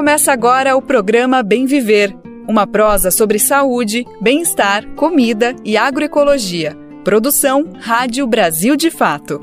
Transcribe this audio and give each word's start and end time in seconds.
Começa 0.00 0.32
agora 0.32 0.74
o 0.74 0.80
programa 0.80 1.42
Bem 1.42 1.66
Viver, 1.66 2.16
uma 2.48 2.66
prosa 2.66 3.10
sobre 3.10 3.38
saúde, 3.38 4.06
bem-estar, 4.18 4.82
comida 4.96 5.54
e 5.62 5.76
agroecologia. 5.76 6.74
Produção 7.04 7.68
Rádio 7.78 8.26
Brasil 8.26 8.76
de 8.76 8.90
Fato. 8.90 9.38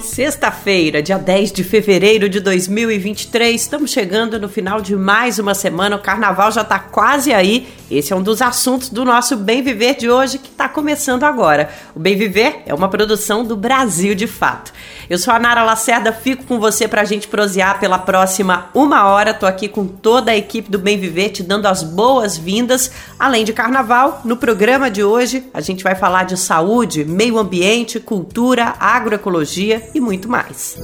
Sexta-feira, 0.00 1.02
dia 1.02 1.18
10 1.18 1.52
de 1.52 1.62
fevereiro 1.62 2.26
de 2.26 2.40
2023, 2.40 3.60
estamos 3.60 3.90
chegando 3.90 4.40
no 4.40 4.48
final 4.48 4.80
de 4.80 4.96
mais 4.96 5.38
uma 5.38 5.52
semana. 5.54 5.96
O 5.96 6.02
carnaval 6.02 6.50
já 6.50 6.62
está 6.62 6.78
quase 6.78 7.34
aí. 7.34 7.68
Esse 7.90 8.12
é 8.12 8.16
um 8.16 8.22
dos 8.22 8.42
assuntos 8.42 8.88
do 8.88 9.04
nosso 9.04 9.36
Bem 9.36 9.62
Viver 9.62 9.94
de 9.96 10.10
hoje 10.10 10.38
que 10.38 10.48
está 10.48 10.68
começando 10.68 11.22
agora. 11.22 11.70
O 11.94 12.00
Bem 12.00 12.16
Viver 12.16 12.62
é 12.66 12.74
uma 12.74 12.88
produção 12.88 13.44
do 13.44 13.56
Brasil 13.56 14.14
de 14.14 14.26
Fato. 14.26 14.72
Eu 15.08 15.18
sou 15.18 15.32
a 15.32 15.38
Nara 15.38 15.62
Lacerda, 15.62 16.12
fico 16.12 16.44
com 16.44 16.58
você 16.58 16.88
para 16.88 17.02
a 17.02 17.04
gente 17.04 17.28
prosear 17.28 17.78
pela 17.78 17.98
próxima 17.98 18.70
uma 18.74 19.06
hora. 19.06 19.32
Tô 19.32 19.46
aqui 19.46 19.68
com 19.68 19.86
toda 19.86 20.32
a 20.32 20.36
equipe 20.36 20.68
do 20.68 20.80
Bem 20.80 20.98
Viver 20.98 21.30
te 21.30 21.44
dando 21.44 21.66
as 21.66 21.84
boas-vindas. 21.84 22.90
Além 23.18 23.44
de 23.44 23.52
carnaval, 23.52 24.20
no 24.24 24.36
programa 24.36 24.90
de 24.90 25.04
hoje 25.04 25.44
a 25.54 25.60
gente 25.60 25.84
vai 25.84 25.94
falar 25.94 26.24
de 26.24 26.36
saúde, 26.36 27.04
meio 27.04 27.38
ambiente, 27.38 28.00
cultura, 28.00 28.74
agroecologia 28.80 29.88
e 29.94 30.00
muito 30.00 30.28
mais. 30.28 30.76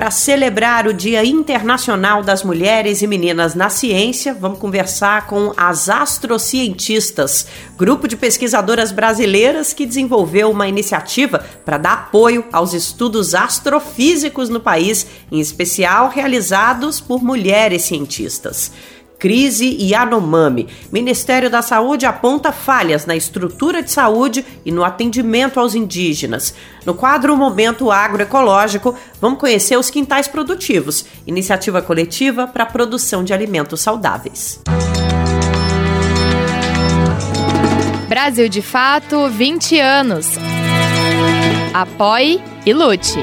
Para 0.00 0.10
celebrar 0.10 0.86
o 0.86 0.94
Dia 0.94 1.22
Internacional 1.26 2.22
das 2.22 2.42
Mulheres 2.42 3.02
e 3.02 3.06
Meninas 3.06 3.54
na 3.54 3.68
Ciência, 3.68 4.32
vamos 4.32 4.58
conversar 4.58 5.26
com 5.26 5.52
as 5.54 5.90
astrocientistas, 5.90 7.46
grupo 7.76 8.08
de 8.08 8.16
pesquisadoras 8.16 8.92
brasileiras 8.92 9.74
que 9.74 9.84
desenvolveu 9.84 10.50
uma 10.50 10.66
iniciativa 10.66 11.44
para 11.66 11.76
dar 11.76 11.92
apoio 11.92 12.46
aos 12.50 12.72
estudos 12.72 13.34
astrofísicos 13.34 14.48
no 14.48 14.58
país, 14.58 15.06
em 15.30 15.38
especial 15.38 16.08
realizados 16.08 16.98
por 16.98 17.22
mulheres 17.22 17.82
cientistas. 17.82 18.72
Crise 19.20 19.76
Yanomami. 19.78 20.66
Ministério 20.90 21.50
da 21.50 21.60
Saúde 21.60 22.06
aponta 22.06 22.50
falhas 22.50 23.04
na 23.04 23.14
estrutura 23.14 23.82
de 23.82 23.90
saúde 23.90 24.44
e 24.64 24.72
no 24.72 24.82
atendimento 24.82 25.60
aos 25.60 25.74
indígenas. 25.74 26.54
No 26.86 26.94
quadro 26.94 27.36
Momento 27.36 27.92
Agroecológico, 27.92 28.96
vamos 29.20 29.38
conhecer 29.38 29.76
os 29.76 29.90
quintais 29.90 30.26
produtivos, 30.26 31.04
iniciativa 31.26 31.82
coletiva 31.82 32.46
para 32.46 32.64
a 32.64 32.66
produção 32.66 33.22
de 33.22 33.34
alimentos 33.34 33.82
saudáveis. 33.82 34.58
Brasil 38.08 38.48
de 38.48 38.62
Fato, 38.62 39.28
20 39.28 39.78
anos. 39.78 40.26
Apoie 41.74 42.42
e 42.64 42.72
lute. 42.72 43.18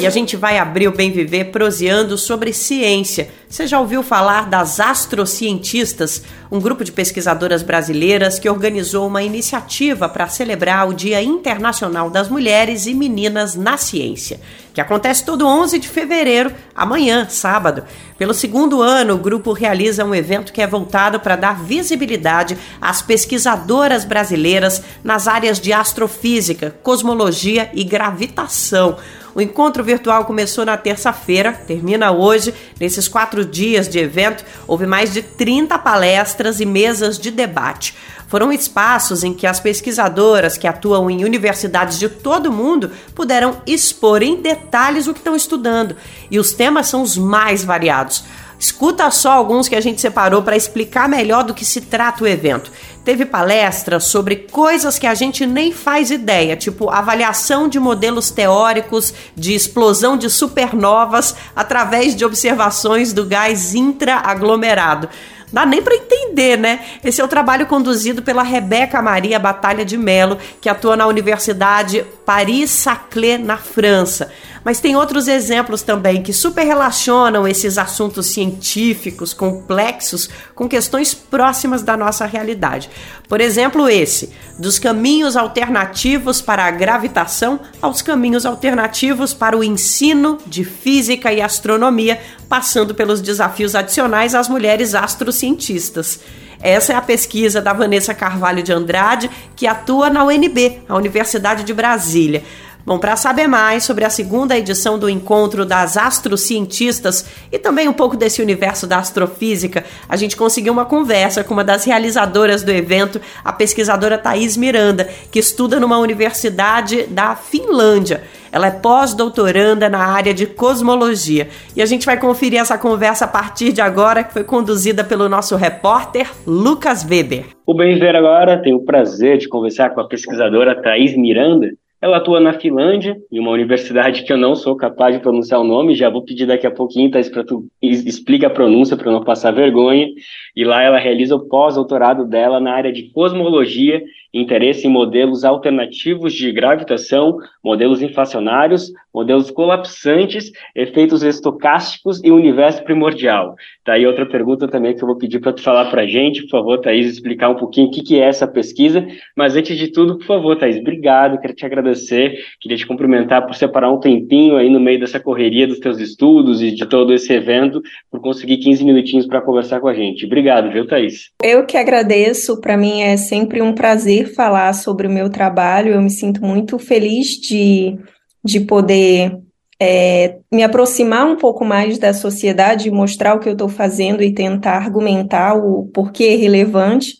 E 0.00 0.06
a 0.06 0.10
gente 0.10 0.36
vai 0.36 0.58
abrir 0.58 0.86
o 0.86 0.92
Bem 0.92 1.10
Viver 1.10 1.46
proseando 1.46 2.16
sobre 2.16 2.52
ciência. 2.52 3.30
Você 3.48 3.66
já 3.66 3.80
ouviu 3.80 4.00
falar 4.00 4.48
das 4.48 4.78
astrocientistas, 4.78 6.22
um 6.52 6.60
grupo 6.60 6.84
de 6.84 6.92
pesquisadoras 6.92 7.64
brasileiras 7.64 8.38
que 8.38 8.48
organizou 8.48 9.08
uma 9.08 9.24
iniciativa 9.24 10.08
para 10.08 10.28
celebrar 10.28 10.88
o 10.88 10.94
Dia 10.94 11.20
Internacional 11.20 12.10
das 12.10 12.28
Mulheres 12.28 12.86
e 12.86 12.94
Meninas 12.94 13.56
na 13.56 13.76
Ciência, 13.76 14.40
que 14.72 14.80
acontece 14.80 15.24
todo 15.24 15.44
11 15.44 15.80
de 15.80 15.88
fevereiro, 15.88 16.52
amanhã, 16.76 17.26
sábado. 17.28 17.82
Pelo 18.16 18.32
segundo 18.32 18.80
ano, 18.80 19.14
o 19.14 19.18
grupo 19.18 19.52
realiza 19.52 20.04
um 20.04 20.14
evento 20.14 20.52
que 20.52 20.62
é 20.62 20.66
voltado 20.66 21.18
para 21.18 21.34
dar 21.34 21.60
visibilidade 21.64 22.56
às 22.80 23.02
pesquisadoras 23.02 24.04
brasileiras 24.04 24.80
nas 25.02 25.26
áreas 25.26 25.58
de 25.58 25.72
astrofísica, 25.72 26.76
cosmologia 26.84 27.68
e 27.74 27.82
gravitação. 27.82 28.96
O 29.38 29.40
encontro 29.40 29.84
virtual 29.84 30.24
começou 30.24 30.64
na 30.64 30.76
terça-feira, 30.76 31.52
termina 31.52 32.10
hoje. 32.10 32.52
Nesses 32.80 33.06
quatro 33.06 33.44
dias 33.44 33.88
de 33.88 33.96
evento, 33.96 34.44
houve 34.66 34.84
mais 34.84 35.12
de 35.12 35.22
30 35.22 35.78
palestras 35.78 36.58
e 36.58 36.66
mesas 36.66 37.16
de 37.16 37.30
debate. 37.30 37.94
Foram 38.26 38.52
espaços 38.52 39.22
em 39.22 39.32
que 39.32 39.46
as 39.46 39.60
pesquisadoras 39.60 40.58
que 40.58 40.66
atuam 40.66 41.08
em 41.08 41.24
universidades 41.24 42.00
de 42.00 42.08
todo 42.08 42.46
o 42.46 42.52
mundo 42.52 42.90
puderam 43.14 43.62
expor 43.64 44.24
em 44.24 44.42
detalhes 44.42 45.06
o 45.06 45.12
que 45.12 45.20
estão 45.20 45.36
estudando. 45.36 45.94
E 46.28 46.36
os 46.40 46.50
temas 46.50 46.88
são 46.88 47.00
os 47.00 47.16
mais 47.16 47.62
variados. 47.62 48.24
Escuta 48.58 49.08
só 49.10 49.32
alguns 49.32 49.68
que 49.68 49.76
a 49.76 49.80
gente 49.80 50.00
separou 50.00 50.42
para 50.42 50.56
explicar 50.56 51.08
melhor 51.08 51.44
do 51.44 51.54
que 51.54 51.64
se 51.64 51.82
trata 51.82 52.24
o 52.24 52.26
evento. 52.26 52.72
Teve 53.04 53.24
palestra 53.24 54.00
sobre 54.00 54.36
coisas 54.36 54.98
que 54.98 55.06
a 55.06 55.14
gente 55.14 55.46
nem 55.46 55.72
faz 55.72 56.10
ideia, 56.10 56.56
tipo 56.56 56.90
avaliação 56.90 57.68
de 57.68 57.78
modelos 57.78 58.30
teóricos 58.30 59.14
de 59.36 59.54
explosão 59.54 60.16
de 60.16 60.28
supernovas 60.28 61.36
através 61.54 62.16
de 62.16 62.24
observações 62.24 63.12
do 63.12 63.24
gás 63.24 63.74
intraaglomerado 63.74 65.08
dá 65.52 65.64
nem 65.64 65.80
para 65.82 65.94
entender, 65.94 66.58
né? 66.58 66.80
Esse 67.02 67.20
é 67.20 67.24
o 67.24 67.28
trabalho 67.28 67.66
conduzido 67.66 68.22
pela 68.22 68.42
Rebeca 68.42 69.00
Maria 69.00 69.38
Batalha 69.38 69.84
de 69.84 69.96
Melo, 69.96 70.38
que 70.60 70.68
atua 70.68 70.96
na 70.96 71.06
Universidade 71.06 72.04
Paris-Saclay, 72.28 73.38
na 73.38 73.56
França. 73.56 74.30
Mas 74.62 74.80
tem 74.80 74.94
outros 74.94 75.28
exemplos 75.28 75.80
também 75.80 76.22
que 76.22 76.30
super 76.30 76.62
relacionam 76.62 77.48
esses 77.48 77.78
assuntos 77.78 78.26
científicos 78.26 79.32
complexos 79.32 80.28
com 80.54 80.68
questões 80.68 81.14
próximas 81.14 81.82
da 81.82 81.96
nossa 81.96 82.26
realidade. 82.26 82.90
Por 83.26 83.40
exemplo, 83.40 83.88
esse, 83.88 84.30
dos 84.58 84.78
caminhos 84.78 85.38
alternativos 85.38 86.42
para 86.42 86.66
a 86.66 86.70
gravitação 86.70 87.60
aos 87.80 88.02
caminhos 88.02 88.44
alternativos 88.44 89.32
para 89.32 89.56
o 89.56 89.64
ensino 89.64 90.36
de 90.46 90.64
física 90.64 91.32
e 91.32 91.40
astronomia, 91.40 92.20
passando 92.46 92.94
pelos 92.94 93.22
desafios 93.22 93.74
adicionais 93.74 94.34
às 94.34 94.50
mulheres 94.50 94.94
astrocientistas. 94.94 96.20
Essa 96.60 96.92
é 96.92 96.96
a 96.96 97.02
pesquisa 97.02 97.60
da 97.60 97.72
Vanessa 97.72 98.12
Carvalho 98.14 98.62
de 98.62 98.72
Andrade, 98.72 99.30
que 99.54 99.66
atua 99.66 100.10
na 100.10 100.24
UNB, 100.24 100.80
a 100.88 100.96
Universidade 100.96 101.64
de 101.64 101.72
Brasília. 101.72 102.42
Bom, 102.88 102.98
para 102.98 103.16
saber 103.16 103.46
mais 103.46 103.84
sobre 103.84 104.02
a 104.02 104.08
segunda 104.08 104.56
edição 104.56 104.98
do 104.98 105.10
encontro 105.10 105.66
das 105.66 105.98
astrocientistas 105.98 107.26
e 107.52 107.58
também 107.58 107.86
um 107.86 107.92
pouco 107.92 108.16
desse 108.16 108.40
universo 108.40 108.86
da 108.86 108.96
astrofísica, 108.96 109.84
a 110.08 110.16
gente 110.16 110.34
conseguiu 110.34 110.72
uma 110.72 110.86
conversa 110.86 111.44
com 111.44 111.52
uma 111.52 111.62
das 111.62 111.84
realizadoras 111.84 112.62
do 112.62 112.72
evento, 112.72 113.20
a 113.44 113.52
pesquisadora 113.52 114.16
Thaís 114.16 114.56
Miranda, 114.56 115.06
que 115.30 115.38
estuda 115.38 115.78
numa 115.78 115.98
universidade 115.98 117.02
da 117.08 117.36
Finlândia. 117.36 118.22
Ela 118.58 118.66
é 118.66 118.70
pós-doutoranda 118.72 119.88
na 119.88 120.00
área 120.00 120.34
de 120.34 120.44
cosmologia. 120.44 121.46
E 121.76 121.80
a 121.80 121.86
gente 121.86 122.04
vai 122.04 122.18
conferir 122.18 122.58
essa 122.58 122.76
conversa 122.76 123.24
a 123.24 123.28
partir 123.28 123.72
de 123.72 123.80
agora, 123.80 124.24
que 124.24 124.32
foi 124.32 124.42
conduzida 124.42 125.04
pelo 125.04 125.28
nosso 125.28 125.54
repórter 125.54 126.28
Lucas 126.44 127.06
Weber. 127.08 127.44
O 127.64 127.72
Bem 127.72 127.96
Ver 128.00 128.16
agora 128.16 128.60
tem 128.60 128.74
o 128.74 128.84
prazer 128.84 129.38
de 129.38 129.48
conversar 129.48 129.90
com 129.90 130.00
a 130.00 130.08
pesquisadora 130.08 130.74
Thaís 130.74 131.16
Miranda, 131.16 131.70
ela 132.00 132.18
atua 132.18 132.38
na 132.38 132.52
Finlândia, 132.52 133.16
em 133.30 133.40
uma 133.40 133.50
universidade 133.50 134.22
que 134.22 134.32
eu 134.32 134.36
não 134.36 134.54
sou 134.54 134.76
capaz 134.76 135.16
de 135.16 135.20
pronunciar 135.20 135.60
o 135.60 135.64
nome, 135.64 135.96
já 135.96 136.08
vou 136.08 136.24
pedir 136.24 136.46
daqui 136.46 136.64
a 136.64 136.70
pouquinho, 136.70 137.10
Thais, 137.10 137.28
para 137.28 137.42
tu 137.42 137.66
explica 137.82 138.46
a 138.46 138.50
pronúncia 138.50 138.96
para 138.96 139.10
não 139.10 139.24
passar 139.24 139.50
vergonha. 139.50 140.06
E 140.54 140.64
lá 140.64 140.80
ela 140.80 140.98
realiza 140.98 141.34
o 141.34 141.48
pós-doutorado 141.48 142.24
dela 142.24 142.60
na 142.60 142.72
área 142.72 142.92
de 142.92 143.10
cosmologia 143.12 144.00
interesse 144.32 144.86
em 144.86 144.90
modelos 144.90 145.44
alternativos 145.44 146.34
de 146.34 146.52
gravitação, 146.52 147.38
modelos 147.64 148.02
inflacionários, 148.02 148.92
modelos 149.14 149.50
colapsantes, 149.50 150.52
efeitos 150.74 151.22
estocásticos 151.22 152.22
e 152.22 152.30
universo 152.30 152.84
primordial. 152.84 153.54
Tá 153.84 153.94
aí 153.94 154.06
outra 154.06 154.26
pergunta 154.26 154.68
também 154.68 154.94
que 154.94 155.02
eu 155.02 155.08
vou 155.08 155.16
pedir 155.16 155.40
para 155.40 155.52
tu 155.52 155.62
falar 155.62 155.90
para 155.90 156.02
a 156.02 156.06
gente, 156.06 156.42
por 156.42 156.50
favor, 156.50 156.80
Thaís, 156.80 157.10
explicar 157.10 157.48
um 157.48 157.56
pouquinho 157.56 157.88
o 157.88 157.90
que, 157.90 158.02
que 158.02 158.20
é 158.20 158.24
essa 158.24 158.46
pesquisa. 158.46 159.06
Mas 159.36 159.56
antes 159.56 159.76
de 159.76 159.88
tudo, 159.88 160.18
por 160.18 160.26
favor, 160.26 160.56
Thaís, 160.56 160.76
obrigado, 160.76 161.40
quero 161.40 161.54
te 161.54 161.64
agradecer, 161.64 162.36
queria 162.60 162.76
te 162.76 162.86
cumprimentar 162.86 163.46
por 163.46 163.54
separar 163.54 163.90
um 163.90 163.98
tempinho 163.98 164.56
aí 164.56 164.68
no 164.68 164.78
meio 164.78 165.00
dessa 165.00 165.18
correria 165.18 165.66
dos 165.66 165.78
teus 165.78 165.98
estudos 165.98 166.62
e 166.62 166.70
de 166.70 166.86
todo 166.86 167.12
esse 167.12 167.32
evento, 167.32 167.80
por 168.10 168.20
conseguir 168.20 168.58
15 168.58 168.84
minutinhos 168.84 169.26
para 169.26 169.40
conversar 169.40 169.80
com 169.80 169.88
a 169.88 169.94
gente. 169.94 170.26
Obrigado, 170.26 170.70
viu, 170.70 170.86
Thaís? 170.86 171.30
Eu 171.42 171.64
que 171.64 171.76
agradeço, 171.76 172.60
para 172.60 172.76
mim 172.76 173.00
é 173.00 173.16
sempre 173.16 173.62
um 173.62 173.72
prazer 173.72 174.17
prazer 174.24 174.34
falar 174.34 174.72
sobre 174.72 175.06
o 175.06 175.10
meu 175.10 175.30
trabalho. 175.30 175.92
Eu 175.92 176.02
me 176.02 176.10
sinto 176.10 176.44
muito 176.44 176.78
feliz 176.78 177.28
de, 177.28 177.98
de 178.44 178.60
poder 178.60 179.38
é, 179.80 180.38
me 180.52 180.62
aproximar 180.62 181.26
um 181.26 181.36
pouco 181.36 181.64
mais 181.64 181.98
da 181.98 182.12
sociedade, 182.12 182.90
mostrar 182.90 183.34
o 183.34 183.40
que 183.40 183.48
eu 183.48 183.52
estou 183.52 183.68
fazendo 183.68 184.22
e 184.22 184.34
tentar 184.34 184.76
argumentar 184.76 185.54
o 185.54 185.86
porquê 185.92 186.24
é 186.24 186.36
relevante. 186.36 187.16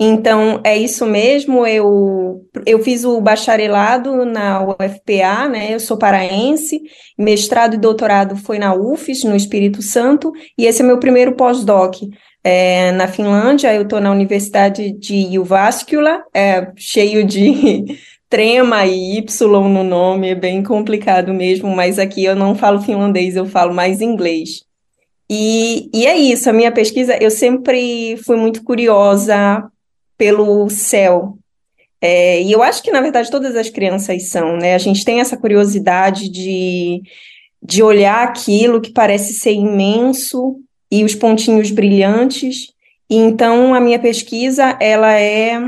Então, 0.00 0.60
é 0.64 0.76
isso 0.76 1.06
mesmo. 1.06 1.64
Eu, 1.64 2.40
eu 2.66 2.82
fiz 2.82 3.04
o 3.04 3.20
bacharelado 3.20 4.24
na 4.24 4.60
UFPA, 4.60 5.48
né? 5.48 5.72
Eu 5.72 5.78
sou 5.78 5.96
paraense, 5.96 6.80
mestrado 7.16 7.74
e 7.74 7.78
doutorado 7.78 8.34
foi 8.36 8.58
na 8.58 8.74
UFES, 8.74 9.22
no 9.22 9.36
Espírito 9.36 9.80
Santo, 9.80 10.32
e 10.58 10.66
esse 10.66 10.82
é 10.82 10.84
meu 10.84 10.98
primeiro 10.98 11.36
pós-doc 11.36 11.94
é, 12.44 12.90
na 12.92 13.06
Finlândia, 13.06 13.72
eu 13.72 13.82
estou 13.82 14.00
na 14.00 14.10
Universidade 14.10 14.92
de 14.92 15.28
Jyväskylä, 15.30 16.22
é, 16.34 16.72
cheio 16.76 17.24
de 17.24 17.98
trema 18.28 18.84
e 18.86 19.18
Y 19.18 19.68
no 19.68 19.84
nome, 19.84 20.30
é 20.30 20.34
bem 20.34 20.62
complicado 20.62 21.32
mesmo, 21.32 21.74
mas 21.74 21.98
aqui 21.98 22.24
eu 22.24 22.34
não 22.34 22.54
falo 22.54 22.80
finlandês, 22.80 23.36
eu 23.36 23.46
falo 23.46 23.74
mais 23.74 24.00
inglês. 24.00 24.64
E, 25.30 25.88
e 25.94 26.06
é 26.06 26.16
isso, 26.16 26.50
a 26.50 26.52
minha 26.52 26.72
pesquisa, 26.72 27.16
eu 27.22 27.30
sempre 27.30 28.16
fui 28.24 28.36
muito 28.36 28.64
curiosa 28.64 29.64
pelo 30.18 30.68
céu. 30.68 31.38
É, 32.00 32.42
e 32.42 32.50
eu 32.50 32.62
acho 32.62 32.82
que, 32.82 32.90
na 32.90 33.00
verdade, 33.00 33.30
todas 33.30 33.54
as 33.54 33.70
crianças 33.70 34.28
são, 34.28 34.56
né? 34.56 34.74
A 34.74 34.78
gente 34.78 35.04
tem 35.04 35.20
essa 35.20 35.36
curiosidade 35.36 36.28
de, 36.28 37.00
de 37.62 37.82
olhar 37.82 38.24
aquilo 38.24 38.80
que 38.80 38.92
parece 38.92 39.34
ser 39.34 39.52
imenso 39.52 40.56
e 40.92 41.02
os 41.02 41.14
pontinhos 41.14 41.70
brilhantes. 41.70 42.74
E 43.08 43.16
então 43.16 43.74
a 43.74 43.80
minha 43.80 43.98
pesquisa 43.98 44.76
ela 44.78 45.18
é 45.18 45.58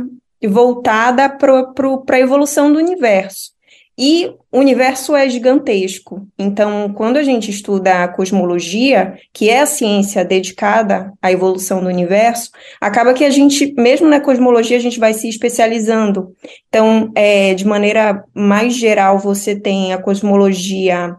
voltada 0.46 1.26
para 1.30 1.72
a 2.10 2.20
evolução 2.20 2.70
do 2.70 2.78
universo. 2.78 3.54
E 3.96 4.26
o 4.50 4.58
universo 4.58 5.14
é 5.14 5.28
gigantesco. 5.28 6.26
Então, 6.36 6.92
quando 6.94 7.16
a 7.16 7.22
gente 7.22 7.48
estuda 7.48 8.02
a 8.02 8.08
cosmologia, 8.08 9.16
que 9.32 9.48
é 9.48 9.60
a 9.60 9.66
ciência 9.66 10.24
dedicada 10.24 11.12
à 11.22 11.30
evolução 11.30 11.80
do 11.80 11.86
universo, 11.86 12.50
acaba 12.80 13.14
que 13.14 13.24
a 13.24 13.30
gente, 13.30 13.72
mesmo 13.74 14.08
na 14.08 14.20
cosmologia, 14.20 14.76
a 14.76 14.80
gente 14.80 14.98
vai 14.98 15.14
se 15.14 15.28
especializando. 15.28 16.34
Então, 16.68 17.12
é, 17.14 17.54
de 17.54 17.64
maneira 17.64 18.24
mais 18.34 18.74
geral, 18.74 19.16
você 19.16 19.54
tem 19.54 19.92
a 19.92 19.98
cosmologia 19.98 21.16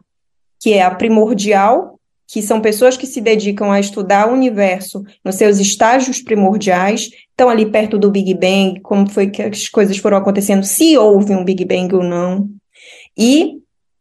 que 0.59 0.73
é 0.73 0.83
a 0.83 0.91
primordial, 0.91 1.94
que 2.35 2.41
são 2.41 2.59
pessoas 2.59 2.97
que 2.97 3.07
se 3.07 3.21
dedicam 3.21 3.71
a 3.71 3.79
estudar 3.79 4.27
o 4.27 4.33
universo 4.33 5.05
nos 5.23 5.35
seus 5.35 5.57
estágios 5.57 6.21
primordiais, 6.21 7.09
estão 7.29 7.47
ali 7.47 7.65
perto 7.65 7.97
do 7.97 8.11
Big 8.11 8.33
Bang, 8.33 8.81
como 8.81 9.09
foi 9.09 9.27
que 9.27 9.41
as 9.41 9.69
coisas 9.69 9.97
foram 9.97 10.17
acontecendo, 10.17 10.65
se 10.65 10.97
houve 10.97 11.33
um 11.33 11.45
Big 11.45 11.63
Bang 11.63 11.95
ou 11.95 12.03
não, 12.03 12.49
e, 13.17 13.53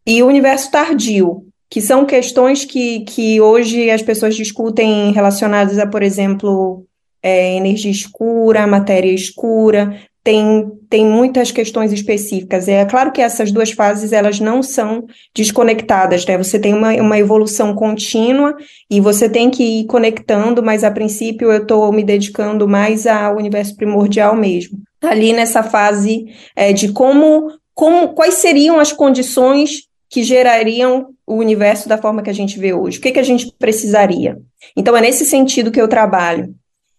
e 0.05 0.21
o 0.21 0.27
universo 0.27 0.69
tardio, 0.69 1.47
que 1.71 1.81
são 1.81 2.05
questões 2.05 2.65
que, 2.65 3.03
que 3.03 3.41
hoje 3.41 3.89
as 3.89 4.03
pessoas 4.03 4.35
discutem 4.35 5.13
relacionadas 5.13 5.79
a, 5.79 5.87
por 5.87 6.03
exemplo, 6.03 6.85
é, 7.23 7.55
energia 7.55 7.93
escura, 7.93 8.67
matéria 8.67 9.13
escura, 9.13 9.97
tem, 10.25 10.73
tem 10.89 11.05
muitas 11.05 11.51
questões 11.51 11.93
específicas. 11.93 12.67
É 12.67 12.83
claro 12.87 13.13
que 13.13 13.21
essas 13.21 13.53
duas 13.53 13.71
fases 13.71 14.11
elas 14.11 14.41
não 14.41 14.63
são 14.63 15.07
desconectadas, 15.35 16.25
né? 16.25 16.39
Você 16.39 16.59
tem 16.59 16.73
uma, 16.73 16.95
uma 16.95 17.19
evolução 17.19 17.75
contínua 17.75 18.57
e 18.91 19.03
você 19.03 19.29
tem 19.29 19.51
que 19.51 19.63
ir 19.63 19.85
conectando, 19.85 20.63
mas 20.63 20.83
a 20.83 20.91
princípio 20.91 21.53
eu 21.53 21.61
estou 21.61 21.93
me 21.93 22.03
dedicando 22.03 22.67
mais 22.67 23.07
ao 23.07 23.37
universo 23.37 23.77
primordial 23.77 24.35
mesmo. 24.35 24.79
Ali 25.03 25.35
nessa 25.35 25.63
fase 25.63 26.25
é, 26.57 26.73
de 26.73 26.91
como, 26.91 27.51
como, 27.75 28.15
quais 28.15 28.35
seriam 28.35 28.81
as 28.81 28.93
condições 28.93 29.83
que 30.09 30.23
gerariam 30.23 31.09
o 31.27 31.35
universo 31.35 31.87
da 31.87 31.99
forma 31.99 32.23
que 32.23 32.31
a 32.31 32.35
gente 32.35 32.59
vê 32.59 32.73
hoje. 32.73 32.99
O 32.99 33.03
que, 33.03 33.13
que 33.13 33.19
a 33.19 33.25
gente 33.25 33.53
precisaria? 33.59 34.39
Então, 34.75 34.97
é 34.97 35.03
nesse 35.03 35.27
sentido 35.27 35.71
que 35.71 35.81
eu 35.81 35.89
trabalho. 35.89 36.55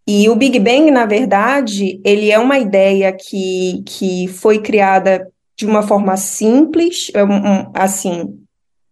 E 0.08 0.30
o 0.30 0.36
Big 0.36 0.60
Bang, 0.60 0.92
na 0.92 1.06
verdade, 1.06 2.00
ele 2.04 2.32
é 2.32 2.38
uma 2.38 2.60
ideia 2.60 3.12
que, 3.12 3.82
que 3.86 4.28
foi 4.28 4.62
criada 4.62 5.28
de 5.58 5.66
uma 5.66 5.82
forma 5.82 6.16
simples, 6.18 7.12
é 7.16 7.22
assim, 7.74 8.38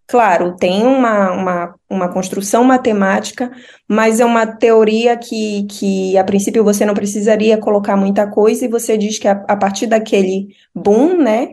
claro, 0.07 0.55
tem 0.55 0.83
uma, 0.83 1.31
uma, 1.31 1.75
uma 1.89 2.07
construção 2.09 2.63
matemática, 2.63 3.51
mas 3.87 4.19
é 4.19 4.25
uma 4.25 4.47
teoria 4.47 5.17
que, 5.17 5.67
que, 5.69 6.17
a 6.17 6.23
princípio, 6.23 6.63
você 6.63 6.85
não 6.85 6.93
precisaria 6.93 7.57
colocar 7.57 7.97
muita 7.97 8.25
coisa, 8.27 8.65
e 8.65 8.69
você 8.69 8.97
diz 8.97 9.19
que 9.19 9.27
a, 9.27 9.43
a 9.47 9.55
partir 9.55 9.87
daquele 9.87 10.47
boom, 10.73 11.17
né, 11.17 11.49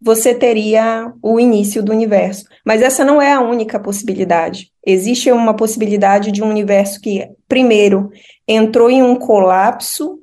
você 0.00 0.34
teria 0.34 1.12
o 1.22 1.38
início 1.38 1.82
do 1.82 1.92
universo. 1.92 2.44
Mas 2.66 2.82
essa 2.82 3.04
não 3.04 3.22
é 3.22 3.32
a 3.32 3.40
única 3.40 3.78
possibilidade. 3.78 4.72
Existe 4.84 5.30
uma 5.30 5.54
possibilidade 5.54 6.32
de 6.32 6.42
um 6.42 6.48
universo 6.48 7.00
que, 7.00 7.28
primeiro, 7.52 8.10
entrou 8.48 8.88
em 8.88 9.02
um 9.02 9.14
colapso, 9.14 10.18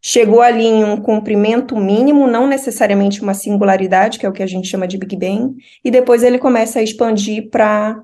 chegou 0.00 0.40
ali 0.40 0.64
em 0.64 0.82
um 0.82 0.96
comprimento 0.96 1.76
mínimo, 1.76 2.26
não 2.26 2.46
necessariamente 2.46 3.20
uma 3.20 3.34
singularidade, 3.34 4.18
que 4.18 4.24
é 4.24 4.28
o 4.30 4.32
que 4.32 4.42
a 4.42 4.46
gente 4.46 4.66
chama 4.66 4.88
de 4.88 4.96
Big 4.96 5.14
Bang, 5.14 5.54
e 5.84 5.90
depois 5.90 6.22
ele 6.22 6.38
começa 6.38 6.78
a 6.78 6.82
expandir 6.82 7.50
para 7.50 8.02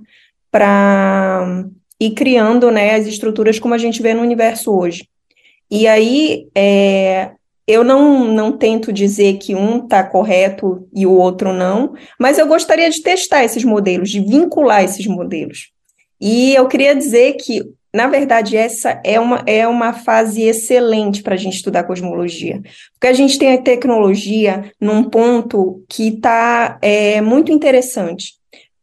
ir 1.98 2.10
criando 2.10 2.70
né, 2.70 2.96
as 2.96 3.06
estruturas 3.06 3.58
como 3.58 3.72
a 3.72 3.78
gente 3.78 4.02
vê 4.02 4.12
no 4.12 4.20
universo 4.20 4.70
hoje. 4.70 5.08
E 5.70 5.88
aí, 5.88 6.46
é, 6.54 7.30
eu 7.66 7.82
não, 7.82 8.26
não 8.26 8.52
tento 8.52 8.92
dizer 8.92 9.38
que 9.38 9.54
um 9.54 9.84
está 9.84 10.04
correto 10.04 10.86
e 10.94 11.06
o 11.06 11.12
outro 11.12 11.50
não, 11.50 11.94
mas 12.20 12.38
eu 12.38 12.46
gostaria 12.46 12.90
de 12.90 13.00
testar 13.00 13.42
esses 13.42 13.64
modelos, 13.64 14.10
de 14.10 14.20
vincular 14.20 14.84
esses 14.84 15.06
modelos. 15.06 15.70
E 16.20 16.54
eu 16.54 16.68
queria 16.68 16.94
dizer 16.94 17.38
que 17.38 17.74
na 17.96 18.08
verdade, 18.08 18.58
essa 18.58 19.00
é 19.02 19.18
uma, 19.18 19.42
é 19.46 19.66
uma 19.66 19.94
fase 19.94 20.42
excelente 20.42 21.22
para 21.22 21.32
a 21.32 21.38
gente 21.38 21.56
estudar 21.56 21.84
cosmologia, 21.84 22.60
porque 22.92 23.06
a 23.06 23.12
gente 23.14 23.38
tem 23.38 23.54
a 23.54 23.62
tecnologia 23.62 24.70
num 24.78 25.02
ponto 25.04 25.82
que 25.88 26.08
está 26.08 26.78
é, 26.82 27.22
muito 27.22 27.50
interessante. 27.50 28.34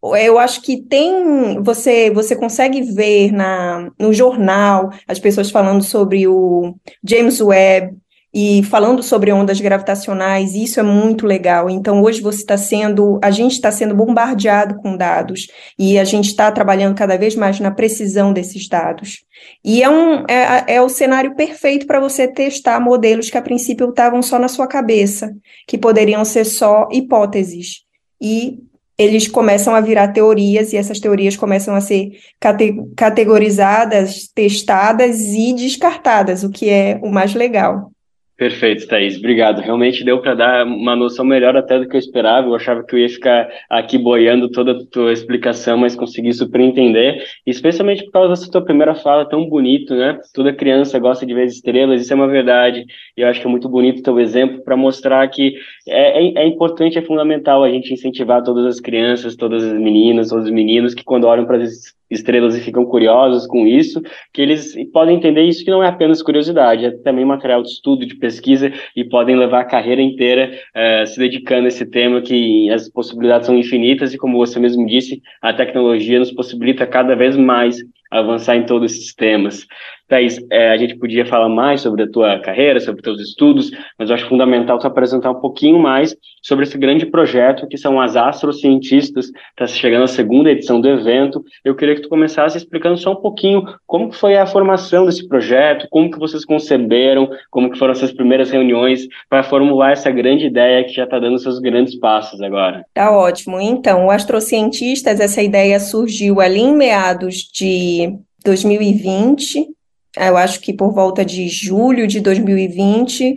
Eu 0.02 0.40
acho 0.40 0.64
que 0.64 0.82
tem, 0.82 1.62
você, 1.62 2.10
você 2.10 2.36
consegue 2.36 2.82
ver 2.82 3.32
na, 3.32 3.92
no 4.00 4.12
jornal 4.12 4.90
as 5.08 5.20
pessoas 5.20 5.52
falando 5.52 5.84
sobre 5.84 6.28
o 6.28 6.76
James 7.08 7.40
Webb, 7.40 7.96
e 8.34 8.64
falando 8.64 9.04
sobre 9.04 9.32
ondas 9.32 9.62
gravitacionais, 9.62 10.56
isso 10.56 10.80
é 10.80 10.84
muito 10.84 11.28
legal. 11.28 11.70
Então, 11.70 12.02
hoje 12.02 12.20
você 12.20 12.40
está 12.40 12.58
sendo, 12.58 13.20
a 13.22 13.30
gente 13.30 13.52
está 13.52 13.72
sendo 13.72 13.94
bombardeado 13.94 14.76
com 14.82 14.98
dados 14.98 15.48
e 15.78 16.00
a 16.00 16.04
gente 16.04 16.30
está 16.30 16.52
trabalhando 16.52 16.96
cada 16.96 17.16
vez 17.16 17.36
mais 17.36 17.60
na 17.60 17.70
precisão 17.70 18.34
desses 18.34 18.68
dados. 18.68 19.24
E 19.64 19.84
é, 19.84 19.90
um, 19.90 20.26
é, 20.28 20.76
é 20.76 20.82
o 20.82 20.90
cenário 20.90 21.36
perfeito 21.36 21.86
para 21.86 22.00
você 22.00 22.28
testar 22.28 22.80
modelos 22.80 23.30
que 23.30 23.38
a 23.38 23.42
princípio 23.42 23.90
estavam 23.90 24.24
só 24.24 24.40
na 24.40 24.48
sua 24.48 24.66
cabeça, 24.66 25.32
que 25.68 25.78
poderiam 25.78 26.26
ser 26.26 26.46
só 26.46 26.90
hipóteses. 26.92 27.84
E 28.20 28.58
eles 28.98 29.28
começam 29.28 29.76
a 29.76 29.82
virar 29.82 30.08
teorias 30.08 30.74
e 30.74 30.78
essas 30.78 31.00
teorias 31.00 31.38
começam 31.38 31.76
a 31.76 31.82
ser 31.82 32.12
cate 32.40 32.74
categorizadas, 32.96 34.28
testadas 34.34 35.20
e 35.20 35.54
descartadas, 35.54 36.44
o 36.44 36.50
que 36.50 36.70
é 36.70 37.00
o 37.04 37.12
mais 37.12 37.36
legal. 37.36 37.93
Perfeito, 38.36 38.88
Thaís. 38.88 39.18
Obrigado. 39.18 39.62
Realmente 39.62 40.04
deu 40.04 40.20
para 40.20 40.34
dar 40.34 40.66
uma 40.66 40.96
noção 40.96 41.24
melhor 41.24 41.56
até 41.56 41.80
do 41.80 41.88
que 41.88 41.96
eu 41.96 42.00
esperava. 42.00 42.48
Eu 42.48 42.56
achava 42.56 42.84
que 42.84 42.96
eu 42.96 43.00
ia 43.00 43.08
ficar 43.08 43.48
aqui 43.70 43.96
boiando 43.96 44.50
toda 44.50 44.72
a 44.72 44.86
tua 44.92 45.14
explicação, 45.14 45.78
mas 45.78 45.96
consegui 45.96 46.34
super 46.34 46.60
entender, 46.60 47.24
especialmente 47.46 48.04
por 48.04 48.12
causa 48.12 48.30
dessa 48.30 48.52
tua 48.52 48.64
primeira 48.64 48.96
fala 48.96 49.30
tão 49.30 49.48
bonito, 49.48 49.94
né? 49.94 50.20
Toda 50.34 50.52
criança 50.52 50.98
gosta 50.98 51.28
de 51.28 51.34
ver 51.34 51.46
estrelas, 51.46 52.02
isso 52.02 52.12
é 52.12 52.16
uma 52.16 52.28
verdade. 52.28 52.86
E 53.16 53.22
eu 53.22 53.28
acho 53.28 53.40
que 53.40 53.46
é 53.46 53.50
muito 53.50 53.70
bonito 53.70 54.02
teu 54.02 54.20
exemplo 54.20 54.64
para 54.64 54.76
mostrar 54.76 55.28
que 55.28 55.54
é, 55.88 56.26
é, 56.26 56.44
é, 56.44 56.48
importante, 56.48 56.98
é 56.98 57.04
fundamental 57.04 57.64
a 57.64 57.70
gente 57.70 57.94
incentivar 57.94 58.42
todas 58.42 58.66
as 58.66 58.80
crianças, 58.80 59.36
todas 59.36 59.64
as 59.64 59.74
meninas, 59.74 60.30
todos 60.30 60.46
os 60.46 60.52
meninos 60.52 60.96
que 60.96 61.04
quando 61.04 61.28
olham 61.28 61.46
para 61.46 61.58
as 61.58 61.94
estrelas 62.14 62.56
e 62.56 62.62
ficam 62.62 62.86
curiosos 62.86 63.48
com 63.48 63.66
isso, 63.66 64.02
que 64.32 64.42
eles 64.42 64.76
podem 64.92 65.18
entender 65.18 65.44
isso 65.44 65.64
que 65.64 65.72
não 65.72 65.84
é 65.84 65.88
apenas 65.88 66.22
curiosidade, 66.22 66.86
é 66.86 66.92
também 66.92 67.26
material 67.26 67.62
de 67.62 67.70
estudo, 67.70 68.06
de 68.06 68.16
pesquisa 68.24 68.72
e 68.96 69.04
podem 69.04 69.36
levar 69.36 69.60
a 69.60 69.66
carreira 69.66 70.02
inteira 70.02 70.50
uh, 70.74 71.06
se 71.06 71.20
dedicando 71.20 71.66
a 71.66 71.68
esse 71.68 71.86
tema 71.86 72.22
que 72.22 72.70
as 72.70 72.88
possibilidades 72.88 73.48
são 73.48 73.58
infinitas 73.58 74.14
e 74.14 74.18
como 74.18 74.38
você 74.38 74.60
mesmo 74.60 74.86
disse, 74.86 75.22
a 75.42 75.52
tecnologia 75.52 76.20
nos 76.20 76.32
possibilita 76.32 76.88
cada 76.88 77.16
vez 77.16 77.36
mais 77.36 77.76
avançar 78.10 78.56
em 78.56 78.66
todos 78.66 78.94
esses 78.94 79.14
temas. 79.14 79.68
Thaís, 80.14 80.38
é, 80.52 80.70
a 80.70 80.78
gente 80.78 80.96
podia 80.96 81.26
falar 81.26 81.50
mais 81.50 81.82
sobre 81.82 82.04
a 82.04 82.08
tua 82.08 82.40
carreira, 82.40 82.80
sobre 82.80 83.00
os 83.00 83.04
teus 83.04 83.20
estudos, 83.20 83.72
mas 83.98 84.10
eu 84.10 84.16
acho 84.16 84.28
fundamental 84.28 84.78
tu 84.78 84.86
apresentar 84.86 85.32
um 85.32 85.40
pouquinho 85.42 85.80
mais 85.80 86.16
sobre 86.40 86.66
esse 86.66 86.78
grande 86.78 87.04
projeto 87.08 87.68
que 87.68 87.78
são 87.78 88.00
as 88.00 88.16
astrocientistas, 88.16 89.32
está 89.50 89.66
chegando 89.66 90.04
a 90.04 90.08
segunda 90.08 90.52
edição 90.52 90.80
do 90.80 90.88
evento. 90.88 91.44
Eu 91.66 91.76
queria 91.76 91.96
que 91.96 92.02
tu 92.02 92.10
começasse 92.10 92.58
explicando 92.58 92.96
só 92.96 93.14
um 93.14 93.16
pouquinho 93.16 93.64
como 93.88 94.12
foi 94.12 94.36
a 94.36 94.46
formação 94.46 95.06
desse 95.08 95.28
projeto, 95.28 95.88
como 95.90 96.12
que 96.12 96.20
vocês 96.20 96.46
conceberam, 96.46 97.28
como 97.50 97.72
que 97.72 97.80
foram 97.80 97.94
essas 97.94 98.12
primeiras 98.12 98.52
reuniões 98.52 99.08
para 99.28 99.42
formular 99.42 99.94
essa 99.94 100.12
grande 100.12 100.46
ideia 100.46 100.84
que 100.84 100.94
já 100.94 101.06
está 101.06 101.18
dando 101.18 101.40
seus 101.40 101.58
grandes 101.58 101.98
passos 101.98 102.40
agora. 102.40 102.86
Tá 102.94 103.12
ótimo. 103.18 103.60
Então, 103.60 104.06
o 104.06 104.12
Astrocientistas, 104.12 105.20
essa 105.20 105.42
ideia 105.42 105.80
surgiu 105.80 106.40
ali 106.40 106.60
em 106.60 106.76
meados 106.76 107.50
de 107.52 108.16
2020, 108.46 109.74
eu 110.18 110.38
acho 110.38 110.60
que 110.60 110.74
por 110.74 110.94
volta 110.94 111.26
de 111.26 111.48
julho 111.48 112.08
de 112.08 112.20
2020, 112.20 113.36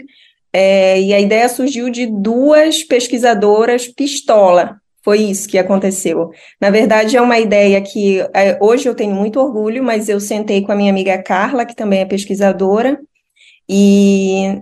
é, 0.53 1.01
e 1.01 1.13
a 1.13 1.21
ideia 1.21 1.49
surgiu 1.49 1.91
de 1.91 2.07
duas 2.07 2.83
pesquisadoras 2.83 3.89
pistola. 3.89 4.81
Foi 5.03 5.21
isso 5.21 5.49
que 5.49 5.59
aconteceu. 5.59 6.31
Na 6.61 6.71
verdade, 6.71 7.17
é 7.17 7.21
uma 7.21 7.39
ideia 7.39 7.81
que 7.81 8.21
é, 8.35 8.59
hoje 8.61 8.89
eu 8.89 8.95
tenho 8.95 9.15
muito 9.15 9.39
orgulho, 9.39 9.85
mas 9.85 10.09
eu 10.09 10.19
sentei 10.19 10.63
com 10.63 10.73
a 10.73 10.75
minha 10.75 10.91
amiga 10.91 11.23
Carla, 11.23 11.65
que 11.65 11.77
também 11.77 12.01
é 12.01 12.05
pesquisadora, 12.05 12.99
e 13.69 14.61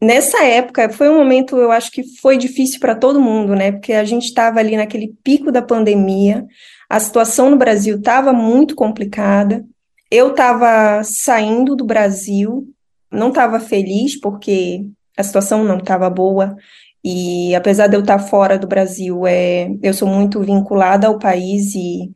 nessa 0.00 0.44
época 0.44 0.88
foi 0.90 1.08
um 1.08 1.16
momento, 1.16 1.56
eu 1.56 1.70
acho 1.70 1.90
que 1.90 2.02
foi 2.20 2.36
difícil 2.36 2.80
para 2.80 2.94
todo 2.94 3.20
mundo, 3.20 3.54
né? 3.54 3.72
Porque 3.72 3.92
a 3.92 4.04
gente 4.04 4.24
estava 4.24 4.60
ali 4.60 4.76
naquele 4.76 5.14
pico 5.22 5.50
da 5.52 5.62
pandemia, 5.62 6.44
a 6.88 7.00
situação 7.00 7.50
no 7.50 7.56
Brasil 7.56 7.96
estava 7.96 8.32
muito 8.32 8.74
complicada. 8.74 9.64
Eu 10.10 10.30
estava 10.30 11.02
saindo 11.04 11.74
do 11.74 11.84
Brasil, 11.84 12.68
não 13.10 13.28
estava 13.28 13.58
feliz 13.58 14.18
porque 14.20 14.86
a 15.16 15.22
situação 15.22 15.64
não 15.64 15.78
estava 15.78 16.08
boa. 16.08 16.56
E 17.04 17.54
apesar 17.54 17.86
de 17.86 17.96
eu 17.96 18.00
estar 18.00 18.18
fora 18.18 18.58
do 18.58 18.66
Brasil, 18.66 19.26
é, 19.26 19.70
eu 19.82 19.94
sou 19.94 20.08
muito 20.08 20.40
vinculada 20.40 21.06
ao 21.06 21.18
país 21.18 21.74
e 21.74 22.10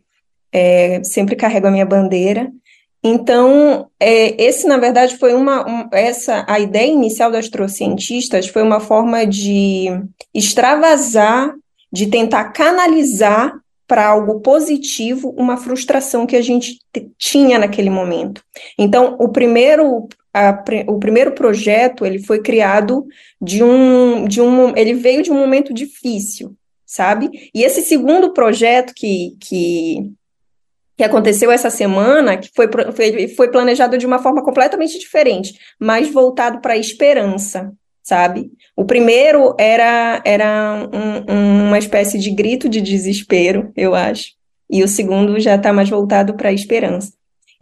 é, 0.53 1.03
sempre 1.05 1.37
carrego 1.37 1.69
a 1.69 1.71
minha 1.71 1.87
bandeira. 1.87 2.51
Então, 3.03 3.89
é, 3.99 4.43
esse, 4.43 4.67
na 4.67 4.77
verdade, 4.77 5.17
foi 5.17 5.33
uma. 5.33 5.67
Um, 5.67 5.89
essa, 5.93 6.45
a 6.47 6.61
ideia 6.61 6.93
inicial 6.93 7.31
das 7.31 7.47
astrocientistas 7.47 8.49
foi 8.49 8.63
uma 8.63 8.79
forma 8.79 9.27
de 9.27 9.87
extravasar, 10.35 11.55
de 11.91 12.09
tentar 12.09 12.51
canalizar 12.51 13.55
para 13.91 14.07
algo 14.07 14.39
positivo 14.39 15.35
uma 15.37 15.57
frustração 15.57 16.25
que 16.25 16.37
a 16.37 16.41
gente 16.41 16.79
tinha 17.19 17.59
naquele 17.59 17.91
momento. 17.91 18.41
Então, 18.79 19.17
o 19.19 19.31
primeiro 19.31 20.09
a, 20.33 20.63
o 20.87 21.01
primeiro 21.01 21.33
projeto 21.33 22.07
ele 22.07 22.21
foi 22.21 22.41
criado 22.41 23.05
de 23.43 23.65
um 23.65 24.29
de 24.29 24.41
um 24.41 24.77
ele 24.77 24.95
veio 24.95 25.25
de 25.25 25.33
um 25.33 25.35
momento 25.35 25.75
difícil, 25.75 26.55
sabe? 26.87 27.51
E 27.53 27.65
esse 27.65 27.83
segundo 27.83 28.33
projeto 28.33 28.93
que 28.95 29.37
que 29.41 30.13
que 30.97 31.03
aconteceu 31.03 31.51
essa 31.51 31.71
semana, 31.71 32.37
que 32.37 32.49
foi, 32.55 32.69
foi, 32.93 33.29
foi 33.29 33.51
planejado 33.51 33.99
de 33.99 34.07
uma 34.07 34.21
forma 34.21 34.45
completamente 34.45 35.01
diferente, 35.01 35.59
mais 35.81 36.09
voltado 36.11 36.61
para 36.61 36.75
a 36.75 36.79
esperança, 36.79 37.73
sabe? 38.03 38.51
O 38.77 38.85
primeiro 38.85 39.55
era, 39.59 40.23
era 40.25 40.89
um, 40.93 41.67
uma 41.69 41.79
espécie 41.79 42.19
de 42.19 42.31
grito 42.31 42.69
de 42.69 42.81
desespero, 42.81 43.73
eu 43.77 43.95
acho, 43.95 44.33
e 44.69 44.83
o 44.83 44.89
segundo 44.89 45.39
já 45.39 45.57
está 45.57 45.73
mais 45.73 45.89
voltado 45.89 46.35
para 46.35 46.49
a 46.49 46.53
esperança. 46.53 47.13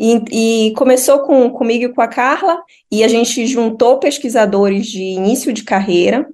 E, 0.00 0.68
e, 0.68 0.72
começou 0.74 1.20
com, 1.20 1.50
comigo 1.50 1.84
e 1.86 1.92
com 1.92 2.00
a 2.00 2.06
Carla, 2.06 2.62
e 2.90 3.02
a 3.02 3.08
gente 3.08 3.46
juntou 3.46 3.98
pesquisadores 3.98 4.86
de 4.86 5.02
início 5.02 5.52
de 5.52 5.64
carreira, 5.64 6.26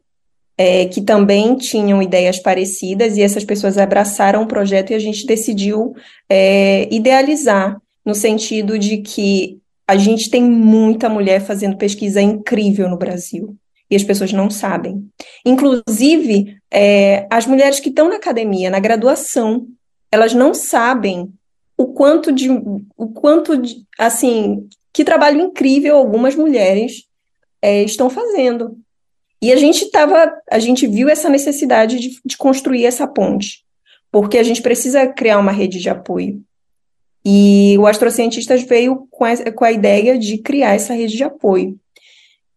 é, 0.56 0.84
que 0.84 1.00
também 1.00 1.56
tinham 1.56 2.02
ideias 2.02 2.38
parecidas, 2.38 3.16
e 3.16 3.22
essas 3.22 3.42
pessoas 3.42 3.78
abraçaram 3.78 4.42
o 4.42 4.46
projeto 4.46 4.90
e 4.90 4.94
a 4.94 4.98
gente 4.98 5.26
decidiu 5.26 5.94
é, 6.28 6.86
idealizar, 6.94 7.80
no 8.04 8.14
sentido 8.14 8.78
de 8.78 8.98
que 8.98 9.58
a 9.88 9.96
gente 9.96 10.28
tem 10.28 10.42
muita 10.42 11.08
mulher 11.08 11.40
fazendo 11.40 11.78
pesquisa 11.78 12.20
incrível 12.20 12.88
no 12.88 12.98
Brasil 12.98 13.56
e 13.90 13.96
as 13.96 14.02
pessoas 14.02 14.32
não 14.32 14.50
sabem. 14.50 15.08
Inclusive, 15.44 16.56
é, 16.70 17.26
as 17.30 17.46
mulheres 17.46 17.80
que 17.80 17.88
estão 17.88 18.08
na 18.08 18.16
academia, 18.16 18.70
na 18.70 18.80
graduação, 18.80 19.66
elas 20.10 20.32
não 20.32 20.54
sabem 20.54 21.32
o 21.76 21.88
quanto 21.88 22.32
de, 22.32 22.48
o 22.50 23.08
quanto 23.12 23.56
de, 23.56 23.84
assim, 23.98 24.68
que 24.92 25.04
trabalho 25.04 25.40
incrível 25.40 25.96
algumas 25.96 26.34
mulheres 26.34 27.04
é, 27.60 27.82
estão 27.82 28.08
fazendo. 28.08 28.78
E 29.42 29.52
a 29.52 29.56
gente 29.56 29.90
tava, 29.90 30.32
a 30.50 30.58
gente 30.58 30.86
viu 30.86 31.08
essa 31.08 31.28
necessidade 31.28 31.98
de, 31.98 32.20
de 32.24 32.36
construir 32.36 32.86
essa 32.86 33.06
ponte, 33.06 33.64
porque 34.10 34.38
a 34.38 34.42
gente 34.42 34.62
precisa 34.62 35.06
criar 35.06 35.38
uma 35.38 35.52
rede 35.52 35.80
de 35.80 35.90
apoio. 35.90 36.42
E 37.24 37.76
o 37.78 37.86
Astrocientistas 37.86 38.62
veio 38.62 39.08
com 39.10 39.24
a, 39.24 39.52
com 39.52 39.64
a 39.64 39.72
ideia 39.72 40.18
de 40.18 40.38
criar 40.38 40.74
essa 40.74 40.94
rede 40.94 41.16
de 41.16 41.24
apoio. 41.24 41.78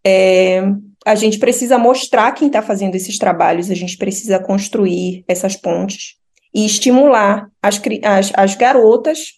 É, 0.05 0.61
a 1.07 1.15
gente 1.15 1.39
precisa 1.39 1.77
mostrar 1.77 2.33
quem 2.33 2.47
está 2.47 2.61
fazendo 2.61 2.95
esses 2.95 3.17
trabalhos, 3.17 3.71
a 3.71 3.75
gente 3.75 3.97
precisa 3.97 4.39
construir 4.39 5.23
essas 5.25 5.55
pontes 5.55 6.15
e 6.53 6.65
estimular 6.65 7.49
as, 7.63 7.81
as, 8.03 8.31
as 8.35 8.55
garotas. 8.55 9.37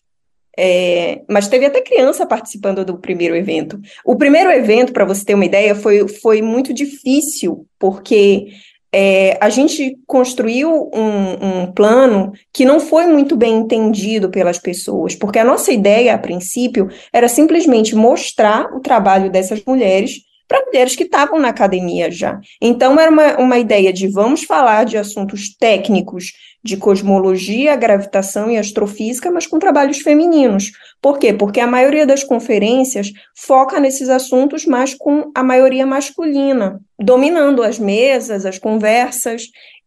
É, 0.58 1.22
mas 1.30 1.48
teve 1.48 1.68
até 1.68 1.80
criança 1.80 2.26
participando 2.26 2.84
do 2.84 2.98
primeiro 2.98 3.36
evento. 3.36 3.80
O 4.04 4.16
primeiro 4.16 4.50
evento, 4.50 4.92
para 4.92 5.06
você 5.06 5.24
ter 5.24 5.36
uma 5.36 5.46
ideia, 5.46 5.76
foi, 5.76 6.08
foi 6.08 6.42
muito 6.42 6.74
difícil, 6.74 7.68
porque 7.78 8.48
é, 8.92 9.38
a 9.40 9.50
gente 9.50 9.96
construiu 10.08 10.90
um, 10.92 11.62
um, 11.62 11.72
plano 11.72 12.34
que 12.52 12.66
não 12.66 12.80
foi 12.80 13.06
muito 13.06 13.38
bem 13.38 13.58
entendido 13.58 14.30
pelas 14.30 14.58
pessoas, 14.58 15.16
porque 15.16 15.38
a 15.38 15.46
nossa 15.46 15.72
ideia, 15.72 16.16
a 16.16 16.18
princípio, 16.18 16.90
era 17.14 17.28
simplesmente 17.28 17.96
mostrar 17.96 18.76
o 18.76 18.80
trabalho 18.80 19.32
dessas 19.32 19.64
mulheres 19.64 20.28
para 20.50 20.66
mulheres 20.66 20.96
que 20.96 21.04
estavam 21.04 21.40
na 21.40 21.50
academia 21.50 22.10
já. 22.10 22.42
Então, 22.60 23.00
era 23.00 23.12
uma, 23.12 23.38
uma 23.38 23.60
ideia 23.60 23.94
de 23.94 24.08
vamos 24.08 24.44
falar 24.44 24.84
de 24.84 24.98
assuntos 24.98 25.56
técnicos 25.56 26.34
de 26.64 26.76
cosmologia, 26.76 27.76
gravitação 27.76 28.50
e 28.50 28.58
astrofísica, 28.58 29.32
mas 29.32 29.46
com 29.46 29.60
trabalhos 29.60 30.00
femininos. 30.00 30.72
Por 31.00 31.20
quê? 31.20 31.32
Porque 31.32 31.60
a 31.60 31.68
maioria 31.68 32.06
das 32.06 32.24
conferências 32.24 33.14
foca 33.36 33.80
nesses 33.80 34.10
assuntos, 34.10 34.66
mas 34.66 34.94
com 34.96 35.32
a 35.36 35.44
maioria 35.44 35.86
masculina, 35.86 36.82
dominando 37.00 37.64
as 37.64 37.78
mesas, 37.78 38.46
as 38.46 38.58
conversas, 38.58 39.44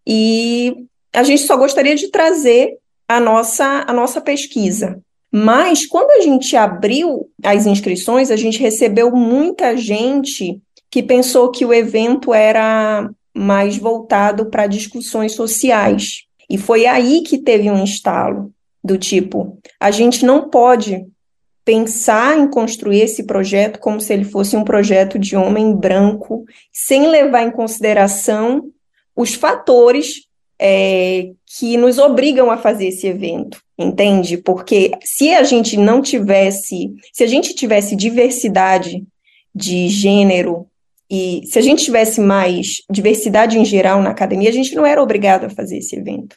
e 0.07 0.75
a 1.13 1.25
gente 1.25 1.43
só 1.43 1.57
gostaria 1.57 1.97
de 1.97 2.09
trazer 2.09 2.79
a 3.09 3.21
nossa, 3.21 3.85
a 3.87 3.93
nossa 3.93 4.21
pesquisa. 4.21 4.99
Mas 5.33 5.87
quando 5.87 6.11
a 6.11 6.21
gente 6.21 6.55
abriu 6.55 7.31
as 7.43 7.65
inscrições, 7.65 8.31
a 8.31 8.37
gente 8.37 8.61
recebeu 8.61 9.11
muita 9.11 9.75
gente 9.77 10.61
que 10.91 11.03
pensou 11.03 11.51
que 11.51 11.65
o 11.65 11.73
evento 11.73 12.35
era 12.35 13.11
mais 13.35 13.79
voltado 13.79 14.51
para 14.51 14.67
discussões 14.67 15.33
sociais. 15.33 16.25
E 16.51 16.59
foi 16.59 16.85
aí 16.85 17.23
que 17.23 17.39
teve 17.39 17.71
um 17.71 17.83
estalo 17.83 18.53
do 18.85 18.99
tipo, 18.99 19.59
a 19.81 19.91
gente 19.91 20.27
não 20.27 20.51
pode 20.51 21.07
pensar 21.65 22.37
em 22.37 22.49
construir 22.49 23.01
esse 23.01 23.25
projeto 23.25 23.79
como 23.79 24.01
se 24.01 24.13
ele 24.13 24.25
fosse 24.25 24.57
um 24.57 24.65
projeto 24.65 25.19
de 25.19 25.37
homem 25.37 25.75
branco, 25.75 26.45
sem 26.73 27.07
levar 27.07 27.43
em 27.43 27.51
consideração 27.53 28.71
os 29.15 29.35
fatores 29.35 30.27
é, 30.63 31.31
que 31.59 31.77
nos 31.77 31.99
obrigam 31.99 32.51
a 32.51 32.57
fazer 32.57 32.87
esse 32.87 33.07
evento 33.07 33.61
entende? 33.83 34.37
Porque 34.37 34.93
se 35.03 35.31
a 35.31 35.43
gente 35.43 35.77
não 35.77 36.01
tivesse, 36.01 36.93
se 37.13 37.25
a 37.25 37.27
gente 37.27 37.55
tivesse 37.55 37.97
diversidade 37.97 39.05
de 39.55 39.89
gênero 39.89 40.67
E 41.11 41.43
se 41.45 41.59
a 41.59 41.63
gente 41.63 41.85
tivesse 41.85 42.23
mais 42.23 42.83
diversidade 42.91 43.59
em 43.59 43.67
geral 43.67 44.01
na 44.01 44.11
academia, 44.11 44.49
a 44.49 44.53
gente 44.53 44.75
não 44.75 44.87
era 44.87 45.03
obrigado 45.03 45.45
a 45.45 45.51
fazer 45.51 45.77
esse 45.77 45.95
evento. 45.95 46.37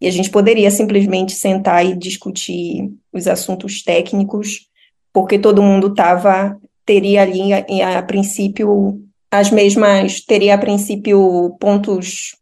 E 0.00 0.06
a 0.08 0.10
gente 0.10 0.30
poderia 0.30 0.68
simplesmente 0.68 1.32
sentar 1.32 1.86
e 1.86 1.96
discutir 1.96 2.90
os 3.12 3.28
assuntos 3.28 3.84
técnicos, 3.84 4.66
porque 5.12 5.38
todo 5.38 5.62
mundo 5.62 5.94
tava, 5.94 6.58
teria 6.84 7.22
ali, 7.22 7.52
a, 7.52 7.98
a 7.98 8.02
princípio, 8.02 9.00
as 9.30 9.52
mesmas, 9.52 10.20
teria 10.20 10.56
a 10.56 10.58
princípio 10.58 11.56
pontos 11.60 12.36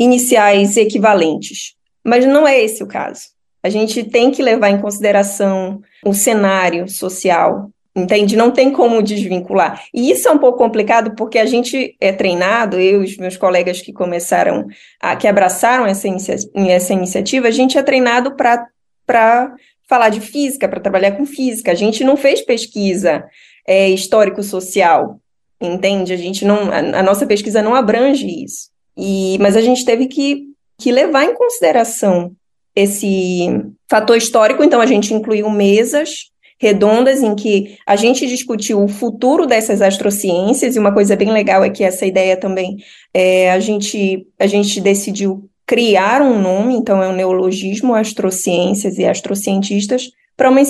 iniciais 0.00 0.78
equivalentes. 0.78 1.74
Mas 2.02 2.24
não 2.24 2.48
é 2.48 2.58
esse 2.58 2.82
o 2.82 2.86
caso. 2.86 3.28
A 3.62 3.68
gente 3.68 4.02
tem 4.02 4.30
que 4.30 4.42
levar 4.42 4.70
em 4.70 4.80
consideração 4.80 5.82
o 6.02 6.14
cenário 6.14 6.88
social, 6.88 7.70
entende? 7.94 8.34
Não 8.34 8.50
tem 8.50 8.72
como 8.72 9.02
desvincular. 9.02 9.84
E 9.92 10.10
isso 10.10 10.26
é 10.26 10.32
um 10.32 10.38
pouco 10.38 10.56
complicado 10.56 11.14
porque 11.14 11.38
a 11.38 11.44
gente 11.44 11.94
é 12.00 12.10
treinado, 12.10 12.80
eu 12.80 13.02
e 13.02 13.04
os 13.04 13.18
meus 13.18 13.36
colegas 13.36 13.82
que 13.82 13.92
começaram, 13.92 14.66
a, 14.98 15.14
que 15.14 15.28
abraçaram 15.28 15.84
essa, 15.84 16.08
inicia 16.08 16.36
essa 16.54 16.94
iniciativa, 16.94 17.48
a 17.48 17.52
gente 17.52 17.76
é 17.76 17.82
treinado 17.82 18.34
para 18.34 19.54
falar 19.86 20.08
de 20.08 20.22
física, 20.22 20.66
para 20.66 20.80
trabalhar 20.80 21.12
com 21.12 21.26
física. 21.26 21.72
A 21.72 21.74
gente 21.74 22.02
não 22.02 22.16
fez 22.16 22.40
pesquisa 22.40 23.24
é, 23.66 23.90
histórico-social, 23.90 25.20
entende? 25.60 26.14
A 26.14 26.16
gente 26.16 26.46
não, 26.46 26.70
a, 26.72 26.78
a, 26.78 27.02
nossa 27.02 27.26
pesquisa 27.26 27.60
não 27.60 27.74
abrange 27.74 28.26
isso. 28.26 28.70
E, 29.00 29.38
mas 29.40 29.56
a 29.56 29.62
gente 29.62 29.84
teve 29.84 30.06
que, 30.06 30.44
que 30.78 30.92
levar 30.92 31.24
em 31.24 31.34
consideração 31.34 32.32
esse 32.76 33.48
fator 33.88 34.16
histórico, 34.16 34.62
então 34.62 34.80
a 34.80 34.86
gente 34.86 35.14
incluiu 35.14 35.48
mesas 35.50 36.30
redondas 36.60 37.22
em 37.22 37.34
que 37.34 37.78
a 37.86 37.96
gente 37.96 38.26
discutiu 38.26 38.84
o 38.84 38.88
futuro 38.88 39.46
dessas 39.46 39.80
astrociências, 39.80 40.76
e 40.76 40.78
uma 40.78 40.92
coisa 40.92 41.16
bem 41.16 41.32
legal 41.32 41.64
é 41.64 41.70
que 41.70 41.82
essa 41.82 42.04
ideia 42.04 42.36
também, 42.36 42.76
é, 43.14 43.50
a, 43.50 43.58
gente, 43.58 44.26
a 44.38 44.46
gente 44.46 44.78
decidiu 44.78 45.48
criar 45.66 46.20
um 46.20 46.38
nome, 46.38 46.74
então 46.74 47.02
é 47.02 47.08
o 47.08 47.14
neologismo 47.14 47.94
astrociências 47.94 48.98
e 48.98 49.06
astrocientistas, 49.06 50.10
para 50.36 50.50
uma, 50.50 50.60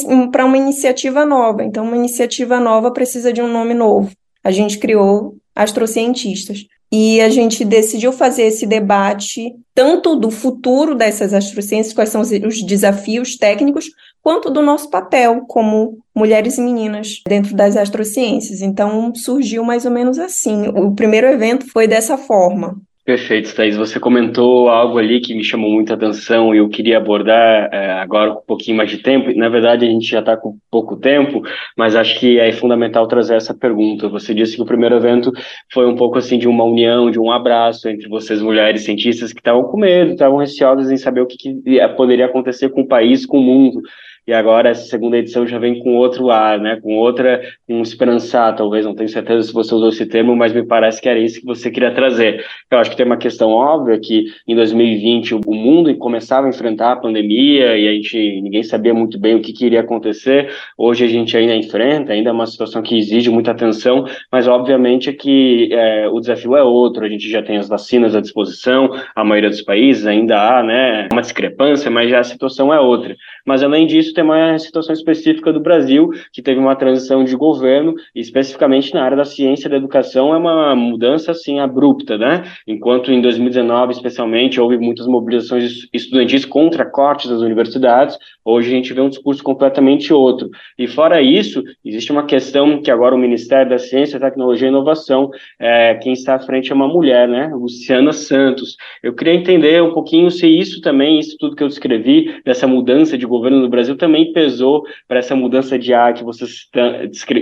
uma 0.46 0.58
iniciativa 0.58 1.24
nova. 1.24 1.64
Então, 1.64 1.84
uma 1.84 1.96
iniciativa 1.96 2.60
nova 2.60 2.92
precisa 2.92 3.32
de 3.32 3.40
um 3.40 3.48
nome 3.48 3.72
novo. 3.72 4.10
A 4.42 4.50
gente 4.50 4.78
criou 4.78 5.36
astrocientistas. 5.54 6.66
E 6.92 7.20
a 7.20 7.28
gente 7.28 7.64
decidiu 7.64 8.12
fazer 8.12 8.44
esse 8.44 8.66
debate 8.66 9.54
tanto 9.74 10.16
do 10.16 10.30
futuro 10.30 10.94
dessas 10.94 11.32
astrociências, 11.32 11.94
quais 11.94 12.10
são 12.10 12.20
os, 12.20 12.30
os 12.30 12.62
desafios 12.64 13.36
técnicos, 13.36 13.86
quanto 14.22 14.50
do 14.50 14.60
nosso 14.60 14.90
papel 14.90 15.44
como 15.46 15.98
mulheres 16.14 16.58
e 16.58 16.60
meninas 16.60 17.22
dentro 17.26 17.54
das 17.54 17.76
astrociências. 17.76 18.60
Então 18.60 19.14
surgiu 19.14 19.64
mais 19.64 19.84
ou 19.84 19.90
menos 19.90 20.18
assim. 20.18 20.68
O 20.68 20.92
primeiro 20.92 21.28
evento 21.28 21.70
foi 21.70 21.86
dessa 21.86 22.18
forma. 22.18 22.80
Perfeito, 23.10 23.52
Thaís. 23.56 23.76
Você 23.76 23.98
comentou 23.98 24.68
algo 24.68 24.96
ali 24.96 25.18
que 25.18 25.34
me 25.34 25.42
chamou 25.42 25.68
muita 25.68 25.94
atenção 25.94 26.54
e 26.54 26.58
eu 26.58 26.68
queria 26.68 26.98
abordar 26.98 27.68
é, 27.72 27.90
agora 27.94 28.34
com 28.34 28.38
um 28.38 28.46
pouquinho 28.46 28.76
mais 28.76 28.88
de 28.88 28.98
tempo. 28.98 29.36
Na 29.36 29.48
verdade, 29.48 29.84
a 29.84 29.88
gente 29.88 30.06
já 30.06 30.20
está 30.20 30.36
com 30.36 30.56
pouco 30.70 30.94
tempo, 30.94 31.42
mas 31.76 31.96
acho 31.96 32.20
que 32.20 32.38
é 32.38 32.52
fundamental 32.52 33.08
trazer 33.08 33.34
essa 33.34 33.52
pergunta. 33.52 34.08
Você 34.08 34.32
disse 34.32 34.54
que 34.54 34.62
o 34.62 34.64
primeiro 34.64 34.94
evento 34.94 35.32
foi 35.72 35.88
um 35.88 35.96
pouco 35.96 36.18
assim 36.18 36.38
de 36.38 36.46
uma 36.46 36.62
união, 36.62 37.10
de 37.10 37.18
um 37.18 37.32
abraço 37.32 37.88
entre 37.88 38.08
vocês, 38.08 38.40
mulheres 38.40 38.84
cientistas, 38.84 39.32
que 39.32 39.40
estavam 39.40 39.64
com 39.64 39.80
medo, 39.80 40.12
estavam 40.12 40.38
receosas 40.38 40.88
em 40.88 40.96
saber 40.96 41.22
o 41.22 41.26
que, 41.26 41.36
que 41.36 41.80
poderia 41.96 42.26
acontecer 42.26 42.68
com 42.68 42.82
o 42.82 42.86
país, 42.86 43.26
com 43.26 43.38
o 43.38 43.42
mundo 43.42 43.82
e 44.26 44.32
agora 44.32 44.70
essa 44.70 44.84
segunda 44.86 45.16
edição 45.16 45.46
já 45.46 45.58
vem 45.58 45.78
com 45.80 45.96
outro 45.96 46.30
ar, 46.30 46.58
né, 46.58 46.78
com 46.80 46.96
outra, 46.96 47.40
com 47.66 47.80
esperançar, 47.82 48.54
talvez, 48.54 48.84
não 48.84 48.94
tenho 48.94 49.08
certeza 49.08 49.46
se 49.46 49.52
você 49.52 49.74
usou 49.74 49.88
esse 49.88 50.06
termo, 50.06 50.36
mas 50.36 50.52
me 50.52 50.64
parece 50.64 51.00
que 51.00 51.08
era 51.08 51.18
isso 51.18 51.40
que 51.40 51.46
você 51.46 51.70
queria 51.70 51.92
trazer. 51.92 52.44
Eu 52.70 52.78
acho 52.78 52.90
que 52.90 52.96
tem 52.96 53.06
uma 53.06 53.16
questão 53.16 53.50
óbvia 53.50 53.98
que 53.98 54.26
em 54.46 54.54
2020 54.54 55.34
o 55.34 55.54
mundo 55.54 55.94
começava 55.96 56.46
a 56.46 56.50
enfrentar 56.50 56.92
a 56.92 56.96
pandemia 56.96 57.76
e 57.76 57.88
a 57.88 57.92
gente, 57.92 58.40
ninguém 58.40 58.62
sabia 58.62 58.94
muito 58.94 59.18
bem 59.18 59.34
o 59.34 59.40
que, 59.40 59.52
que 59.52 59.66
iria 59.66 59.80
acontecer, 59.80 60.50
hoje 60.76 61.04
a 61.04 61.08
gente 61.08 61.36
ainda 61.36 61.54
enfrenta, 61.54 62.12
ainda 62.12 62.30
é 62.30 62.32
uma 62.32 62.46
situação 62.46 62.82
que 62.82 62.96
exige 62.96 63.30
muita 63.30 63.50
atenção, 63.50 64.04
mas 64.30 64.46
obviamente 64.46 65.10
é 65.10 65.12
que 65.12 65.68
é, 65.72 66.08
o 66.08 66.20
desafio 66.20 66.56
é 66.56 66.62
outro, 66.62 67.04
a 67.04 67.08
gente 67.08 67.28
já 67.28 67.42
tem 67.42 67.56
as 67.56 67.68
vacinas 67.68 68.14
à 68.14 68.20
disposição, 68.20 68.90
a 69.14 69.24
maioria 69.24 69.50
dos 69.50 69.62
países 69.62 70.06
ainda 70.06 70.36
há, 70.36 70.62
né, 70.62 71.08
uma 71.12 71.20
discrepância, 71.20 71.90
mas 71.90 72.10
já 72.10 72.20
a 72.20 72.24
situação 72.24 72.72
é 72.72 72.80
outra. 72.80 73.16
Mas 73.46 73.62
além 73.62 73.86
disso, 73.86 74.09
isso 74.10 74.14
tem 74.14 74.24
uma 74.24 74.58
situação 74.58 74.92
específica 74.92 75.52
do 75.52 75.60
Brasil, 75.60 76.10
que 76.32 76.42
teve 76.42 76.60
uma 76.60 76.74
transição 76.74 77.24
de 77.24 77.34
governo, 77.36 77.94
especificamente 78.14 78.92
na 78.92 79.02
área 79.02 79.16
da 79.16 79.24
ciência 79.24 79.68
e 79.68 79.70
da 79.70 79.76
educação, 79.76 80.34
é 80.34 80.36
uma 80.36 80.74
mudança 80.74 81.30
assim 81.30 81.60
abrupta, 81.60 82.18
né? 82.18 82.44
Enquanto 82.66 83.12
em 83.12 83.20
2019, 83.20 83.92
especialmente, 83.92 84.60
houve 84.60 84.76
muitas 84.78 85.06
mobilizações 85.06 85.88
estudantis 85.92 86.44
contra 86.44 86.84
cortes 86.84 87.30
das 87.30 87.40
universidades, 87.40 88.18
hoje 88.44 88.68
a 88.68 88.74
gente 88.74 88.92
vê 88.92 89.00
um 89.00 89.08
discurso 89.08 89.42
completamente 89.42 90.12
outro. 90.12 90.50
E 90.76 90.86
fora 90.86 91.22
isso, 91.22 91.62
existe 91.84 92.10
uma 92.10 92.24
questão 92.24 92.82
que 92.82 92.90
agora 92.90 93.14
o 93.14 93.18
Ministério 93.18 93.70
da 93.70 93.78
Ciência, 93.78 94.18
Tecnologia 94.18 94.66
e 94.66 94.70
Inovação, 94.70 95.30
é, 95.58 95.94
quem 95.94 96.12
está 96.12 96.34
à 96.34 96.38
frente 96.38 96.72
é 96.72 96.74
uma 96.74 96.88
mulher, 96.88 97.28
né? 97.28 97.50
Luciana 97.54 98.12
Santos. 98.12 98.76
Eu 99.02 99.14
queria 99.14 99.34
entender 99.34 99.82
um 99.82 99.92
pouquinho 99.92 100.30
se 100.30 100.46
isso 100.46 100.80
também, 100.80 101.18
isso 101.18 101.36
tudo 101.38 101.54
que 101.54 101.62
eu 101.62 101.68
descrevi, 101.68 102.40
dessa 102.44 102.66
mudança 102.66 103.16
de 103.16 103.26
governo 103.26 103.60
no 103.60 103.68
Brasil, 103.68 103.96
também 104.00 104.32
pesou 104.32 104.82
para 105.06 105.20
essa 105.20 105.36
mudança 105.36 105.78
de 105.78 105.94
ar 105.94 106.14
que 106.14 106.24
você, 106.24 106.46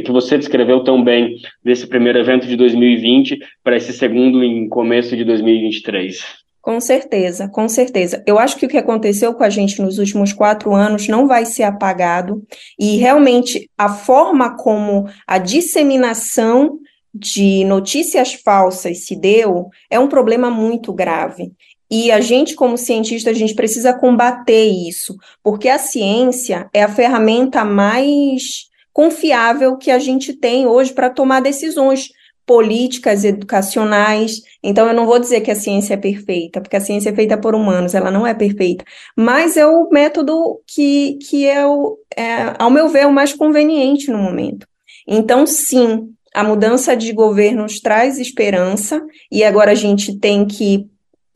que 0.03 0.13
você 0.13 0.37
descreveu 0.37 0.85
tão 0.85 1.03
bem 1.03 1.37
desse 1.65 1.87
primeiro 1.87 2.19
evento 2.19 2.47
de 2.47 2.57
2020 2.57 3.39
para 3.65 3.77
esse 3.77 3.95
segundo 3.95 4.45
em 4.45 4.69
começo 4.69 5.17
de 5.17 5.25
2023? 5.25 6.47
Com 6.61 6.81
certeza, 6.83 7.49
com 7.49 7.67
certeza. 7.67 8.23
Eu 8.27 8.39
acho 8.39 8.59
que 8.59 8.67
o 8.67 8.69
que 8.69 8.77
aconteceu 8.77 9.33
com 9.33 9.43
a 9.43 9.49
gente 9.49 9.81
nos 9.81 9.99
últimos 9.99 10.35
quatro 10.35 10.75
anos 10.75 11.09
não 11.09 11.27
vai 11.27 11.47
ser 11.47 11.63
apagado, 11.63 12.43
e 12.79 12.99
realmente 12.99 13.71
a 13.79 13.89
forma 13.89 14.55
como 14.55 15.09
a 15.27 15.39
disseminação 15.39 16.79
de 17.15 17.65
notícias 17.65 18.35
falsas 18.35 19.07
se 19.07 19.17
deu 19.17 19.69
é 19.91 19.99
um 19.99 20.09
problema 20.09 20.51
muito 20.51 20.93
grave. 20.93 21.53
E 21.91 22.11
a 22.11 22.21
gente, 22.21 22.55
como 22.55 22.77
cientista, 22.77 23.31
a 23.31 23.35
gente 23.35 23.55
precisa 23.55 23.93
combater 23.93 24.67
isso, 24.67 25.17
porque 25.43 25.69
a 25.69 25.79
ciência 25.79 26.69
é 26.73 26.83
a 26.83 26.89
ferramenta 26.89 27.65
mais 27.65 28.69
confiável 28.93 29.77
que 29.77 29.91
a 29.91 29.99
gente 29.99 30.33
tem 30.33 30.67
hoje 30.67 30.93
para 30.93 31.09
tomar 31.09 31.41
decisões 31.41 32.11
políticas, 32.49 33.25
educacionais. 33.25 34.41
Então, 34.63 34.89
eu 34.89 34.95
não 34.95 35.07
vou 35.07 35.19
dizer 35.19 35.43
que 35.43 35.51
a 35.51 35.55
ciência 35.55 35.95
é 35.95 35.99
perfeita, 35.99 36.61
porque 36.61 36.77
a 36.77 36.81
ciência 36.81 37.11
é 37.11 37.15
feita 37.15 37.37
por 37.37 37.55
humanos, 37.55 37.95
ela 37.95 38.11
não 38.11 38.27
é 38.27 38.33
perfeita. 38.33 38.85
Mas 39.15 39.57
é 39.57 39.67
o 39.67 39.89
método 39.91 40.61
que, 40.67 41.19
que 41.29 41.47
é, 41.47 41.67
o, 41.67 41.99
é, 42.17 42.55
ao 42.59 42.71
meu 42.71 42.89
ver, 42.89 43.07
o 43.07 43.13
mais 43.13 43.35
conveniente 43.35 44.11
no 44.11 44.19
momento. 44.19 44.67
Então, 45.07 45.47
sim, 45.47 46.11
a 46.35 46.43
mudança 46.43 46.97
de 46.97 47.13
governos 47.13 47.81
traz 47.81 48.19
esperança, 48.19 49.01
e 49.31 49.45
agora 49.45 49.73
a 49.73 49.77
gente 49.77 50.19
tem 50.19 50.47
que 50.47 50.87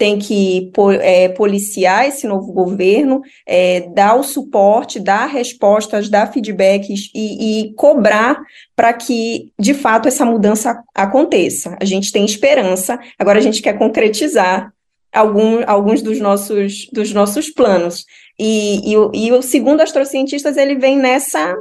tem 0.02 0.18
que 0.18 0.72
é, 1.00 1.28
policiar 1.28 2.08
esse 2.08 2.26
novo 2.26 2.52
governo, 2.52 3.22
é, 3.46 3.82
dar 3.94 4.16
o 4.16 4.24
suporte, 4.24 4.98
dar 4.98 5.26
respostas, 5.26 6.08
dar 6.08 6.32
feedbacks 6.32 7.08
e, 7.14 7.60
e 7.68 7.74
cobrar 7.74 8.42
para 8.74 8.92
que, 8.92 9.52
de 9.56 9.72
fato, 9.72 10.08
essa 10.08 10.24
mudança 10.24 10.82
aconteça. 10.92 11.76
A 11.80 11.84
gente 11.84 12.10
tem 12.10 12.24
esperança, 12.24 12.98
agora 13.16 13.38
a 13.38 13.40
gente 13.40 13.62
quer 13.62 13.78
concretizar 13.78 14.72
algum, 15.12 15.62
alguns 15.68 16.02
dos 16.02 16.18
nossos, 16.18 16.88
dos 16.92 17.12
nossos 17.12 17.48
planos. 17.48 18.04
E, 18.36 18.92
e, 18.92 19.26
e 19.26 19.30
o 19.30 19.40
segundo 19.40 19.82
astrocientistas, 19.82 20.56
ele 20.56 20.74
vem 20.74 20.96
nessa 20.98 21.54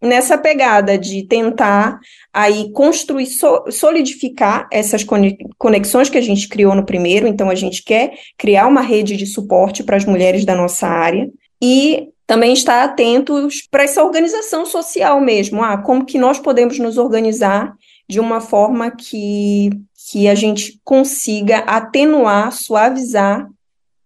nessa 0.00 0.36
pegada 0.36 0.98
de 0.98 1.26
tentar 1.26 1.98
aí 2.32 2.70
construir, 2.72 3.28
solidificar 3.70 4.68
essas 4.70 5.04
conexões 5.58 6.10
que 6.10 6.18
a 6.18 6.22
gente 6.22 6.48
criou 6.48 6.74
no 6.74 6.84
primeiro, 6.84 7.26
então 7.26 7.48
a 7.48 7.54
gente 7.54 7.82
quer 7.82 8.12
criar 8.36 8.66
uma 8.66 8.82
rede 8.82 9.16
de 9.16 9.26
suporte 9.26 9.82
para 9.82 9.96
as 9.96 10.04
mulheres 10.04 10.44
da 10.44 10.54
nossa 10.54 10.86
área 10.86 11.28
e 11.62 12.08
também 12.26 12.52
estar 12.52 12.82
atentos 12.82 13.66
para 13.70 13.84
essa 13.84 14.02
organização 14.02 14.66
social 14.66 15.20
mesmo, 15.20 15.62
ah, 15.62 15.78
como 15.78 16.04
que 16.04 16.18
nós 16.18 16.38
podemos 16.38 16.78
nos 16.78 16.98
organizar 16.98 17.72
de 18.08 18.20
uma 18.20 18.40
forma 18.40 18.90
que, 18.90 19.70
que 20.10 20.28
a 20.28 20.34
gente 20.34 20.80
consiga 20.84 21.58
atenuar, 21.58 22.52
suavizar 22.52 23.48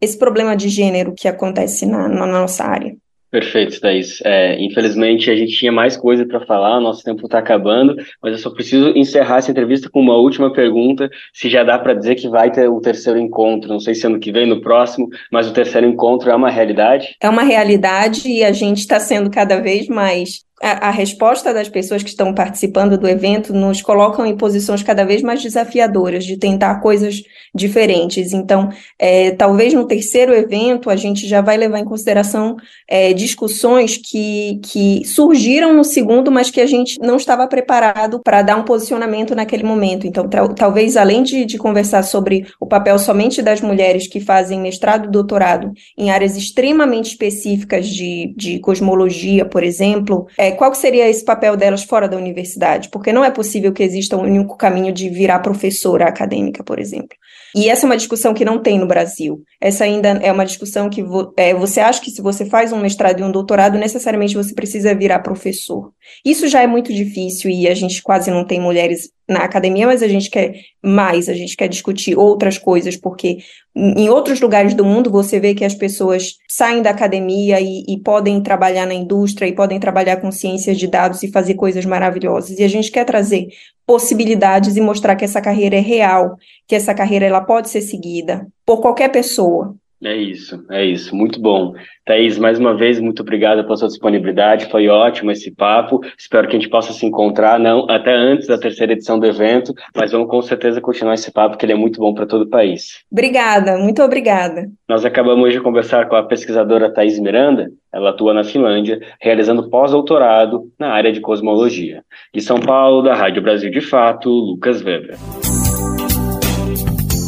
esse 0.00 0.18
problema 0.18 0.57
de 0.57 0.68
gênero 0.68 1.14
que 1.14 1.29
acontece 1.29 1.85
na, 1.85 2.09
na 2.09 2.26
nossa 2.26 2.64
área. 2.64 2.96
Perfeito, 3.31 3.81
Thaís. 3.81 4.21
É, 4.25 4.61
infelizmente 4.61 5.31
a 5.31 5.37
gente 5.37 5.57
tinha 5.57 5.71
mais 5.71 5.97
coisa 5.97 6.27
para 6.27 6.45
falar, 6.45 6.81
nosso 6.81 7.05
tempo 7.05 7.27
está 7.27 7.38
acabando, 7.38 7.95
mas 8.21 8.33
eu 8.33 8.38
só 8.38 8.51
preciso 8.51 8.88
encerrar 8.97 9.38
essa 9.38 9.51
entrevista 9.51 9.88
com 9.88 10.01
uma 10.01 10.16
última 10.16 10.53
pergunta, 10.53 11.09
se 11.33 11.49
já 11.49 11.62
dá 11.62 11.79
para 11.79 11.95
dizer 11.95 12.16
que 12.16 12.29
vai 12.29 12.51
ter 12.51 12.69
o 12.69 12.81
terceiro 12.81 13.19
encontro, 13.19 13.69
não 13.69 13.79
sei 13.79 13.95
se 13.95 14.07
ano 14.07 14.19
que 14.19 14.33
vem, 14.33 14.47
no 14.47 14.61
próximo, 14.61 15.09
mas 15.31 15.49
o 15.49 15.53
terceiro 15.53 15.87
encontro 15.87 16.29
é 16.29 16.35
uma 16.35 16.51
realidade? 16.51 17.14
É 17.23 17.29
uma 17.29 17.43
realidade 17.43 18.29
e 18.29 18.43
a 18.43 18.53
gente 18.53 18.79
está 18.79 18.99
sendo 18.99 19.31
cada 19.31 19.61
vez 19.61 19.87
mais 19.87 20.45
a, 20.61 20.90
resposta 20.90 21.55
das 21.55 21.70
pessoas 21.70 22.03
que 22.03 22.11
estão 22.11 22.35
participando 22.35 22.99
do 22.99 23.09
evento 23.09 23.55
nos 23.55 23.81
colocam 23.81 24.27
em 24.27 24.37
posições 24.37 24.83
cada 24.83 25.05
vez 25.05 25.23
mais 25.23 25.42
desafiadoras 25.42 26.23
de 26.23 26.37
tentar 26.37 26.81
coisas 26.81 27.23
diferentes. 27.55 28.35
Então, 28.35 28.68
é, 28.99 29.31
talvez 29.31 29.73
no 29.73 29.87
terceiro 29.87 30.35
evento 30.35 30.90
a 30.90 30.96
gente 30.96 31.27
já 31.27 31.40
vai 31.40 31.57
levar 31.57 31.79
em 31.79 31.85
consideração 31.85 32.57
é, 32.87 33.14
discussões 33.14 33.96
que, 33.96 34.61
que 34.62 35.03
surgiram 35.07 35.73
no 35.73 35.83
segundo, 35.83 36.31
mas 36.31 36.51
que 36.51 36.61
a 36.61 36.66
gente 36.66 37.01
não 37.01 37.16
estava 37.16 37.49
preparado 37.49 38.20
para 38.23 38.42
dar 38.42 38.57
um 38.57 38.64
posicionamento 38.64 39.35
naquele 39.35 39.64
momento. 39.64 40.07
Então, 40.07 40.29
talvez 40.55 40.94
além 40.94 41.23
de, 41.23 41.46
de 41.46 41.57
conversar 41.57 42.03
sobre 42.03 42.46
o 42.61 42.66
papel 42.66 42.99
somente 42.99 43.40
das 43.40 43.62
mulheres 43.62 44.07
que 44.07 44.20
fazem 44.20 44.61
mestrado 44.61 45.07
e 45.07 45.11
doutorado 45.11 45.73
em 45.96 46.11
áreas 46.11 46.37
extremamente 46.37 47.12
específicas 47.12 47.88
de, 47.88 48.35
de 48.37 48.59
cosmologia, 48.59 49.46
por 49.46 49.62
exemplo, 49.62 50.27
é, 50.37 50.49
qual 50.52 50.74
seria 50.74 51.08
esse 51.08 51.24
papel 51.24 51.56
delas 51.56 51.84
fora 51.84 52.08
da 52.08 52.16
universidade? 52.16 52.88
Porque 52.88 53.12
não 53.12 53.24
é 53.24 53.30
possível 53.30 53.72
que 53.72 53.82
exista 53.82 54.16
um 54.16 54.22
único 54.22 54.56
caminho 54.56 54.92
de 54.92 55.08
virar 55.08 55.40
professora 55.40 56.06
acadêmica, 56.06 56.62
por 56.62 56.78
exemplo. 56.78 57.16
E 57.54 57.68
essa 57.68 57.84
é 57.84 57.88
uma 57.88 57.96
discussão 57.96 58.32
que 58.32 58.44
não 58.44 58.62
tem 58.62 58.78
no 58.78 58.86
Brasil. 58.86 59.42
Essa 59.60 59.84
ainda 59.84 60.08
é 60.22 60.30
uma 60.30 60.46
discussão 60.46 60.88
que 60.88 61.02
vo, 61.02 61.32
é, 61.36 61.52
você 61.52 61.80
acha 61.80 62.00
que 62.00 62.10
se 62.10 62.22
você 62.22 62.44
faz 62.46 62.72
um 62.72 62.80
mestrado 62.80 63.20
e 63.20 63.24
um 63.24 63.32
doutorado, 63.32 63.76
necessariamente 63.76 64.36
você 64.36 64.54
precisa 64.54 64.94
virar 64.94 65.18
professor. 65.18 65.92
Isso 66.24 66.46
já 66.48 66.62
é 66.62 66.66
muito 66.66 66.92
difícil 66.92 67.50
e 67.50 67.66
a 67.66 67.74
gente 67.74 68.02
quase 68.02 68.30
não 68.30 68.44
tem 68.44 68.60
mulheres 68.60 69.10
na 69.28 69.40
academia, 69.40 69.86
mas 69.86 70.02
a 70.02 70.08
gente 70.08 70.30
quer 70.30 70.54
mais, 70.82 71.28
a 71.28 71.34
gente 71.34 71.56
quer 71.56 71.68
discutir 71.68 72.16
outras 72.16 72.56
coisas, 72.58 72.96
porque 72.96 73.38
em 73.74 74.09
outros 74.09 74.40
lugares 74.40 74.74
do 74.74 74.85
mundo 74.85 75.11
você 75.11 75.38
vê 75.38 75.54
que 75.54 75.64
as 75.64 75.74
pessoas 75.74 76.38
saem 76.48 76.83
da 76.83 76.90
academia 76.90 77.61
e, 77.61 77.85
e, 77.87 77.98
podem 78.00 78.42
trabalhar 78.42 78.85
na 78.85 78.94
indústria 78.94 79.46
e 79.46 79.54
podem 79.54 79.78
trabalhar 79.78 80.16
com 80.16 80.33
ciências 80.33 80.76
de 80.76 80.88
dados 80.88 81.22
e 81.22 81.30
fazer 81.30 81.54
coisas 81.54 81.85
maravilhosas. 81.85 82.59
E 82.59 82.64
a 82.64 82.68
gente 82.68 82.90
quer 82.90 83.04
trazer 83.04 83.48
possibilidades 83.87 84.76
e 84.76 84.80
mostrar 84.80 85.14
que 85.14 85.24
essa 85.24 85.40
carreira 85.40 85.76
é 85.76 85.80
real, 85.80 86.37
que 86.66 86.74
essa 86.74 86.92
carreira 86.92 87.26
ela 87.26 87.40
pode 87.40 87.70
ser 87.70 87.80
seguida 87.80 88.46
por 88.66 88.80
qualquer 88.80 89.09
pessoa. 89.09 89.76
É 90.02 90.16
isso, 90.16 90.64
é 90.70 90.82
isso, 90.82 91.14
muito 91.14 91.38
bom. 91.38 91.74
Thaís, 92.06 92.38
mais 92.38 92.58
uma 92.58 92.74
vez, 92.74 92.98
muito 92.98 93.20
obrigada 93.20 93.62
pela 93.62 93.76
sua 93.76 93.88
disponibilidade, 93.88 94.70
foi 94.70 94.88
ótimo 94.88 95.30
esse 95.30 95.54
papo. 95.54 96.00
Espero 96.18 96.48
que 96.48 96.56
a 96.56 96.58
gente 96.58 96.70
possa 96.70 96.92
se 96.94 97.04
encontrar, 97.04 97.58
não 97.58 97.84
até 97.88 98.14
antes 98.14 98.46
da 98.46 98.56
terceira 98.56 98.94
edição 98.94 99.18
do 99.18 99.26
evento, 99.26 99.74
mas 99.94 100.12
vamos 100.12 100.28
com 100.28 100.40
certeza 100.40 100.80
continuar 100.80 101.14
esse 101.14 101.30
papo, 101.30 101.58
que 101.58 101.66
ele 101.66 101.74
é 101.74 101.76
muito 101.76 102.00
bom 102.00 102.14
para 102.14 102.26
todo 102.26 102.42
o 102.42 102.48
país. 102.48 103.04
Obrigada, 103.12 103.76
muito 103.76 104.02
obrigada. 104.02 104.70
Nós 104.88 105.04
acabamos 105.04 105.52
de 105.52 105.60
conversar 105.60 106.08
com 106.08 106.16
a 106.16 106.22
pesquisadora 106.22 106.92
Thaís 106.92 107.18
Miranda, 107.18 107.70
ela 107.92 108.10
atua 108.10 108.32
na 108.32 108.42
Finlândia, 108.42 109.00
realizando 109.20 109.68
pós-doutorado 109.68 110.62
na 110.78 110.92
área 110.92 111.12
de 111.12 111.20
cosmologia. 111.20 112.02
De 112.32 112.40
São 112.40 112.58
Paulo, 112.58 113.02
da 113.02 113.14
Rádio 113.14 113.42
Brasil 113.42 113.70
de 113.70 113.82
Fato, 113.82 114.30
Lucas 114.30 114.82
Weber. 114.82 115.16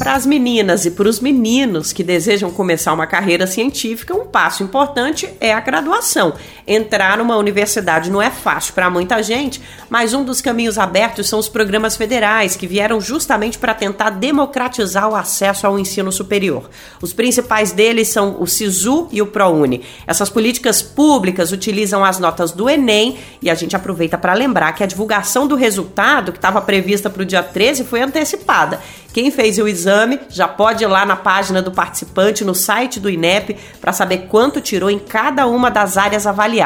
Para 0.02 0.14
as 0.14 0.26
meninas 0.26 0.84
e 0.84 0.90
para 0.90 1.08
os 1.08 1.20
meninos 1.20 1.92
que 1.92 2.02
desejam 2.02 2.50
começar 2.50 2.92
uma 2.92 3.06
carreira 3.06 3.46
científica, 3.46 4.12
um 4.12 4.26
passo 4.26 4.64
importante 4.64 5.32
é 5.38 5.52
a 5.52 5.60
graduação. 5.60 6.34
Entrar 6.66 7.18
numa 7.18 7.36
universidade 7.36 8.10
não 8.10 8.22
é 8.22 8.30
fácil 8.30 8.72
para 8.74 8.88
muita 8.88 9.22
gente, 9.22 9.60
mas 9.90 10.14
um 10.14 10.24
dos 10.24 10.40
caminhos 10.40 10.78
abertos 10.78 11.28
são 11.28 11.38
os 11.38 11.48
programas 11.48 11.96
federais, 11.96 12.54
que 12.54 12.66
vieram 12.66 13.00
justamente 13.00 13.58
para 13.58 13.74
tentar 13.74 14.10
democratizar 14.10 15.08
o 15.08 15.16
acesso 15.16 15.66
ao 15.66 15.78
ensino 15.78 16.12
superior. 16.12 16.70
Os 17.00 17.12
principais 17.12 17.72
deles 17.72 18.08
são 18.08 18.36
o 18.40 18.46
SISU 18.46 19.08
e 19.10 19.20
o 19.20 19.26
ProUni. 19.26 19.82
Essas 20.06 20.30
políticas 20.30 20.80
públicas 20.80 21.50
utilizam 21.50 22.04
as 22.04 22.18
notas 22.18 22.52
do 22.52 22.70
Enem 22.70 23.18
e 23.40 23.50
a 23.50 23.54
gente 23.54 23.74
aproveita 23.74 24.16
para 24.16 24.32
lembrar 24.32 24.72
que 24.72 24.84
a 24.84 24.86
divulgação 24.86 25.46
do 25.46 25.56
resultado, 25.56 26.30
que 26.30 26.38
estava 26.38 26.60
prevista 26.60 27.10
para 27.10 27.22
o 27.22 27.26
dia 27.26 27.42
13, 27.42 27.84
foi 27.84 28.02
antecipada. 28.02 28.80
Quem 29.12 29.30
fez 29.30 29.58
o 29.58 29.68
exame 29.68 30.18
já 30.30 30.48
pode 30.48 30.84
ir 30.84 30.86
lá 30.86 31.04
na 31.04 31.16
página 31.16 31.60
do 31.60 31.70
participante 31.70 32.44
no 32.44 32.54
site 32.54 32.98
do 32.98 33.10
INEP 33.10 33.58
para 33.80 33.92
saber 33.92 34.26
quanto 34.28 34.60
tirou 34.60 34.90
em 34.90 34.98
cada 34.98 35.46
uma 35.46 35.70
das 35.70 35.98
áreas 35.98 36.26
avaliadas. 36.26 36.61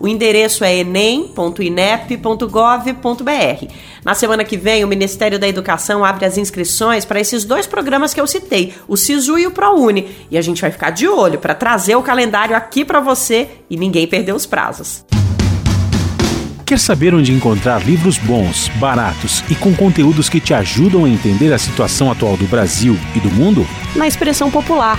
O 0.00 0.08
endereço 0.08 0.64
é 0.64 0.78
enem.inep.gov.br. 0.78 3.74
Na 4.04 4.14
semana 4.14 4.44
que 4.44 4.56
vem, 4.56 4.84
o 4.84 4.88
Ministério 4.88 5.38
da 5.38 5.48
Educação 5.48 6.04
abre 6.04 6.24
as 6.24 6.38
inscrições 6.38 7.04
para 7.04 7.20
esses 7.20 7.44
dois 7.44 7.66
programas 7.66 8.14
que 8.14 8.20
eu 8.20 8.26
citei, 8.26 8.74
o 8.88 8.96
SISU 8.96 9.38
e 9.38 9.46
o 9.46 9.50
ProUni, 9.50 10.08
e 10.30 10.38
a 10.38 10.42
gente 10.42 10.60
vai 10.60 10.70
ficar 10.70 10.90
de 10.90 11.08
olho 11.08 11.38
para 11.38 11.54
trazer 11.54 11.96
o 11.96 12.02
calendário 12.02 12.56
aqui 12.56 12.84
para 12.84 13.00
você 13.00 13.48
e 13.68 13.76
ninguém 13.76 14.06
perder 14.06 14.34
os 14.34 14.46
prazos. 14.46 15.04
Quer 16.66 16.80
saber 16.80 17.14
onde 17.14 17.32
encontrar 17.32 17.86
livros 17.86 18.18
bons, 18.18 18.68
baratos 18.80 19.44
e 19.48 19.54
com 19.54 19.72
conteúdos 19.72 20.28
que 20.28 20.40
te 20.40 20.52
ajudam 20.52 21.04
a 21.04 21.08
entender 21.08 21.52
a 21.52 21.58
situação 21.58 22.10
atual 22.10 22.36
do 22.36 22.44
Brasil 22.46 22.98
e 23.14 23.20
do 23.20 23.30
mundo? 23.30 23.64
Na 23.94 24.08
Expressão 24.08 24.50
Popular. 24.50 24.98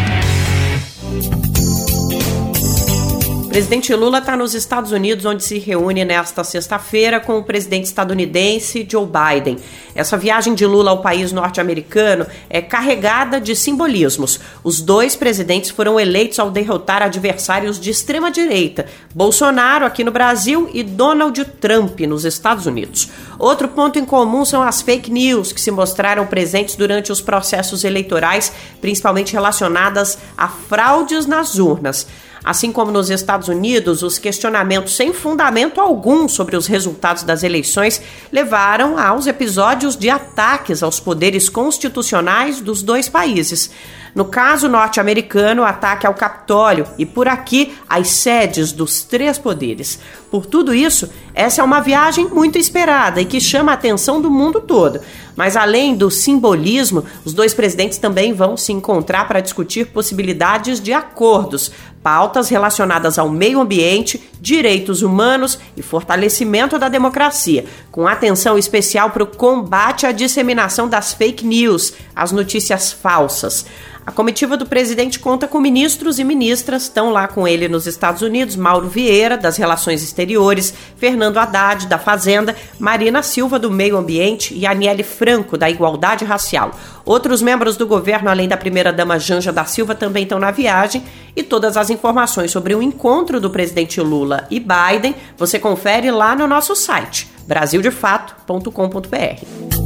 Presidente 3.51 3.93
Lula 3.93 4.19
está 4.19 4.37
nos 4.37 4.53
Estados 4.53 4.93
Unidos, 4.93 5.25
onde 5.25 5.43
se 5.43 5.59
reúne 5.59 6.05
nesta 6.05 6.41
sexta-feira 6.41 7.19
com 7.19 7.37
o 7.37 7.43
presidente 7.43 7.83
estadunidense 7.83 8.87
Joe 8.89 9.05
Biden. 9.05 9.57
Essa 9.93 10.17
viagem 10.17 10.55
de 10.55 10.65
Lula 10.65 10.91
ao 10.91 11.01
país 11.01 11.33
norte-americano 11.33 12.25
é 12.49 12.61
carregada 12.61 13.41
de 13.41 13.53
simbolismos. 13.53 14.39
Os 14.63 14.79
dois 14.79 15.17
presidentes 15.17 15.69
foram 15.69 15.99
eleitos 15.99 16.39
ao 16.39 16.49
derrotar 16.49 17.01
adversários 17.01 17.77
de 17.77 17.89
extrema-direita, 17.89 18.85
Bolsonaro 19.13 19.85
aqui 19.85 20.01
no 20.01 20.11
Brasil 20.11 20.69
e 20.73 20.81
Donald 20.81 21.43
Trump 21.59 21.99
nos 21.99 22.23
Estados 22.23 22.65
Unidos. 22.65 23.09
Outro 23.37 23.67
ponto 23.67 23.99
em 23.99 24.05
comum 24.05 24.45
são 24.45 24.61
as 24.63 24.81
fake 24.81 25.11
news 25.11 25.51
que 25.51 25.59
se 25.59 25.71
mostraram 25.71 26.25
presentes 26.25 26.77
durante 26.77 27.11
os 27.11 27.19
processos 27.19 27.83
eleitorais, 27.83 28.49
principalmente 28.79 29.33
relacionadas 29.33 30.17
a 30.37 30.47
fraudes 30.47 31.25
nas 31.25 31.59
urnas. 31.59 32.07
Assim 32.43 32.71
como 32.71 32.91
nos 32.91 33.09
Estados 33.11 33.47
Unidos, 33.47 34.01
os 34.01 34.17
questionamentos 34.17 34.95
sem 34.95 35.13
fundamento 35.13 35.79
algum 35.79 36.27
sobre 36.27 36.57
os 36.57 36.65
resultados 36.65 37.23
das 37.23 37.43
eleições 37.43 38.01
levaram 38.31 38.97
aos 38.97 39.27
episódios 39.27 39.95
de 39.95 40.09
ataques 40.09 40.81
aos 40.81 40.99
poderes 40.99 41.49
constitucionais 41.49 42.59
dos 42.59 42.81
dois 42.81 43.07
países. 43.07 43.69
No 44.13 44.25
caso 44.25 44.67
norte-americano, 44.67 45.61
o 45.61 45.65
ataque 45.65 46.05
ao 46.05 46.13
Capitólio 46.13 46.85
e 46.97 47.05
por 47.05 47.29
aqui 47.29 47.73
as 47.87 48.09
sedes 48.09 48.73
dos 48.73 49.03
três 49.03 49.37
poderes. 49.37 49.99
Por 50.29 50.45
tudo 50.45 50.73
isso, 50.73 51.09
essa 51.33 51.61
é 51.61 51.63
uma 51.63 51.79
viagem 51.79 52.27
muito 52.27 52.57
esperada 52.57 53.21
e 53.21 53.25
que 53.25 53.39
chama 53.39 53.71
a 53.71 53.75
atenção 53.75 54.21
do 54.21 54.29
mundo 54.29 54.59
todo. 54.59 54.99
Mas 55.33 55.55
além 55.55 55.95
do 55.95 56.11
simbolismo, 56.11 57.05
os 57.23 57.33
dois 57.33 57.53
presidentes 57.53 57.97
também 57.97 58.33
vão 58.33 58.57
se 58.57 58.73
encontrar 58.73 59.27
para 59.29 59.39
discutir 59.39 59.87
possibilidades 59.87 60.81
de 60.81 60.91
acordos, 60.91 61.71
pautas 62.03 62.49
relacionadas 62.49 63.19
ao 63.19 63.29
meio 63.29 63.59
ambiente, 63.59 64.21
direitos 64.39 65.01
humanos 65.01 65.59
e 65.77 65.81
fortalecimento 65.81 66.79
da 66.79 66.89
democracia, 66.89 67.65
com 67.91 68.07
atenção 68.07 68.57
especial 68.57 69.11
para 69.11 69.23
o 69.23 69.27
combate 69.27 70.05
à 70.05 70.11
disseminação 70.11 70.87
das 70.87 71.13
fake 71.13 71.45
news, 71.45 71.93
as 72.15 72.31
notícias 72.31 72.91
falsas. 72.91 73.65
A 74.03 74.11
comitiva 74.11 74.57
do 74.57 74.65
presidente 74.65 75.19
conta 75.19 75.47
com 75.47 75.59
ministros 75.59 76.17
e 76.17 76.23
ministras, 76.23 76.83
estão 76.83 77.11
lá 77.11 77.27
com 77.27 77.47
ele 77.47 77.67
nos 77.67 77.85
Estados 77.85 78.23
Unidos, 78.23 78.55
Mauro 78.55 78.89
Vieira, 78.89 79.37
das 79.37 79.57
Relações 79.57 80.01
Exteriores, 80.01 80.73
Fernando 80.97 81.37
Haddad, 81.37 81.85
da 81.85 81.99
Fazenda, 81.99 82.55
Marina 82.79 83.21
Silva, 83.21 83.59
do 83.59 83.69
Meio 83.69 83.95
Ambiente 83.95 84.55
e 84.55 84.65
Aniele 84.65 85.03
Franco, 85.03 85.55
da 85.55 85.69
Igualdade 85.69 86.25
Racial. 86.25 86.71
Outros 87.05 87.43
membros 87.43 87.77
do 87.77 87.85
governo, 87.85 88.31
além 88.31 88.47
da 88.47 88.57
primeira-dama 88.57 89.19
Janja 89.19 89.53
da 89.53 89.65
Silva, 89.65 89.93
também 89.93 90.23
estão 90.23 90.39
na 90.39 90.49
viagem 90.49 91.03
e 91.35 91.43
todas 91.43 91.77
as 91.77 91.90
informações 91.91 92.51
sobre 92.51 92.73
o 92.73 92.81
encontro 92.81 93.39
do 93.39 93.49
presidente 93.49 94.01
Lula 94.01 94.47
e 94.49 94.59
Biden 94.59 95.15
você 95.37 95.59
confere 95.59 96.09
lá 96.11 96.35
no 96.35 96.47
nosso 96.47 96.75
site, 96.75 97.29
brasildefato.com.br 97.47 99.81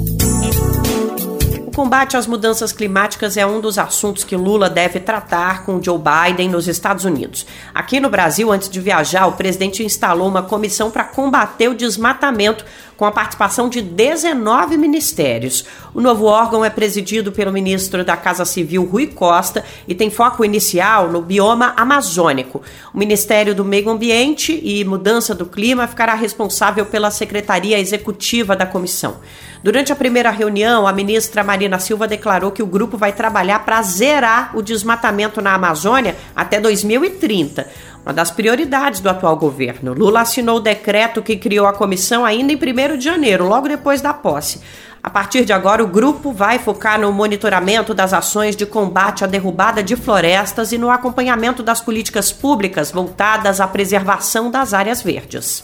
combate 1.75 2.15
às 2.15 2.25
mudanças 2.25 2.71
climáticas 2.71 3.35
é 3.35 3.45
um 3.45 3.59
dos 3.59 3.77
assuntos 3.77 4.23
que 4.23 4.37
Lula 4.37 4.69
deve 4.69 4.97
tratar 4.97 5.65
com 5.65 5.83
Joe 5.83 5.99
Biden 5.99 6.47
nos 6.47 6.69
Estados 6.69 7.03
Unidos. 7.03 7.45
Aqui 7.73 7.99
no 7.99 8.09
Brasil, 8.09 8.49
antes 8.49 8.69
de 8.69 8.79
viajar, 8.79 9.27
o 9.27 9.33
presidente 9.33 9.83
instalou 9.83 10.29
uma 10.29 10.41
comissão 10.41 10.89
para 10.89 11.03
combater 11.03 11.67
o 11.67 11.75
desmatamento 11.75 12.63
com 12.97 13.05
a 13.05 13.11
participação 13.11 13.69
de 13.69 13.81
19 13.81 14.77
ministérios. 14.77 15.65
O 15.93 16.01
novo 16.01 16.25
órgão 16.25 16.63
é 16.63 16.69
presidido 16.69 17.31
pelo 17.31 17.51
ministro 17.51 18.03
da 18.03 18.17
Casa 18.17 18.45
Civil, 18.45 18.85
Rui 18.85 19.07
Costa, 19.07 19.63
e 19.87 19.95
tem 19.95 20.09
foco 20.09 20.43
inicial 20.43 21.11
no 21.11 21.21
bioma 21.21 21.73
amazônico. 21.77 22.61
O 22.93 22.97
Ministério 22.97 23.53
do 23.53 23.65
Meio 23.65 23.89
Ambiente 23.89 24.59
e 24.63 24.83
Mudança 24.83 25.33
do 25.33 25.45
Clima 25.45 25.87
ficará 25.87 26.13
responsável 26.13 26.85
pela 26.85 27.11
Secretaria 27.11 27.79
Executiva 27.79 28.55
da 28.55 28.65
comissão. 28.65 29.17
Durante 29.65 29.91
a 29.91 29.95
primeira 29.95 30.29
reunião, 30.29 30.85
a 30.85 30.93
ministra 30.93 31.43
Marina 31.43 31.79
Silva 31.79 32.07
declarou 32.07 32.51
que 32.51 32.61
o 32.61 32.67
grupo 32.67 32.97
vai 32.97 33.11
trabalhar 33.11 33.65
para 33.65 33.81
zerar 33.81 34.55
o 34.55 34.61
desmatamento 34.61 35.41
na 35.41 35.55
Amazônia 35.55 36.15
até 36.35 36.59
2030. 36.59 37.67
Uma 38.05 38.13
das 38.13 38.29
prioridades 38.29 38.99
do 38.99 39.09
atual 39.09 39.35
governo. 39.35 39.91
Lula 39.91 40.21
assinou 40.21 40.57
o 40.57 40.59
decreto 40.61 41.23
que 41.23 41.35
criou 41.35 41.65
a 41.65 41.73
comissão 41.73 42.23
ainda 42.23 42.53
em 42.53 42.55
1 42.55 42.97
de 42.97 43.03
janeiro, 43.03 43.47
logo 43.47 43.67
depois 43.67 43.99
da 43.99 44.13
posse. 44.13 44.61
A 45.01 45.09
partir 45.09 45.43
de 45.43 45.51
agora, 45.51 45.83
o 45.83 45.87
grupo 45.87 46.31
vai 46.31 46.59
focar 46.59 46.99
no 46.99 47.11
monitoramento 47.11 47.95
das 47.95 48.13
ações 48.13 48.55
de 48.55 48.65
combate 48.65 49.23
à 49.23 49.27
derrubada 49.27 49.81
de 49.81 49.95
florestas 49.95 50.71
e 50.71 50.77
no 50.77 50.91
acompanhamento 50.91 51.63
das 51.63 51.81
políticas 51.81 52.31
públicas 52.31 52.91
voltadas 52.91 53.59
à 53.59 53.67
preservação 53.67 54.51
das 54.51 54.71
áreas 54.71 55.01
verdes. 55.01 55.63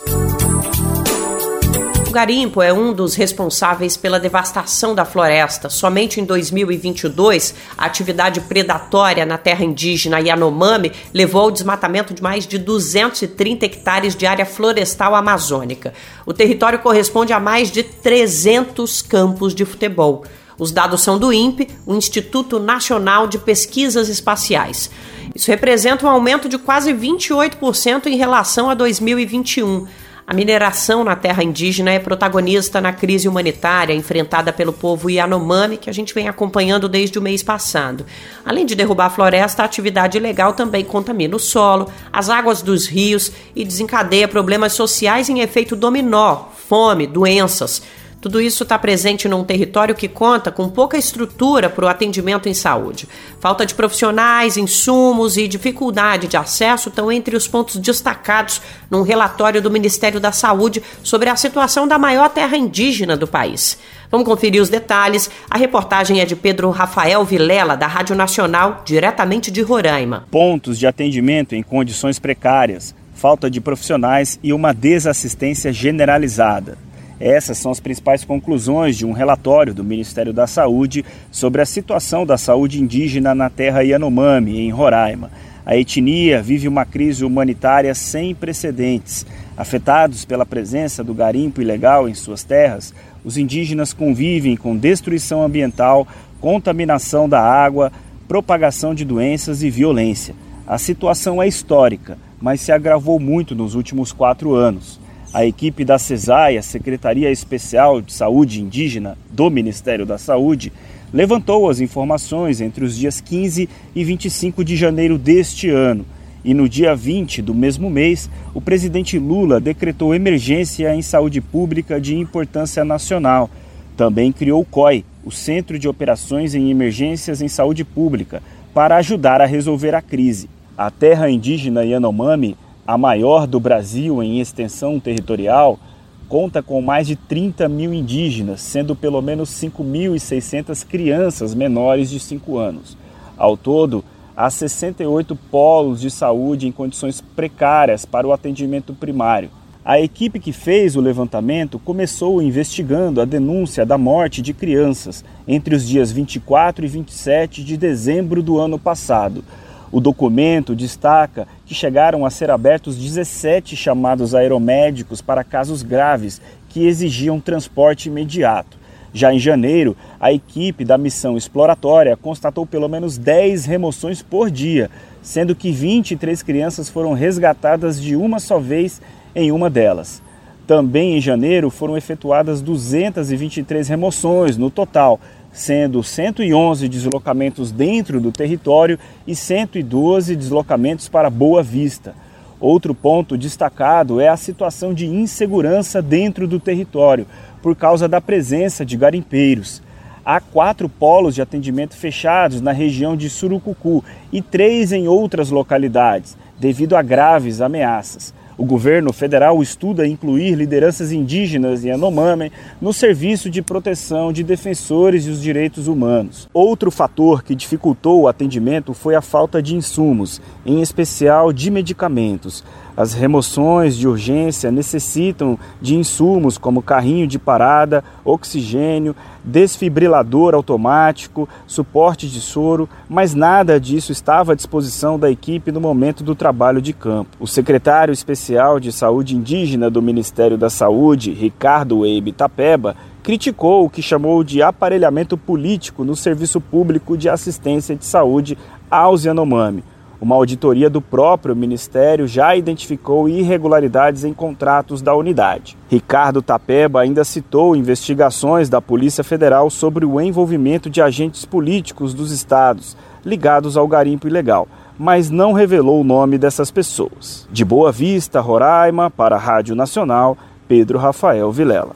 O 2.12 2.13
garimpo 2.13 2.62
é 2.62 2.74
um 2.74 2.91
dos 2.91 3.15
responsáveis 3.15 3.95
pela 3.95 4.19
devastação 4.19 4.93
da 4.93 5.06
floresta. 5.06 5.69
Somente 5.69 6.19
em 6.19 6.26
2022, 6.26 7.56
a 7.78 7.86
atividade 7.86 8.41
predatória 8.41 9.26
na 9.26 9.38
terra 9.38 9.63
indígena 9.63 10.19
Yanomami 10.19 10.91
levou 11.13 11.43
ao 11.43 11.52
desmatamento 11.52 12.13
de 12.13 12.21
mais 12.21 12.45
de 12.45 12.58
230 12.58 13.65
hectares 13.65 14.13
de 14.13 14.26
área 14.26 14.45
florestal 14.45 15.15
amazônica. 15.15 15.93
O 16.26 16.34
território 16.34 16.80
corresponde 16.80 17.32
a 17.32 17.39
mais 17.39 17.71
de 17.71 17.82
300 17.82 19.02
campos 19.04 19.56
de 19.56 19.63
futebol. 19.63 20.26
Os 20.60 20.74
dados 20.74 21.02
são 21.02 21.17
do 21.17 21.32
INPE, 21.32 21.69
o 21.86 21.95
Instituto 21.95 22.60
Nacional 22.60 23.26
de 23.26 23.39
Pesquisas 23.39 24.10
Espaciais. 24.10 24.91
Isso 25.34 25.50
representa 25.50 26.06
um 26.06 26.10
aumento 26.10 26.50
de 26.50 26.58
quase 26.58 26.93
28% 26.93 28.08
em 28.08 28.17
relação 28.17 28.69
a 28.69 28.74
2021. 28.74 29.88
A 30.25 30.34
mineração 30.34 31.03
na 31.03 31.15
terra 31.15 31.43
indígena 31.43 31.91
é 31.91 31.99
protagonista 31.99 32.79
na 32.79 32.93
crise 32.93 33.27
humanitária 33.27 33.93
enfrentada 33.93 34.53
pelo 34.53 34.71
povo 34.71 35.10
Yanomami, 35.10 35.77
que 35.77 35.89
a 35.89 35.93
gente 35.93 36.13
vem 36.13 36.27
acompanhando 36.27 36.88
desde 36.88 37.17
o 37.17 37.21
mês 37.21 37.41
passado. 37.41 38.05
Além 38.45 38.65
de 38.65 38.75
derrubar 38.75 39.07
a 39.07 39.10
floresta, 39.10 39.62
a 39.62 39.65
atividade 39.65 40.17
ilegal 40.17 40.53
também 40.53 40.86
contamina 40.86 41.36
o 41.36 41.39
solo, 41.39 41.91
as 42.13 42.29
águas 42.29 42.62
dos 42.62 42.88
rios 42.88 43.31
e 43.55 43.65
desencadeia 43.65 44.27
problemas 44.27 44.73
sociais 44.73 45.27
em 45.27 45.39
efeito 45.39 45.75
dominó, 45.75 46.45
fome, 46.67 47.07
doenças. 47.07 47.81
Tudo 48.21 48.39
isso 48.39 48.62
está 48.62 48.77
presente 48.77 49.27
num 49.27 49.43
território 49.43 49.95
que 49.95 50.07
conta 50.07 50.51
com 50.51 50.69
pouca 50.69 50.95
estrutura 50.95 51.71
para 51.71 51.86
o 51.86 51.88
atendimento 51.88 52.47
em 52.47 52.53
saúde. 52.53 53.10
Falta 53.39 53.65
de 53.65 53.73
profissionais, 53.73 54.57
insumos 54.57 55.38
e 55.38 55.47
dificuldade 55.47 56.27
de 56.27 56.38
acesso 56.38 56.89
estão 56.89 57.12
entre 57.12 57.36
os 57.36 57.47
pontos 57.47 57.77
destacados 57.77 58.62
num 58.91 59.01
relatório 59.01 59.60
do 59.60 59.71
Ministério 59.71 60.19
da 60.19 60.31
Saúde 60.31 60.84
sobre 61.01 61.29
a 61.29 61.36
situação 61.36 61.88
da 61.88 61.97
maior 61.97 62.29
terra 62.29 62.55
indígena 62.55 63.17
do 63.17 63.27
país. 63.27 63.79
Vamos 64.12 64.27
conferir 64.27 64.62
os 64.62 64.69
detalhes. 64.69 65.31
A 65.49 65.57
reportagem 65.57 66.19
é 66.19 66.25
de 66.25 66.36
Pedro 66.36 66.69
Rafael 66.69 67.25
Vilela, 67.25 67.75
da 67.75 67.88
Rádio 67.88 68.15
Nacional, 68.15 68.84
diretamente 68.86 69.49
de 69.49 69.63
Roraima. 69.63 70.27
Pontos 70.29 70.77
de 70.77 70.86
atendimento 70.86 71.55
em 71.55 71.63
condições 71.63 72.19
precárias, 72.19 72.93
falta 73.15 73.49
de 73.49 73.60
profissionais 73.60 74.38
e 74.43 74.53
uma 74.53 74.73
desassistência 74.73 75.73
generalizada. 75.73 76.90
Essas 77.21 77.60
são 77.60 77.71
as 77.71 77.79
principais 77.79 78.25
conclusões 78.25 78.97
de 78.97 79.05
um 79.05 79.12
relatório 79.12 79.75
do 79.75 79.84
Ministério 79.84 80.34
da 80.34 80.47
Saúde 80.47 81.05
sobre 81.29 81.62
a 81.62 81.65
situação 81.67 82.25
da 82.25 82.36
saúde 82.36 82.81
indígena 82.81 83.36
na 83.36 83.47
terra 83.47 83.81
Yanomami, 83.81 84.60
em 84.60 84.71
Roraima. 84.71 85.29
A 85.63 85.77
etnia 85.77 86.41
vive 86.41 86.67
uma 86.67 86.84
crise 86.84 87.23
humanitária 87.23 87.93
sem 87.93 88.34
precedentes. 88.34 89.23
Afetados 89.55 90.25
pela 90.25 90.47
presença 90.47 91.03
do 91.03 91.13
garimpo 91.13 91.62
ilegal 91.62 92.10
em 92.10 92.15
suas 92.15 92.43
terras, 92.43 92.91
os 93.23 93.38
indígenas 93.38 93.93
convivem 93.93 94.57
com 94.57 94.75
destruição 94.75 95.43
ambiental, 95.43 96.07
contaminação 96.39 97.29
da 97.29 97.39
água, 97.39 97.91
propagação 98.27 98.95
de 98.95 99.05
doenças 99.05 99.62
e 99.62 99.69
violência. 99.69 100.34
A 100.65 100.79
situação 100.79 101.39
é 101.39 101.47
histórica, 101.47 102.17
mas 102.41 102.62
se 102.62 102.71
agravou 102.71 103.19
muito 103.19 103.53
nos 103.53 103.75
últimos 103.75 104.12
quatro 104.12 104.55
anos. 104.55 105.00
A 105.33 105.45
equipe 105.45 105.85
da 105.85 105.97
CESAI, 105.97 106.61
Secretaria 106.61 107.31
Especial 107.31 108.01
de 108.01 108.11
Saúde 108.11 108.61
Indígena 108.61 109.17
do 109.29 109.49
Ministério 109.49 110.05
da 110.05 110.17
Saúde, 110.17 110.73
levantou 111.13 111.69
as 111.69 111.79
informações 111.79 112.59
entre 112.59 112.83
os 112.83 112.97
dias 112.97 113.21
15 113.21 113.69
e 113.95 114.03
25 114.03 114.61
de 114.61 114.75
janeiro 114.75 115.17
deste 115.17 115.69
ano. 115.69 116.05
E 116.43 116.53
no 116.53 116.67
dia 116.67 116.93
20 116.93 117.41
do 117.41 117.55
mesmo 117.55 117.89
mês, 117.89 118.29
o 118.53 118.59
presidente 118.59 119.17
Lula 119.17 119.61
decretou 119.61 120.13
emergência 120.13 120.93
em 120.93 121.01
saúde 121.01 121.39
pública 121.39 122.01
de 122.01 122.13
importância 122.13 122.83
nacional. 122.83 123.49
Também 123.95 124.33
criou 124.33 124.61
o 124.61 124.65
COI, 124.65 125.05
o 125.23 125.31
Centro 125.31 125.79
de 125.79 125.87
Operações 125.87 126.53
em 126.55 126.69
Emergências 126.69 127.41
em 127.41 127.47
Saúde 127.47 127.85
Pública, 127.85 128.43
para 128.73 128.97
ajudar 128.97 129.39
a 129.39 129.45
resolver 129.45 129.95
a 129.95 130.01
crise. 130.01 130.49
A 130.77 130.91
terra 130.91 131.29
indígena 131.29 131.85
Yanomami 131.85 132.57
a 132.85 132.97
maior 132.97 133.45
do 133.45 133.59
Brasil 133.59 134.21
em 134.23 134.39
extensão 134.39 134.99
territorial, 134.99 135.79
conta 136.27 136.63
com 136.63 136.81
mais 136.81 137.07
de 137.07 137.15
30 137.15 137.67
mil 137.67 137.93
indígenas, 137.93 138.61
sendo 138.61 138.95
pelo 138.95 139.21
menos 139.21 139.49
5.600 139.49 140.85
crianças 140.85 141.53
menores 141.53 142.09
de 142.09 142.19
5 142.19 142.57
anos. 142.57 142.97
Ao 143.37 143.55
todo, 143.57 144.03
há 144.35 144.49
68 144.49 145.35
polos 145.35 145.99
de 145.99 146.09
saúde 146.09 146.67
em 146.67 146.71
condições 146.71 147.21
precárias 147.21 148.05
para 148.05 148.27
o 148.27 148.33
atendimento 148.33 148.93
primário. 148.93 149.49
A 149.83 149.99
equipe 149.99 150.39
que 150.39 150.53
fez 150.53 150.95
o 150.95 151.01
levantamento 151.01 151.79
começou 151.79 152.39
investigando 152.39 153.19
a 153.19 153.25
denúncia 153.25 153.83
da 153.83 153.97
morte 153.97 154.41
de 154.41 154.53
crianças 154.53 155.25
entre 155.47 155.75
os 155.75 155.87
dias 155.87 156.11
24 156.11 156.85
e 156.85 156.87
27 156.87 157.63
de 157.63 157.75
dezembro 157.77 158.43
do 158.43 158.59
ano 158.59 158.77
passado. 158.77 159.43
O 159.91 159.99
documento 159.99 160.73
destaca 160.73 161.47
que 161.65 161.75
chegaram 161.75 162.25
a 162.25 162.30
ser 162.30 162.49
abertos 162.49 162.95
17 162.95 163.75
chamados 163.75 164.34
aeromédicos 164.34 165.21
para 165.21 165.43
casos 165.43 165.84
graves 165.84 166.41
que 166.69 166.86
exigiam 166.86 167.41
transporte 167.41 168.08
imediato. 168.08 168.80
Já 169.13 169.34
em 169.34 169.39
janeiro, 169.39 169.97
a 170.17 170.32
equipe 170.32 170.86
da 170.86 170.97
missão 170.97 171.36
exploratória 171.36 172.15
constatou 172.15 172.65
pelo 172.65 172.88
menos 172.88 173.17
10 173.17 173.65
remoções 173.65 174.21
por 174.21 174.49
dia, 174.49 174.89
sendo 175.21 175.54
que 175.54 175.71
23 175.71 176.41
crianças 176.41 176.88
foram 176.88 177.12
resgatadas 177.12 178.01
de 178.01 178.15
uma 178.15 178.39
só 178.39 178.58
vez 178.58 179.01
em 179.36 179.51
uma 179.51 179.69
delas. 179.69 180.21
Também 180.65 181.17
em 181.17 181.21
janeiro 181.21 181.69
foram 181.69 181.97
efetuadas 181.97 182.62
223 182.62 183.89
remoções 183.89 184.56
no 184.56 184.69
total, 184.69 185.19
sendo 185.51 186.01
111 186.01 186.87
deslocamentos 186.87 187.71
dentro 187.71 188.21
do 188.21 188.31
território 188.31 188.97
e 189.27 189.35
112 189.35 190.35
deslocamentos 190.35 191.09
para 191.09 191.29
Boa 191.29 191.61
Vista. 191.61 192.15
Outro 192.59 192.93
ponto 192.93 193.37
destacado 193.37 194.21
é 194.21 194.27
a 194.27 194.37
situação 194.37 194.93
de 194.93 195.07
insegurança 195.07 196.01
dentro 196.01 196.47
do 196.47 196.59
território, 196.59 197.25
por 197.61 197.75
causa 197.75 198.07
da 198.07 198.21
presença 198.21 198.85
de 198.85 198.95
garimpeiros. 198.95 199.81
Há 200.23 200.39
quatro 200.39 200.87
polos 200.87 201.33
de 201.33 201.41
atendimento 201.41 201.95
fechados 201.95 202.61
na 202.61 202.71
região 202.71 203.17
de 203.17 203.29
Surucucu 203.29 204.03
e 204.31 204.41
três 204.41 204.91
em 204.91 205.07
outras 205.07 205.49
localidades, 205.49 206.37
devido 206.59 206.95
a 206.95 207.01
graves 207.01 207.59
ameaças. 207.59 208.31
O 208.57 208.65
governo 208.65 209.11
federal 209.13 209.61
estuda 209.61 210.07
incluir 210.07 210.55
lideranças 210.55 211.11
indígenas 211.11 211.83
e 211.83 211.87
Yanomami 211.87 212.51
no 212.81 212.93
serviço 212.93 213.49
de 213.49 213.61
proteção 213.61 214.31
de 214.31 214.43
defensores 214.43 215.25
dos 215.25 215.41
direitos 215.41 215.87
humanos. 215.87 216.49
Outro 216.53 216.91
fator 216.91 217.43
que 217.43 217.55
dificultou 217.55 218.21
o 218.21 218.27
atendimento 218.27 218.93
foi 218.93 219.15
a 219.15 219.21
falta 219.21 219.61
de 219.61 219.75
insumos, 219.75 220.41
em 220.65 220.81
especial 220.81 221.51
de 221.53 221.71
medicamentos. 221.71 222.63
As 222.95 223.13
remoções 223.13 223.95
de 223.95 224.08
urgência 224.08 224.71
necessitam 224.71 225.58
de 225.82 225.95
insumos 225.95 226.58
como 226.58 226.82
carrinho 226.82 227.25
de 227.25 227.39
parada, 227.39 228.04
oxigênio, 228.23 229.15
desfibrilador 229.43 230.54
automático, 230.54 231.47
suporte 231.65 232.27
de 232.27 232.41
soro, 232.41 232.88
mas 233.10 233.34
nada 233.34 233.80
disso 233.80 234.12
estava 234.12 234.51
à 234.51 234.56
disposição 234.56 235.17
da 235.17 235.32
equipe 235.32 235.71
no 235.71 235.80
momento 235.82 236.23
do 236.23 236.36
trabalho 236.36 236.82
de 236.82 236.93
campo. 236.93 237.38
O 237.39 237.47
secretário 237.47 238.12
especial 238.12 238.80
de 238.80 238.91
Saúde 238.91 239.36
Indígena 239.36 239.89
do 239.89 240.01
Ministério 240.01 240.58
da 240.58 240.69
Saúde, 240.69 241.32
Ricardo 241.32 241.99
Weibe 241.99 242.32
Tapeba, 242.32 242.95
criticou 243.23 243.86
o 243.86 243.89
que 243.89 244.01
chamou 244.01 244.43
de 244.43 244.62
aparelhamento 244.62 245.38
político 245.38 246.04
no 246.04 246.15
serviço 246.15 246.60
público 246.60 247.17
de 247.17 247.30
assistência 247.30 247.95
de 247.95 248.06
saúde 248.06 248.58
aos 248.89 249.23
Yanomami. 249.23 249.84
Uma 250.21 250.36
auditoria 250.36 250.88
do 250.88 251.01
próprio 251.01 251.55
Ministério 251.55 252.27
já 252.27 252.55
identificou 252.55 253.27
irregularidades 253.27 254.23
em 254.23 254.31
contratos 254.31 255.01
da 255.01 255.15
unidade. 255.15 255.75
Ricardo 255.89 256.43
Tapeba 256.43 257.01
ainda 257.01 257.23
citou 257.23 257.75
investigações 257.75 258.69
da 258.69 258.79
Polícia 258.79 259.23
Federal 259.23 259.67
sobre 259.71 260.05
o 260.05 260.21
envolvimento 260.21 260.91
de 260.91 261.01
agentes 261.01 261.43
políticos 261.43 262.13
dos 262.13 262.31
estados 262.31 262.95
ligados 263.25 263.75
ao 263.75 263.88
garimpo 263.88 264.27
ilegal, 264.27 264.67
mas 264.95 265.31
não 265.31 265.53
revelou 265.53 266.01
o 266.01 266.03
nome 266.03 266.38
dessas 266.38 266.69
pessoas. 266.69 267.47
De 267.51 267.65
Boa 267.65 267.91
Vista, 267.91 268.39
Roraima, 268.39 269.10
para 269.10 269.38
a 269.38 269.39
Rádio 269.39 269.75
Nacional, 269.75 270.38
Pedro 270.67 270.99
Rafael 270.99 271.51
Vilela. 271.51 271.95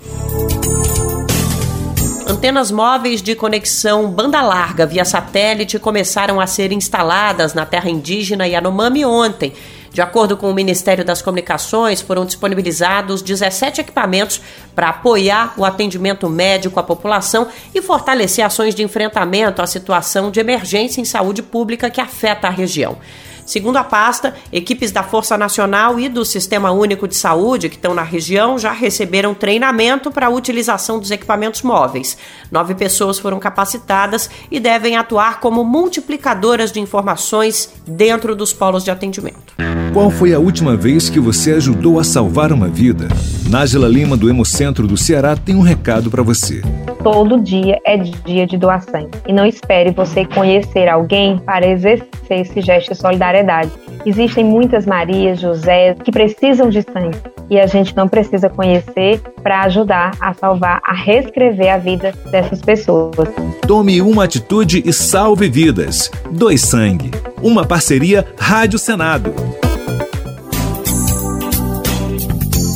Antenas 2.28 2.72
móveis 2.72 3.22
de 3.22 3.36
conexão 3.36 4.10
banda 4.10 4.42
larga 4.42 4.84
via 4.84 5.06
satélite 5.06 5.78
começaram 5.78 6.40
a 6.40 6.48
ser 6.48 6.72
instaladas 6.72 7.54
na 7.54 7.68
terra 7.68 7.88
indígena 7.88 8.48
Yanomami 8.48 9.06
ontem. 9.06 9.54
De 9.92 10.02
acordo 10.02 10.36
com 10.36 10.50
o 10.50 10.54
Ministério 10.54 11.06
das 11.06 11.22
Comunicações, 11.22 12.02
foram 12.02 12.26
disponibilizados 12.26 13.22
17 13.22 13.80
equipamentos 13.82 14.42
para 14.74 14.90
apoiar 14.90 15.54
o 15.56 15.64
atendimento 15.64 16.28
médico 16.28 16.80
à 16.80 16.84
população 16.84 17.48
e 17.74 17.82
fortalecer 17.82 18.44
ações 18.44 18.74
de 18.74 18.82
enfrentamento 18.82 19.62
à 19.62 19.68
situação 19.68 20.32
de 20.32 20.40
emergência 20.40 21.00
em 21.00 21.06
saúde 21.06 21.44
pública 21.44 21.92
que 21.92 22.02
afeta 22.02 22.48
a 22.48 22.52
região. 22.52 22.98
Segundo 23.46 23.78
a 23.78 23.84
pasta, 23.84 24.34
equipes 24.52 24.92
da 24.92 25.04
Força 25.04 25.38
Nacional 25.38 26.00
e 26.00 26.10
do 26.10 26.26
Sistema 26.26 26.72
Único 26.72 27.08
de 27.08 27.16
Saúde 27.16 27.70
que 27.70 27.76
estão 27.76 27.94
na 27.94 28.02
região 28.02 28.58
já 28.58 28.72
receberam 28.72 29.36
treinamento 29.36 30.10
para 30.10 30.26
a 30.26 30.30
utilização 30.30 31.00
dos 31.00 31.12
equipamentos 31.12 31.62
móveis. 31.62 32.18
Nove 32.52 32.74
pessoas 32.74 33.20
foram 33.20 33.40
capacitadas 33.40 34.30
e 34.50 34.60
devem 34.60 34.98
atuar 34.98 35.40
como 35.40 35.64
multiplicadoras 35.64 36.72
de 36.72 36.80
informações 36.80 37.72
dentro 37.88 38.36
dos 38.36 38.52
polos 38.52 38.84
de 38.84 38.90
atendimento. 38.90 39.54
Qual 39.94 40.10
foi 40.10 40.34
a 40.34 40.40
última 40.40 40.76
vez 40.76 41.10
que 41.10 41.20
você 41.20 41.54
ajudou 41.54 42.00
a 42.00 42.04
salvar 42.04 42.52
uma 42.52 42.68
vida? 42.68 43.08
Nájila 43.50 43.88
Lima, 43.88 44.18
do 44.18 44.30
Hemocentro 44.30 44.88
do 44.88 44.98
Ceará, 44.98 45.36
tem 45.38 45.56
um 45.56 45.62
recado 45.62 46.10
para 46.10 46.24
você. 46.24 46.62
Todo 47.04 47.40
dia 47.40 47.80
é 47.86 47.98
dia 47.98 48.48
de 48.48 48.58
doar 48.58 48.82
sangue. 48.82 49.12
E 49.28 49.32
não 49.32 49.46
espere 49.46 49.92
você 49.92 50.26
conhecer 50.26 50.90
alguém 50.90 51.38
para 51.38 51.66
exercer 51.66 52.10
esse 52.30 52.60
gesto 52.60 52.90
de 52.90 52.98
solidariedade. 53.36 53.72
Existem 54.06 54.44
muitas 54.44 54.86
Marias, 54.86 55.40
José 55.40 55.96
que 56.04 56.12
precisam 56.12 56.70
de 56.70 56.82
sangue 56.82 57.18
e 57.50 57.60
a 57.60 57.68
gente 57.68 57.96
não 57.96 58.08
precisa 58.08 58.50
conhecer 58.50 59.20
para 59.44 59.64
ajudar 59.64 60.16
a 60.20 60.34
salvar, 60.34 60.82
a 60.84 60.94
reescrever 60.94 61.74
a 61.74 61.78
vida 61.78 62.14
dessas 62.32 62.62
pessoas. 62.62 63.30
Tome 63.68 64.02
uma 64.02 64.24
atitude 64.24 64.84
e 64.86 64.94
salve 64.94 65.50
vidas. 65.50 66.12
Dois 66.32 66.62
Sangue. 66.62 67.12
Uma 67.42 67.66
parceria 67.66 68.26
Rádio 68.40 68.80
Senado. 68.80 69.34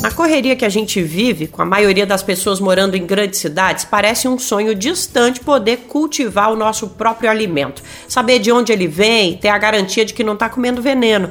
A 0.02 0.10
correria 0.10 0.56
que 0.56 0.64
a 0.64 0.68
gente 0.70 1.02
vive, 1.02 1.46
com 1.46 1.60
a 1.60 1.64
maioria 1.64 2.06
das 2.06 2.22
pessoas 2.22 2.58
morando 2.58 2.96
em 2.96 3.04
grandes 3.04 3.38
cidades, 3.38 3.84
parece 3.84 4.26
um 4.26 4.38
sonho 4.38 4.74
distante 4.74 5.40
poder 5.40 5.84
cultivar 5.88 6.50
o 6.50 6.56
nosso 6.56 6.88
próprio 6.88 7.28
alimento. 7.28 7.82
Saber 8.08 8.38
de 8.38 8.50
onde 8.50 8.72
ele 8.72 8.88
vem, 8.88 9.36
ter 9.36 9.48
a 9.48 9.58
garantia 9.58 10.02
de 10.02 10.14
que 10.14 10.24
não 10.24 10.32
está 10.32 10.48
comendo 10.48 10.80
veneno. 10.80 11.30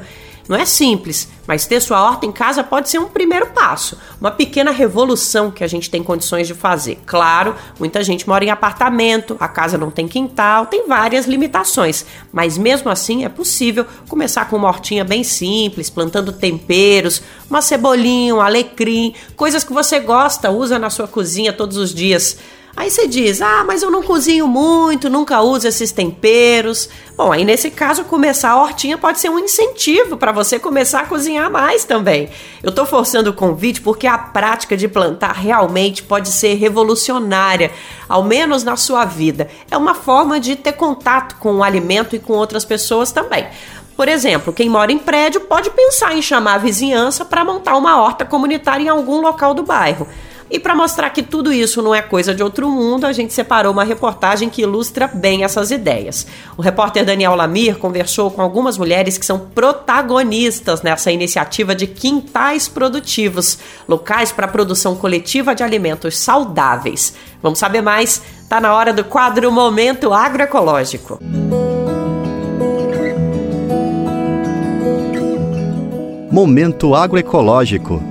Não 0.50 0.56
é 0.56 0.64
simples, 0.64 1.28
mas 1.46 1.64
ter 1.64 1.80
sua 1.80 2.02
horta 2.02 2.26
em 2.26 2.32
casa 2.32 2.64
pode 2.64 2.90
ser 2.90 2.98
um 2.98 3.08
primeiro 3.08 3.46
passo, 3.50 3.96
uma 4.20 4.32
pequena 4.32 4.72
revolução 4.72 5.48
que 5.48 5.62
a 5.62 5.66
gente 5.68 5.88
tem 5.88 6.02
condições 6.02 6.48
de 6.48 6.54
fazer. 6.54 6.98
Claro, 7.06 7.54
muita 7.78 8.02
gente 8.02 8.28
mora 8.28 8.44
em 8.44 8.50
apartamento, 8.50 9.36
a 9.38 9.46
casa 9.46 9.78
não 9.78 9.92
tem 9.92 10.08
quintal, 10.08 10.66
tem 10.66 10.88
várias 10.88 11.26
limitações, 11.26 12.04
mas 12.32 12.58
mesmo 12.58 12.90
assim 12.90 13.24
é 13.24 13.28
possível 13.28 13.86
começar 14.08 14.46
com 14.46 14.56
uma 14.56 14.66
hortinha 14.66 15.04
bem 15.04 15.22
simples, 15.22 15.88
plantando 15.88 16.32
temperos, 16.32 17.22
uma 17.48 17.62
cebolinha, 17.62 18.34
um 18.34 18.40
alecrim, 18.40 19.14
coisas 19.36 19.62
que 19.62 19.72
você 19.72 20.00
gosta, 20.00 20.50
usa 20.50 20.80
na 20.80 20.90
sua 20.90 21.06
cozinha 21.06 21.52
todos 21.52 21.76
os 21.76 21.94
dias. 21.94 22.36
Aí 22.76 22.90
você 22.90 23.06
diz: 23.06 23.42
ah, 23.42 23.64
mas 23.66 23.82
eu 23.82 23.90
não 23.90 24.02
cozinho 24.02 24.46
muito, 24.46 25.10
nunca 25.10 25.40
uso 25.40 25.66
esses 25.66 25.92
temperos. 25.92 26.88
Bom, 27.16 27.32
aí 27.32 27.44
nesse 27.44 27.70
caso, 27.70 28.04
começar 28.04 28.50
a 28.50 28.62
hortinha 28.62 28.96
pode 28.96 29.20
ser 29.20 29.28
um 29.28 29.38
incentivo 29.38 30.16
para 30.16 30.32
você 30.32 30.58
começar 30.58 31.00
a 31.00 31.06
cozinhar 31.06 31.50
mais 31.50 31.84
também. 31.84 32.30
Eu 32.62 32.70
estou 32.70 32.86
forçando 32.86 33.30
o 33.30 33.34
convite 33.34 33.80
porque 33.80 34.06
a 34.06 34.16
prática 34.16 34.76
de 34.76 34.88
plantar 34.88 35.32
realmente 35.32 36.02
pode 36.02 36.30
ser 36.30 36.54
revolucionária, 36.54 37.70
ao 38.08 38.22
menos 38.22 38.64
na 38.64 38.76
sua 38.76 39.04
vida. 39.04 39.48
É 39.70 39.76
uma 39.76 39.94
forma 39.94 40.38
de 40.38 40.56
ter 40.56 40.72
contato 40.72 41.36
com 41.36 41.56
o 41.56 41.64
alimento 41.64 42.14
e 42.14 42.18
com 42.18 42.32
outras 42.34 42.64
pessoas 42.64 43.10
também. 43.12 43.46
Por 43.96 44.08
exemplo, 44.08 44.50
quem 44.50 44.66
mora 44.70 44.90
em 44.90 44.98
prédio 44.98 45.42
pode 45.42 45.68
pensar 45.68 46.16
em 46.16 46.22
chamar 46.22 46.54
a 46.54 46.58
vizinhança 46.58 47.22
para 47.22 47.44
montar 47.44 47.76
uma 47.76 48.00
horta 48.00 48.24
comunitária 48.24 48.84
em 48.84 48.88
algum 48.88 49.20
local 49.20 49.52
do 49.52 49.62
bairro. 49.62 50.08
E 50.50 50.58
para 50.58 50.74
mostrar 50.74 51.10
que 51.10 51.22
tudo 51.22 51.52
isso 51.52 51.80
não 51.80 51.94
é 51.94 52.02
coisa 52.02 52.34
de 52.34 52.42
outro 52.42 52.68
mundo, 52.68 53.06
a 53.06 53.12
gente 53.12 53.32
separou 53.32 53.72
uma 53.72 53.84
reportagem 53.84 54.50
que 54.50 54.62
ilustra 54.62 55.06
bem 55.06 55.44
essas 55.44 55.70
ideias. 55.70 56.26
O 56.56 56.62
repórter 56.62 57.04
Daniel 57.04 57.36
Lamir 57.36 57.78
conversou 57.78 58.32
com 58.32 58.42
algumas 58.42 58.76
mulheres 58.76 59.16
que 59.16 59.24
são 59.24 59.38
protagonistas 59.38 60.82
nessa 60.82 61.12
iniciativa 61.12 61.72
de 61.72 61.86
quintais 61.86 62.66
produtivos, 62.66 63.58
locais 63.88 64.32
para 64.32 64.48
produção 64.48 64.96
coletiva 64.96 65.54
de 65.54 65.62
alimentos 65.62 66.18
saudáveis. 66.18 67.14
Vamos 67.40 67.60
saber 67.60 67.80
mais? 67.80 68.20
Tá 68.48 68.60
na 68.60 68.74
hora 68.74 68.92
do 68.92 69.04
quadro 69.04 69.52
Momento 69.52 70.12
Agroecológico. 70.12 71.20
Momento 76.32 76.94
Agroecológico 76.94 78.09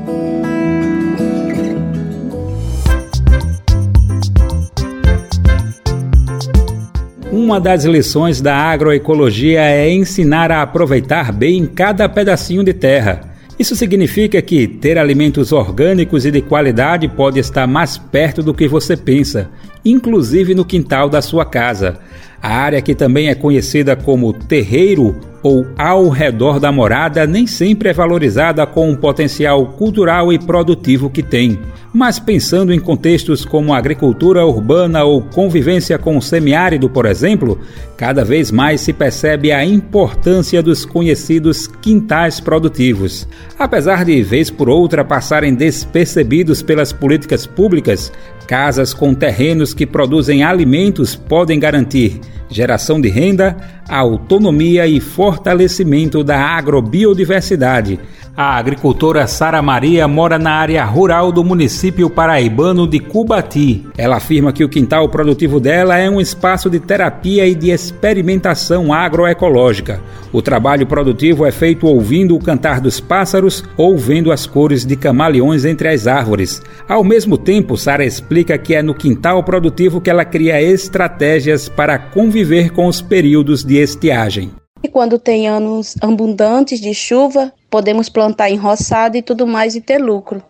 Uma 7.50 7.60
das 7.60 7.84
lições 7.84 8.40
da 8.40 8.56
agroecologia 8.56 9.62
é 9.62 9.92
ensinar 9.92 10.52
a 10.52 10.62
aproveitar 10.62 11.32
bem 11.32 11.66
cada 11.66 12.08
pedacinho 12.08 12.64
de 12.64 12.74
terra. 12.74 13.22
Isso 13.58 13.76
significa 13.76 14.40
que 14.40 14.68
ter 14.68 15.00
alimentos 15.00 15.52
orgânicos 15.52 16.28
e 16.28 16.32
de 16.32 16.44
qualidade 16.44 17.08
pode 17.08 17.40
estar 17.40 17.66
mais 17.66 17.98
perto 17.98 18.44
do 18.44 18.54
que 18.54 18.68
você 18.68 18.96
pensa, 18.96 19.50
inclusive 19.84 20.54
no 20.54 20.64
quintal 20.64 21.10
da 21.10 21.24
sua 21.24 21.44
casa. 21.44 21.98
A 22.40 22.50
área 22.50 22.84
que 22.84 22.94
também 22.94 23.30
é 23.30 23.34
conhecida 23.34 23.96
como 23.96 24.32
terreiro 24.32 25.16
ou 25.42 25.66
ao 25.78 26.10
redor 26.10 26.60
da 26.60 26.72
morada 26.72 27.26
nem 27.26 27.48
sempre 27.48 27.90
é 27.90 27.94
valorizada 27.94 28.66
com 28.66 28.92
o 28.92 28.98
potencial 28.98 29.66
cultural 29.68 30.32
e 30.34 30.40
produtivo 30.40 31.10
que 31.10 31.24
tem. 31.24 31.60
Mas 31.92 32.20
pensando 32.20 32.72
em 32.72 32.80
contextos 32.80 33.44
como 33.44 33.74
agricultura 33.74 34.46
urbana 34.46 35.04
ou 35.04 35.24
convivência 35.24 35.98
com 35.98 36.18
o 36.18 36.22
semiárido, 36.22 36.88
por 36.88 37.08
exemplo, 37.08 37.60
cada 37.98 38.24
vez 38.24 38.52
mais 38.52 38.82
se 38.82 38.94
percebe 38.94 39.52
a 39.52 39.66
importância 39.66 40.62
dos 40.62 40.86
conhecidos 40.86 41.66
quintais 41.66 42.40
produtivos. 42.40 43.28
Apesar 43.58 44.06
de 44.06 44.22
vez 44.22 44.52
por 44.52 44.70
outra 44.70 45.04
passarem 45.04 45.56
despercebidos 45.56 46.62
pelas 46.62 46.94
políticas 46.94 47.48
públicas, 47.48 48.12
casas 48.46 48.94
com 48.94 49.16
terrenos 49.16 49.74
que 49.74 49.86
produzem 49.86 50.44
alimentos 50.44 51.16
podem 51.16 51.60
garantir 51.60 52.22
geração 52.50 53.00
de 53.00 53.10
renda, 53.10 53.56
autonomia 53.90 54.88
e 54.88 55.00
fortalecimento 55.00 56.24
da 56.24 56.40
agrobiodiversidade. 56.40 58.00
A 58.42 58.56
agricultora 58.56 59.28
Sara 59.28 59.62
Maria 59.62 60.08
mora 60.08 60.40
na 60.40 60.52
área 60.52 60.86
rural 60.86 61.30
do 61.30 61.44
município 61.44 62.10
paraibano 62.10 62.88
de 62.88 62.98
Cubati. 62.98 63.86
Ela 63.98 64.16
afirma 64.16 64.54
que 64.54 64.64
o 64.64 64.70
quintal 64.70 65.10
produtivo 65.10 65.60
dela 65.60 65.98
é 65.98 66.10
um 66.10 66.22
espaço 66.22 66.70
de 66.70 66.80
terapia 66.80 67.46
e 67.46 67.54
de 67.54 67.70
experimentação 67.70 68.94
agroecológica. 68.94 70.00
O 70.32 70.42
trabalho 70.42 70.88
produtivo 70.88 71.46
é 71.46 71.52
feito 71.52 71.86
ouvindo 71.86 72.34
o 72.34 72.40
cantar 72.40 72.80
dos 72.80 73.02
pássaros 73.02 73.62
ou 73.76 73.98
vendo 73.98 74.32
as 74.32 74.46
cores 74.46 74.86
de 74.86 74.96
camaleões 74.96 75.66
entre 75.66 75.90
as 75.90 76.08
árvores. 76.08 76.62
Ao 76.88 77.04
mesmo 77.04 77.38
tempo, 77.38 77.76
Sara 77.76 78.06
explica 78.06 78.58
que 78.58 78.74
é 78.74 78.82
no 78.82 78.96
quintal 78.96 79.44
produtivo 79.44 80.00
que 80.00 80.10
ela 80.10 80.24
cria 80.24 80.62
estratégias 80.62 81.68
para 81.68 82.00
conviver 82.00 82.72
com 82.72 82.88
os 82.88 83.02
períodos 83.02 83.66
de 83.66 83.76
estiagem. 83.76 84.50
E 84.84 84.88
quando 84.88 85.20
tem 85.20 85.48
anos 85.48 85.96
abundantes 86.02 86.80
de 86.80 86.94
chuva, 86.94 87.52
podemos 87.70 88.10
plantar 88.10 88.50
em 88.50 88.56
roçado 88.56 89.16
e 89.18 89.22
tudo 89.22 89.46
mais 89.46 89.76
e 89.76 89.82
ter 89.82 89.98
lucro. 90.00 90.42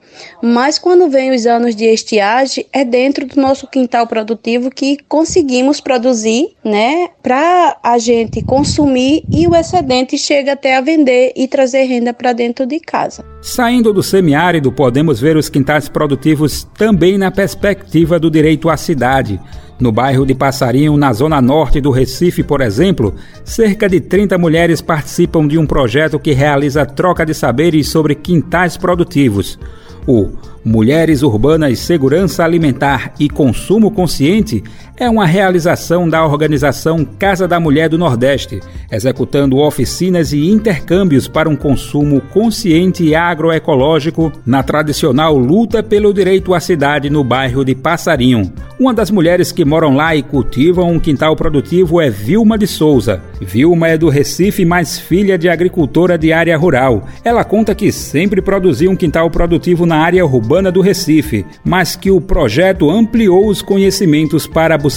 Mas 0.42 0.80
quando 0.80 1.10
vem 1.10 1.32
os 1.32 1.46
anos 1.46 1.76
de 1.76 1.86
estiagem, 1.86 2.66
é 2.72 2.86
dentro 2.86 3.26
do 3.26 3.40
nosso 3.40 3.68
quintal 3.68 4.08
produtivo 4.08 4.70
que 4.70 4.98
conseguimos 5.08 5.82
produzir, 5.82 6.50
né, 6.64 7.10
para 7.22 7.78
a 7.84 7.98
gente 7.98 8.42
consumir 8.42 9.24
e 9.32 9.48
o 9.48 9.56
excedente 9.56 10.18
chega 10.18 10.54
até 10.54 10.78
a 10.78 10.82
vender 10.82 11.34
e 11.36 11.48
trazer 11.48 11.84
renda 11.84 12.14
para 12.14 12.34
dentro 12.34 12.66
de 12.66 12.80
casa. 12.80 13.24
Saindo 13.42 13.94
do 13.94 14.04
semiárido, 14.04 14.72
podemos 14.72 15.20
ver 15.20 15.36
os 15.36 15.50
quintais 15.50 15.90
produtivos 15.90 16.68
também 16.78 17.18
na 17.18 17.32
perspectiva 17.32 18.20
do 18.20 18.30
direito 18.30 18.70
à 18.70 18.78
cidade. 18.78 19.40
No 19.80 19.94
bairro 19.94 20.26
de 20.26 20.36
Passarinho, 20.36 20.98
na 20.98 21.14
zona 21.14 21.42
norte 21.42 21.80
do 21.80 21.90
Recife, 21.90 22.44
por 22.44 22.60
exemplo, 22.60 23.16
cerca 23.46 23.88
de 23.88 24.02
30 24.02 24.38
mulheres 24.38 24.82
participam 24.82 25.48
de 25.48 25.58
um 25.58 25.66
projeto 25.66 26.20
que 26.20 26.34
realiza 26.34 26.86
troca 26.86 27.26
de 27.26 27.34
saberes 27.34 27.88
sobre 27.88 28.14
quintais 28.14 28.76
produtivos. 28.76 29.58
O 30.06 30.32
Mulheres 30.66 31.24
Urbanas 31.24 31.80
Segurança 31.80 32.44
Alimentar 32.44 33.14
e 33.18 33.30
Consumo 33.30 33.90
Consciente 33.90 34.62
é 35.00 35.10
uma 35.10 35.26
realização 35.26 36.10
da 36.10 36.26
organização 36.26 37.06
Casa 37.06 37.48
da 37.48 37.58
Mulher 37.58 37.88
do 37.88 37.98
Nordeste, 37.98 38.60
executando 38.92 39.58
oficinas 39.58 40.34
e 40.34 40.50
intercâmbios 40.50 41.26
para 41.26 41.48
um 41.48 41.56
consumo 41.56 42.20
consciente 42.34 43.06
e 43.06 43.16
agroecológico 43.16 44.32
na 44.46 44.62
tradicional 44.62 45.38
luta 45.38 45.82
pelo 45.82 46.14
direito 46.14 46.54
à 46.54 46.60
cidade 46.60 47.10
no 47.10 47.24
bairro 47.24 47.64
de 47.64 47.74
Passarinho. 47.74 48.52
Uma 48.78 48.94
das 48.94 49.10
mulheres 49.10 49.52
que 49.52 49.64
moram 49.64 49.96
lá 49.96 50.16
e 50.16 50.24
cultivam 50.24 50.92
um 50.92 51.00
quintal 51.00 51.36
produtivo 51.36 52.02
é 52.02 52.10
Vilma 52.10 52.58
de 52.58 52.68
Souza. 52.68 53.22
Vilma 53.42 53.88
é 53.88 53.98
do 53.98 54.10
Recife, 54.10 54.66
mas 54.66 55.00
filha 55.00 55.38
de 55.38 55.48
agricultora 55.48 56.18
de 56.18 56.34
área 56.34 56.58
rural. 56.58 57.08
Ela 57.24 57.44
conta 57.44 57.74
que 57.74 57.92
sempre 57.92 58.42
produziu 58.42 58.92
um 58.92 58.96
quintal 58.96 59.30
produtivo 59.30 59.86
na 59.86 59.98
área 59.98 60.26
urbana 60.26 60.72
do 60.72 60.82
Recife, 60.82 61.46
mas 61.64 61.96
que 61.96 62.12
o 62.12 62.20
projeto 62.20 62.90
ampliou 62.90 63.48
os 63.48 63.62
conhecimentos 63.62 64.46
para 64.46 64.78
buscar 64.78 64.89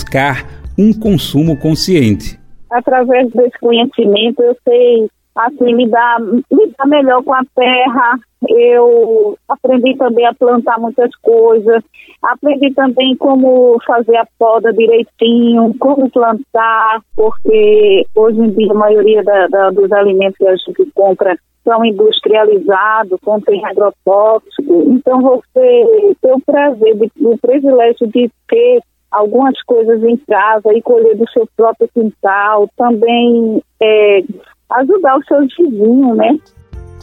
um 0.79 0.93
consumo 0.93 1.57
consciente. 1.57 2.39
Através 2.71 3.31
desse 3.33 3.59
conhecimento, 3.59 4.43
eu 4.43 4.57
sei 4.65 5.09
assim 5.35 5.75
lidar, 5.75 6.19
lidar 6.21 6.87
melhor 6.87 7.23
com 7.23 7.33
a 7.35 7.43
terra. 7.55 8.19
Eu 8.49 9.37
aprendi 9.49 9.97
também 9.97 10.27
a 10.27 10.35
plantar 10.35 10.79
muitas 10.79 11.15
coisas. 11.17 11.83
Aprendi 12.23 12.73
também 12.75 13.17
como 13.17 13.79
fazer 13.87 14.17
a 14.17 14.27
poda 14.39 14.73
direitinho, 14.73 15.75
como 15.79 16.11
plantar, 16.11 17.01
porque 17.15 18.05
hoje 18.15 18.41
em 18.41 18.51
dia 18.51 18.73
a 18.73 18.75
maioria 18.75 19.23
da, 19.23 19.47
da, 19.49 19.71
dos 19.71 19.91
alimentos 19.93 20.37
que 20.39 20.47
a 20.47 20.57
gente 20.57 20.91
compra 20.95 21.37
são 21.65 21.85
industrializados, 21.85 23.21
contém 23.25 23.65
agrotóxicos. 23.65 24.87
Então 24.89 25.21
você 25.21 26.15
tem 26.21 26.33
o 26.33 26.41
prazer, 26.41 26.97
de, 26.97 27.11
o 27.21 27.39
privilégio 27.39 28.07
de 28.09 28.31
ter 28.49 28.83
algumas 29.13 29.61
coisas 29.63 30.03
em 30.03 30.17
casa 30.17 30.73
e 30.75 30.83
colher 30.83 31.17
do 31.17 31.29
seu 31.31 31.47
próprio 31.57 31.89
quintal, 31.95 32.69
também 32.77 33.63
é, 33.81 34.25
ajudar 34.71 35.19
os 35.19 35.27
seus 35.27 35.55
vizinhos, 35.57 36.17
né? 36.17 36.39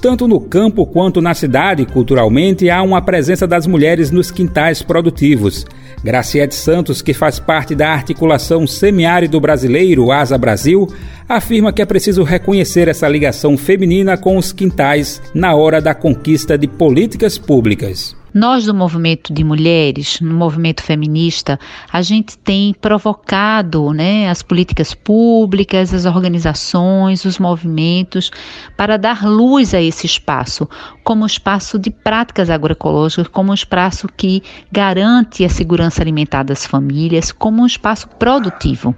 Tanto 0.02 0.30
no 0.30 0.40
campo 0.40 0.86
quanto 0.86 1.22
na 1.22 1.34
cidade, 1.34 1.86
culturalmente, 1.86 2.70
há 2.70 2.82
uma 2.82 3.02
presença 3.02 3.46
das 3.46 3.68
mulheres 3.68 4.12
nos 4.12 4.32
quintais 4.32 4.82
produtivos. 4.82 5.66
Graciete 6.02 6.56
Santos, 6.56 7.02
que 7.02 7.14
faz 7.14 7.38
parte 7.38 7.76
da 7.76 7.90
articulação 7.90 8.66
semiárido 8.66 9.38
brasileiro 9.42 10.10
Asa 10.10 10.38
Brasil, 10.38 10.88
afirma 11.28 11.74
que 11.74 11.82
é 11.82 11.86
preciso 11.86 12.24
reconhecer 12.24 12.88
essa 12.88 13.10
ligação 13.10 13.58
feminina 13.58 14.18
com 14.18 14.38
os 14.38 14.54
quintais 14.54 15.22
na 15.36 15.54
hora 15.54 15.82
da 15.82 15.94
conquista 15.94 16.58
de 16.58 16.68
políticas 16.68 17.38
públicas. 17.38 18.19
Nós 18.34 18.66
do 18.66 18.74
movimento 18.74 19.34
de 19.34 19.44
mulheres, 19.44 20.20
no 20.22 20.34
movimento 20.36 20.84
feminista, 20.84 21.60
a 21.92 22.02
gente 22.02 22.38
tem 22.38 22.74
provocado 22.74 23.92
né, 23.92 24.30
as 24.30 24.44
políticas 24.44 24.94
públicas, 24.94 25.94
as 25.94 26.06
organizações, 26.06 27.26
os 27.26 27.40
movimentos 27.40 28.30
para 28.78 28.98
dar 28.98 29.26
luz 29.26 29.74
a 29.74 29.82
esse 29.82 30.06
espaço, 30.06 30.70
como 31.04 31.26
espaço 31.26 31.80
de 31.80 31.90
práticas 31.90 32.50
agroecológicas, 32.50 33.28
como 33.28 33.52
um 33.52 33.56
espaço 33.56 34.08
que 34.16 34.44
garante 34.72 35.44
a 35.44 35.50
segurança 35.50 36.02
alimentar 36.02 36.44
das 36.44 36.66
famílias, 36.66 37.32
como 37.32 37.64
um 37.64 37.66
espaço 37.66 38.08
produtivo. 38.08 38.96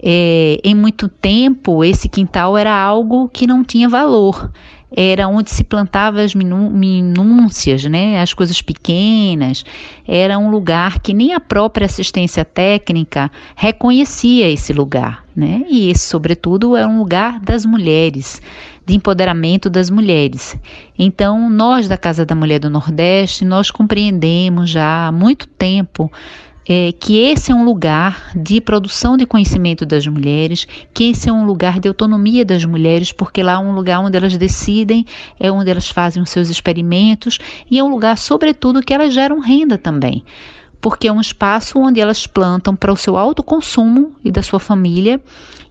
É, 0.00 0.60
em 0.62 0.74
muito 0.76 1.08
tempo, 1.08 1.84
esse 1.84 2.08
quintal 2.08 2.56
era 2.56 2.72
algo 2.72 3.28
que 3.28 3.46
não 3.46 3.64
tinha 3.64 3.88
valor 3.88 4.50
era 4.94 5.28
onde 5.28 5.50
se 5.50 5.62
plantava 5.62 6.22
as 6.22 6.34
minúcias, 6.34 7.84
né, 7.84 8.20
as 8.20 8.32
coisas 8.32 8.62
pequenas. 8.62 9.64
Era 10.06 10.38
um 10.38 10.50
lugar 10.50 11.00
que 11.00 11.12
nem 11.12 11.34
a 11.34 11.40
própria 11.40 11.84
assistência 11.84 12.44
técnica 12.44 13.30
reconhecia 13.54 14.48
esse 14.50 14.72
lugar, 14.72 15.24
né? 15.36 15.62
E 15.68 15.90
esse, 15.90 16.06
sobretudo, 16.06 16.76
é 16.76 16.86
um 16.86 16.98
lugar 16.98 17.38
das 17.40 17.66
mulheres, 17.66 18.40
de 18.86 18.94
empoderamento 18.94 19.68
das 19.68 19.90
mulheres. 19.90 20.56
Então, 20.98 21.50
nós 21.50 21.86
da 21.86 21.98
Casa 21.98 22.24
da 22.24 22.34
Mulher 22.34 22.58
do 22.58 22.70
Nordeste, 22.70 23.44
nós 23.44 23.70
compreendemos 23.70 24.70
já 24.70 25.08
há 25.08 25.12
muito 25.12 25.46
tempo 25.46 26.10
é, 26.68 26.92
que 26.92 27.18
esse 27.18 27.50
é 27.50 27.54
um 27.54 27.64
lugar 27.64 28.30
de 28.36 28.60
produção 28.60 29.16
de 29.16 29.24
conhecimento 29.24 29.86
das 29.86 30.06
mulheres, 30.06 30.66
que 30.92 31.10
esse 31.10 31.28
é 31.28 31.32
um 31.32 31.46
lugar 31.46 31.80
de 31.80 31.88
autonomia 31.88 32.44
das 32.44 32.62
mulheres, 32.66 33.10
porque 33.10 33.42
lá 33.42 33.54
é 33.54 33.58
um 33.58 33.72
lugar 33.72 34.00
onde 34.00 34.18
elas 34.18 34.36
decidem, 34.36 35.06
é 35.40 35.50
onde 35.50 35.70
elas 35.70 35.88
fazem 35.88 36.22
os 36.22 36.28
seus 36.28 36.50
experimentos 36.50 37.38
e 37.70 37.78
é 37.78 37.82
um 37.82 37.88
lugar, 37.88 38.18
sobretudo, 38.18 38.82
que 38.82 38.92
elas 38.92 39.14
geram 39.14 39.40
renda 39.40 39.78
também. 39.78 40.22
Porque 40.78 41.08
é 41.08 41.12
um 41.12 41.20
espaço 41.20 41.78
onde 41.78 42.00
elas 42.00 42.26
plantam 42.26 42.76
para 42.76 42.92
o 42.92 42.96
seu 42.96 43.16
autoconsumo 43.16 44.14
e 44.22 44.30
da 44.30 44.42
sua 44.42 44.60
família 44.60 45.20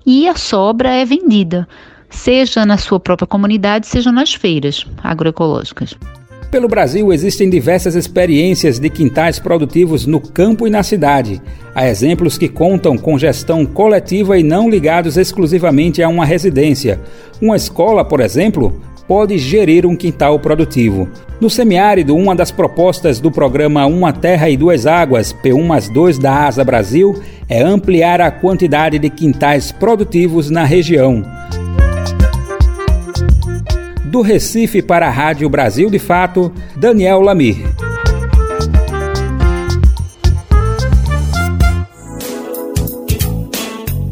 e 0.03 0.27
a 0.27 0.35
sobra 0.35 0.89
é 0.89 1.05
vendida, 1.05 1.67
seja 2.09 2.65
na 2.65 2.77
sua 2.77 2.99
própria 2.99 3.27
comunidade, 3.27 3.85
seja 3.85 4.11
nas 4.11 4.33
feiras 4.33 4.85
agroecológicas. 5.03 5.95
Pelo 6.49 6.69
Brasil 6.69 7.11
existem 7.11 7.49
diversas 7.49 7.93
experiências 7.93 8.79
de 8.79 8.89
quintais 8.89 9.37
produtivos 9.37 10.05
no 10.05 10.21
campo 10.21 10.65
e 10.65 10.69
na 10.69 10.81
cidade. 10.81 11.41
Há 11.75 11.87
exemplos 11.87 12.37
que 12.37 12.47
contam 12.47 12.97
com 12.97 13.19
gestão 13.19 13.65
coletiva 13.65 14.39
e 14.39 14.43
não 14.43 14.69
ligados 14.69 15.17
exclusivamente 15.17 16.01
a 16.01 16.07
uma 16.07 16.25
residência. 16.25 17.01
Uma 17.41 17.57
escola, 17.57 18.05
por 18.05 18.21
exemplo, 18.21 18.79
pode 19.05 19.37
gerir 19.37 19.85
um 19.85 19.95
quintal 19.95 20.39
produtivo. 20.39 21.09
No 21.39 21.49
semiárido, 21.49 22.15
uma 22.15 22.33
das 22.33 22.49
propostas 22.49 23.19
do 23.19 23.29
programa 23.29 23.85
Uma 23.85 24.13
Terra 24.13 24.49
e 24.49 24.55
Duas 24.55 24.85
Águas, 24.85 25.33
P1 25.33 25.63
mais 25.63 25.89
2 25.89 26.17
da 26.17 26.47
Asa 26.47 26.63
Brasil, 26.63 27.21
é 27.49 27.61
ampliar 27.61 28.21
a 28.21 28.31
quantidade 28.31 28.97
de 28.97 29.09
quintais 29.09 29.71
produtivos 29.71 30.49
na 30.49 30.63
região. 30.63 31.23
Do 34.07 34.21
Recife 34.21 34.81
para 34.81 35.07
a 35.07 35.11
Rádio 35.11 35.49
Brasil 35.49 35.89
de 35.89 35.99
Fato, 35.99 36.53
Daniel 36.75 37.19
Lamir. 37.19 37.57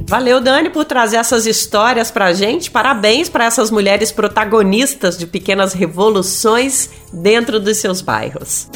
Valeu, 0.08 0.39
Dani, 0.39 0.70
por 0.70 0.86
trazer 0.86 1.18
essas 1.18 1.46
histórias 1.46 2.12
pra 2.12 2.34
gente. 2.34 2.70
Parabéns 2.70 3.28
para 3.30 3.46
essas 3.46 3.72
mulheres 3.72 4.12
protagonistas 4.12 5.18
de 5.18 5.26
pequenas 5.26 5.74
revoluções 5.74 6.89
dentro 7.12 7.60
dos 7.60 7.78
seus 7.78 8.02
bairros. 8.02 8.70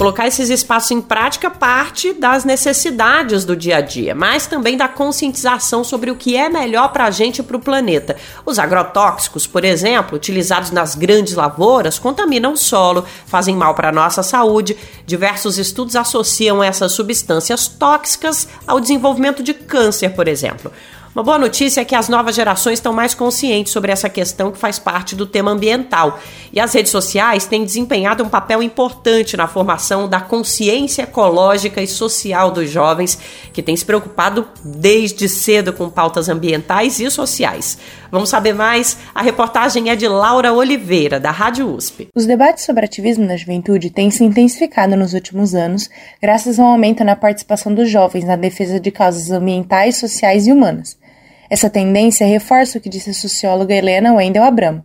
Colocar 0.00 0.26
esses 0.26 0.48
espaços 0.48 0.92
em 0.92 1.02
prática 1.02 1.50
parte 1.50 2.14
das 2.14 2.42
necessidades 2.42 3.44
do 3.44 3.54
dia 3.54 3.76
a 3.76 3.80
dia, 3.82 4.14
mas 4.14 4.46
também 4.46 4.74
da 4.74 4.88
conscientização 4.88 5.84
sobre 5.84 6.10
o 6.10 6.16
que 6.16 6.34
é 6.34 6.48
melhor 6.48 6.88
para 6.88 7.04
a 7.04 7.10
gente 7.10 7.40
e 7.40 7.42
para 7.42 7.58
o 7.58 7.60
planeta. 7.60 8.16
Os 8.46 8.58
agrotóxicos, 8.58 9.46
por 9.46 9.62
exemplo, 9.62 10.16
utilizados 10.16 10.70
nas 10.70 10.94
grandes 10.94 11.34
lavouras, 11.34 11.98
contaminam 11.98 12.54
o 12.54 12.56
solo, 12.56 13.04
fazem 13.26 13.54
mal 13.54 13.74
para 13.74 13.90
a 13.90 13.92
nossa 13.92 14.22
saúde. 14.22 14.74
Diversos 15.04 15.58
estudos 15.58 15.94
associam 15.94 16.64
essas 16.64 16.92
substâncias 16.92 17.68
tóxicas 17.68 18.48
ao 18.66 18.80
desenvolvimento 18.80 19.42
de 19.42 19.52
câncer, 19.52 20.14
por 20.14 20.28
exemplo. 20.28 20.72
Uma 21.12 21.24
boa 21.24 21.38
notícia 21.38 21.80
é 21.80 21.84
que 21.84 21.96
as 21.96 22.08
novas 22.08 22.36
gerações 22.36 22.74
estão 22.74 22.92
mais 22.92 23.14
conscientes 23.14 23.72
sobre 23.72 23.90
essa 23.90 24.08
questão 24.08 24.52
que 24.52 24.58
faz 24.58 24.78
parte 24.78 25.16
do 25.16 25.26
tema 25.26 25.50
ambiental. 25.50 26.20
E 26.52 26.60
as 26.60 26.72
redes 26.72 26.92
sociais 26.92 27.46
têm 27.46 27.64
desempenhado 27.64 28.22
um 28.22 28.28
papel 28.28 28.62
importante 28.62 29.36
na 29.36 29.48
formação 29.48 30.08
da 30.08 30.20
consciência 30.20 31.02
ecológica 31.02 31.82
e 31.82 31.86
social 31.88 32.52
dos 32.52 32.70
jovens, 32.70 33.18
que 33.52 33.60
têm 33.60 33.76
se 33.76 33.84
preocupado 33.84 34.46
desde 34.64 35.28
cedo 35.28 35.72
com 35.72 35.90
pautas 35.90 36.28
ambientais 36.28 37.00
e 37.00 37.10
sociais. 37.10 37.76
Vamos 38.12 38.28
saber 38.28 38.52
mais? 38.52 38.96
A 39.12 39.20
reportagem 39.20 39.90
é 39.90 39.96
de 39.96 40.06
Laura 40.06 40.52
Oliveira, 40.52 41.18
da 41.18 41.32
Rádio 41.32 41.74
USP. 41.74 42.08
Os 42.14 42.24
debates 42.24 42.64
sobre 42.64 42.84
ativismo 42.84 43.24
na 43.24 43.36
juventude 43.36 43.90
têm 43.90 44.12
se 44.12 44.22
intensificado 44.22 44.96
nos 44.96 45.12
últimos 45.12 45.56
anos, 45.56 45.90
graças 46.22 46.60
ao 46.60 46.66
aumento 46.66 47.02
na 47.02 47.16
participação 47.16 47.74
dos 47.74 47.90
jovens 47.90 48.24
na 48.24 48.36
defesa 48.36 48.78
de 48.78 48.92
causas 48.92 49.30
ambientais, 49.32 49.98
sociais 49.98 50.46
e 50.46 50.52
humanas. 50.52 50.99
Essa 51.50 51.68
tendência 51.68 52.24
reforça 52.24 52.78
o 52.78 52.80
que 52.80 52.88
disse 52.88 53.10
a 53.10 53.12
socióloga 53.12 53.74
Helena 53.74 54.14
Wendel 54.14 54.44
Abramo. 54.44 54.84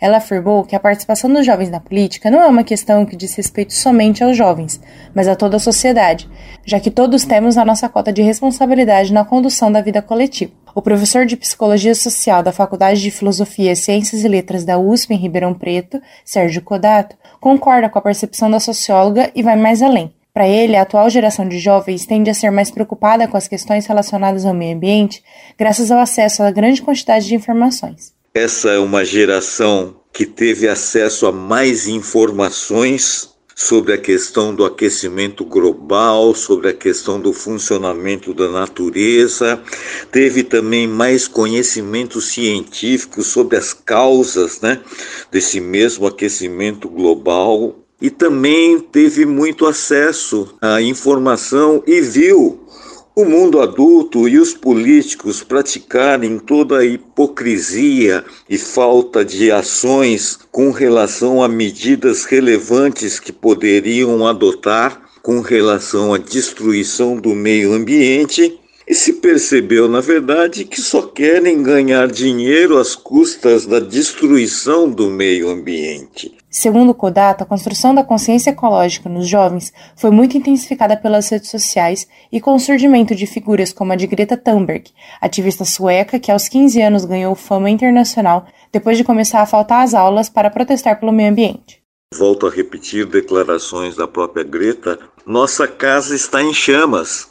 Ela 0.00 0.18
afirmou 0.18 0.62
que 0.62 0.76
a 0.76 0.80
participação 0.80 1.32
dos 1.32 1.44
jovens 1.44 1.70
na 1.70 1.80
política 1.80 2.30
não 2.30 2.40
é 2.40 2.46
uma 2.46 2.62
questão 2.62 3.04
que 3.04 3.16
diz 3.16 3.34
respeito 3.34 3.72
somente 3.72 4.22
aos 4.22 4.36
jovens, 4.36 4.80
mas 5.12 5.26
a 5.26 5.34
toda 5.34 5.56
a 5.56 5.60
sociedade, 5.60 6.30
já 6.64 6.78
que 6.78 6.90
todos 6.90 7.24
temos 7.24 7.58
a 7.58 7.64
nossa 7.64 7.88
cota 7.88 8.12
de 8.12 8.22
responsabilidade 8.22 9.12
na 9.12 9.24
condução 9.24 9.72
da 9.72 9.80
vida 9.80 10.00
coletiva. 10.00 10.52
O 10.72 10.80
professor 10.80 11.26
de 11.26 11.36
Psicologia 11.36 11.96
Social 11.96 12.44
da 12.44 12.52
Faculdade 12.52 13.00
de 13.00 13.10
Filosofia, 13.10 13.74
Ciências 13.74 14.22
e 14.22 14.28
Letras 14.28 14.64
da 14.64 14.78
USP 14.78 15.14
em 15.14 15.18
Ribeirão 15.18 15.52
Preto, 15.52 16.00
Sérgio 16.24 16.62
Codato, 16.62 17.16
concorda 17.40 17.88
com 17.88 17.98
a 17.98 18.02
percepção 18.02 18.48
da 18.48 18.60
socióloga 18.60 19.32
e 19.34 19.42
vai 19.42 19.56
mais 19.56 19.82
além. 19.82 20.12
Para 20.34 20.48
ele, 20.48 20.74
a 20.74 20.82
atual 20.82 21.08
geração 21.08 21.48
de 21.48 21.60
jovens 21.60 22.06
tende 22.06 22.28
a 22.28 22.34
ser 22.34 22.50
mais 22.50 22.68
preocupada 22.68 23.28
com 23.28 23.36
as 23.36 23.46
questões 23.46 23.86
relacionadas 23.86 24.44
ao 24.44 24.52
meio 24.52 24.74
ambiente, 24.74 25.22
graças 25.56 25.92
ao 25.92 26.00
acesso 26.00 26.42
a 26.42 26.50
grande 26.50 26.82
quantidade 26.82 27.28
de 27.28 27.36
informações. 27.36 28.12
Essa 28.34 28.70
é 28.70 28.78
uma 28.80 29.04
geração 29.04 29.94
que 30.12 30.26
teve 30.26 30.66
acesso 30.66 31.28
a 31.28 31.30
mais 31.30 31.86
informações 31.86 33.32
sobre 33.54 33.92
a 33.92 33.98
questão 33.98 34.52
do 34.52 34.64
aquecimento 34.64 35.44
global, 35.44 36.34
sobre 36.34 36.68
a 36.68 36.74
questão 36.74 37.20
do 37.20 37.32
funcionamento 37.32 38.34
da 38.34 38.48
natureza, 38.48 39.62
teve 40.10 40.42
também 40.42 40.88
mais 40.88 41.28
conhecimento 41.28 42.20
científico 42.20 43.22
sobre 43.22 43.56
as 43.56 43.72
causas 43.72 44.60
né, 44.60 44.80
desse 45.30 45.60
mesmo 45.60 46.08
aquecimento 46.08 46.88
global 46.88 47.83
e 48.00 48.10
também 48.10 48.78
teve 48.80 49.24
muito 49.24 49.66
acesso 49.66 50.54
à 50.60 50.80
informação 50.82 51.82
e 51.86 52.00
viu 52.00 52.60
o 53.16 53.24
mundo 53.24 53.60
adulto 53.60 54.28
e 54.28 54.38
os 54.38 54.52
políticos 54.52 55.42
praticarem 55.44 56.38
toda 56.38 56.78
a 56.78 56.84
hipocrisia 56.84 58.24
e 58.50 58.58
falta 58.58 59.24
de 59.24 59.52
ações 59.52 60.36
com 60.50 60.72
relação 60.72 61.40
a 61.40 61.46
medidas 61.46 62.24
relevantes 62.24 63.20
que 63.20 63.32
poderiam 63.32 64.26
adotar 64.26 65.00
com 65.22 65.40
relação 65.40 66.12
à 66.12 66.18
destruição 66.18 67.16
do 67.16 67.34
meio 67.36 67.72
ambiente 67.72 68.58
e 68.86 68.94
se 68.94 69.14
percebeu, 69.14 69.88
na 69.88 70.00
verdade, 70.00 70.64
que 70.64 70.80
só 70.80 71.02
querem 71.02 71.62
ganhar 71.62 72.08
dinheiro 72.08 72.76
às 72.76 72.94
custas 72.94 73.64
da 73.64 73.78
destruição 73.80 74.90
do 74.90 75.08
meio 75.08 75.48
ambiente. 75.48 76.36
Segundo 76.56 76.94
Kodato, 76.94 77.42
a 77.42 77.46
construção 77.46 77.92
da 77.92 78.04
consciência 78.04 78.50
ecológica 78.50 79.08
nos 79.08 79.26
jovens 79.26 79.72
foi 79.96 80.12
muito 80.12 80.38
intensificada 80.38 80.96
pelas 80.96 81.28
redes 81.28 81.50
sociais 81.50 82.06
e 82.30 82.40
com 82.40 82.54
o 82.54 82.60
surgimento 82.60 83.12
de 83.12 83.26
figuras 83.26 83.72
como 83.72 83.92
a 83.92 83.96
de 83.96 84.06
Greta 84.06 84.36
Thunberg, 84.36 84.88
ativista 85.20 85.64
sueca 85.64 86.16
que 86.20 86.30
aos 86.30 86.46
15 86.46 86.80
anos 86.80 87.04
ganhou 87.04 87.34
fama 87.34 87.68
internacional 87.70 88.46
depois 88.72 88.96
de 88.96 89.02
começar 89.02 89.42
a 89.42 89.46
faltar 89.46 89.82
às 89.82 89.94
aulas 89.94 90.28
para 90.28 90.48
protestar 90.48 91.00
pelo 91.00 91.10
meio 91.10 91.32
ambiente. 91.32 91.82
Volto 92.14 92.46
a 92.46 92.50
repetir 92.50 93.04
declarações 93.04 93.96
da 93.96 94.06
própria 94.06 94.44
Greta: 94.44 94.96
nossa 95.26 95.66
casa 95.66 96.14
está 96.14 96.40
em 96.40 96.54
chamas. 96.54 97.26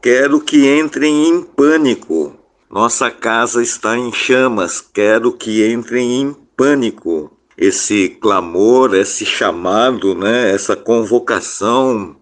Quero 0.00 0.40
que 0.40 0.66
entrem 0.80 1.28
em 1.28 1.42
pânico. 1.42 2.34
Nossa 2.70 3.10
casa 3.10 3.62
está 3.62 3.98
em 3.98 4.10
chamas. 4.10 4.80
Quero 4.80 5.30
que 5.30 5.70
entrem 5.70 6.22
em 6.22 6.32
pânico 6.56 7.30
esse 7.62 8.08
clamor, 8.20 8.92
esse 8.92 9.24
chamado, 9.24 10.16
né, 10.16 10.50
essa 10.50 10.74
convocação 10.74 12.16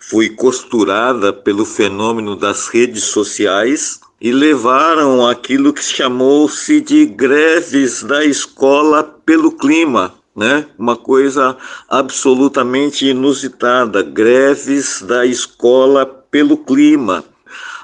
foi 0.00 0.30
costurada 0.30 1.32
pelo 1.32 1.64
fenômeno 1.64 2.34
das 2.34 2.66
redes 2.66 3.04
sociais 3.04 4.00
e 4.20 4.32
levaram 4.32 5.24
aquilo 5.24 5.72
que 5.72 5.82
chamou-se 5.82 6.80
de 6.80 7.06
greves 7.06 8.02
da 8.02 8.24
escola 8.24 9.04
pelo 9.04 9.52
clima, 9.52 10.12
né? 10.36 10.66
Uma 10.76 10.96
coisa 10.96 11.56
absolutamente 11.88 13.06
inusitada, 13.06 14.02
greves 14.02 15.02
da 15.02 15.24
escola 15.24 16.04
pelo 16.04 16.58
clima, 16.58 17.24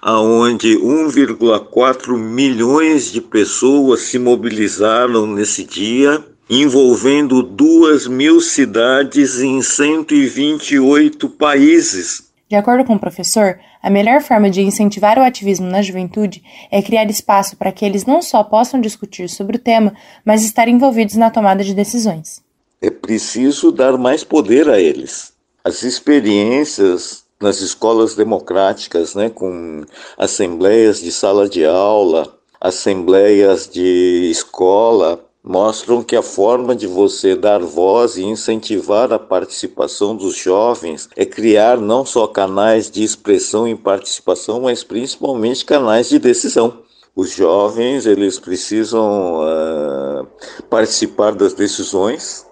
aonde 0.02 0.76
1,4 0.76 2.18
milhões 2.18 3.12
de 3.12 3.20
pessoas 3.20 4.00
se 4.00 4.18
mobilizaram 4.18 5.24
nesse 5.24 5.64
dia 5.64 6.22
envolvendo 6.48 7.42
duas 7.42 8.06
mil 8.06 8.40
cidades 8.40 9.40
em 9.40 9.60
128 9.60 11.28
países. 11.30 12.26
De 12.48 12.54
acordo 12.54 12.84
com 12.84 12.94
o 12.94 12.98
professor, 12.98 13.58
a 13.82 13.90
melhor 13.90 14.22
forma 14.22 14.48
de 14.48 14.62
incentivar 14.62 15.18
o 15.18 15.22
ativismo 15.22 15.66
na 15.68 15.82
juventude 15.82 16.42
é 16.70 16.80
criar 16.80 17.10
espaço 17.10 17.56
para 17.56 17.72
que 17.72 17.84
eles 17.84 18.06
não 18.06 18.22
só 18.22 18.44
possam 18.44 18.80
discutir 18.80 19.28
sobre 19.28 19.56
o 19.56 19.60
tema, 19.60 19.92
mas 20.24 20.44
estar 20.44 20.68
envolvidos 20.68 21.16
na 21.16 21.30
tomada 21.30 21.64
de 21.64 21.74
decisões. 21.74 22.40
É 22.80 22.90
preciso 22.90 23.72
dar 23.72 23.98
mais 23.98 24.22
poder 24.22 24.68
a 24.68 24.78
eles. 24.78 25.32
As 25.64 25.82
experiências 25.82 27.24
nas 27.40 27.60
escolas 27.60 28.14
democráticas, 28.14 29.14
né, 29.14 29.28
com 29.28 29.84
assembleias 30.16 31.00
de 31.00 31.10
sala 31.10 31.48
de 31.48 31.64
aula, 31.64 32.32
assembleias 32.60 33.68
de 33.68 34.28
escola, 34.30 35.25
mostram 35.46 36.02
que 36.02 36.16
a 36.16 36.22
forma 36.22 36.74
de 36.74 36.88
você 36.88 37.36
dar 37.36 37.60
voz 37.60 38.16
e 38.16 38.24
incentivar 38.24 39.12
a 39.12 39.18
participação 39.18 40.16
dos 40.16 40.34
jovens 40.34 41.08
é 41.14 41.24
criar 41.24 41.78
não 41.78 42.04
só 42.04 42.26
canais 42.26 42.90
de 42.90 43.04
expressão 43.04 43.68
e 43.68 43.76
participação, 43.76 44.62
mas 44.62 44.82
principalmente 44.82 45.64
canais 45.64 46.08
de 46.08 46.18
decisão. 46.18 46.82
Os 47.14 47.30
jovens 47.30 48.06
eles 48.06 48.40
precisam 48.40 49.40
uh, 49.40 50.26
participar 50.68 51.32
das 51.32 51.54
decisões, 51.54 52.44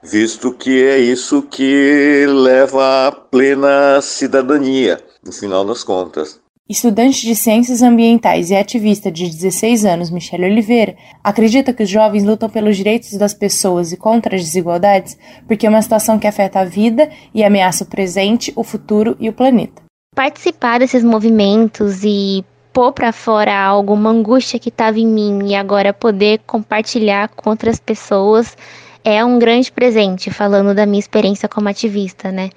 visto 0.00 0.52
que 0.52 0.80
é 0.84 0.98
isso 0.98 1.42
que 1.42 2.24
leva 2.28 3.08
à 3.08 3.12
plena 3.12 4.00
cidadania, 4.00 5.02
no 5.24 5.32
final 5.32 5.64
das 5.64 5.82
contas. 5.82 6.41
Estudante 6.68 7.26
de 7.26 7.34
Ciências 7.34 7.82
Ambientais 7.82 8.50
e 8.50 8.54
ativista 8.54 9.10
de 9.10 9.28
16 9.28 9.84
anos, 9.84 10.10
Michele 10.10 10.44
Oliveira, 10.44 10.94
acredita 11.22 11.72
que 11.72 11.82
os 11.82 11.88
jovens 11.88 12.22
lutam 12.22 12.48
pelos 12.48 12.76
direitos 12.76 13.12
das 13.18 13.34
pessoas 13.34 13.90
e 13.90 13.96
contra 13.96 14.36
as 14.36 14.42
desigualdades 14.42 15.18
porque 15.46 15.66
é 15.66 15.68
uma 15.68 15.82
situação 15.82 16.20
que 16.20 16.26
afeta 16.26 16.60
a 16.60 16.64
vida 16.64 17.10
e 17.34 17.42
ameaça 17.42 17.82
o 17.82 17.86
presente, 17.88 18.52
o 18.54 18.62
futuro 18.62 19.16
e 19.18 19.28
o 19.28 19.32
planeta. 19.32 19.82
Participar 20.14 20.78
desses 20.78 21.02
movimentos 21.02 22.04
e 22.04 22.44
pôr 22.72 22.92
para 22.92 23.12
fora 23.12 23.52
algo, 23.58 23.92
uma 23.92 24.10
angústia 24.10 24.58
que 24.58 24.68
estava 24.68 25.00
em 25.00 25.06
mim 25.06 25.50
e 25.50 25.56
agora 25.56 25.92
poder 25.92 26.42
compartilhar 26.46 27.28
com 27.28 27.50
outras 27.50 27.80
pessoas 27.80 28.56
é 29.04 29.24
um 29.24 29.36
grande 29.36 29.72
presente, 29.72 30.30
falando 30.30 30.72
da 30.72 30.86
minha 30.86 31.00
experiência 31.00 31.48
como 31.48 31.68
ativista, 31.68 32.30
né? 32.30 32.50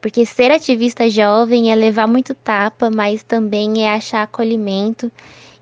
Porque 0.00 0.24
ser 0.24 0.50
ativista 0.50 1.08
jovem 1.10 1.70
é 1.70 1.74
levar 1.74 2.06
muito 2.06 2.34
tapa, 2.34 2.90
mas 2.90 3.22
também 3.22 3.84
é 3.84 3.92
achar 3.92 4.22
acolhimento 4.22 5.12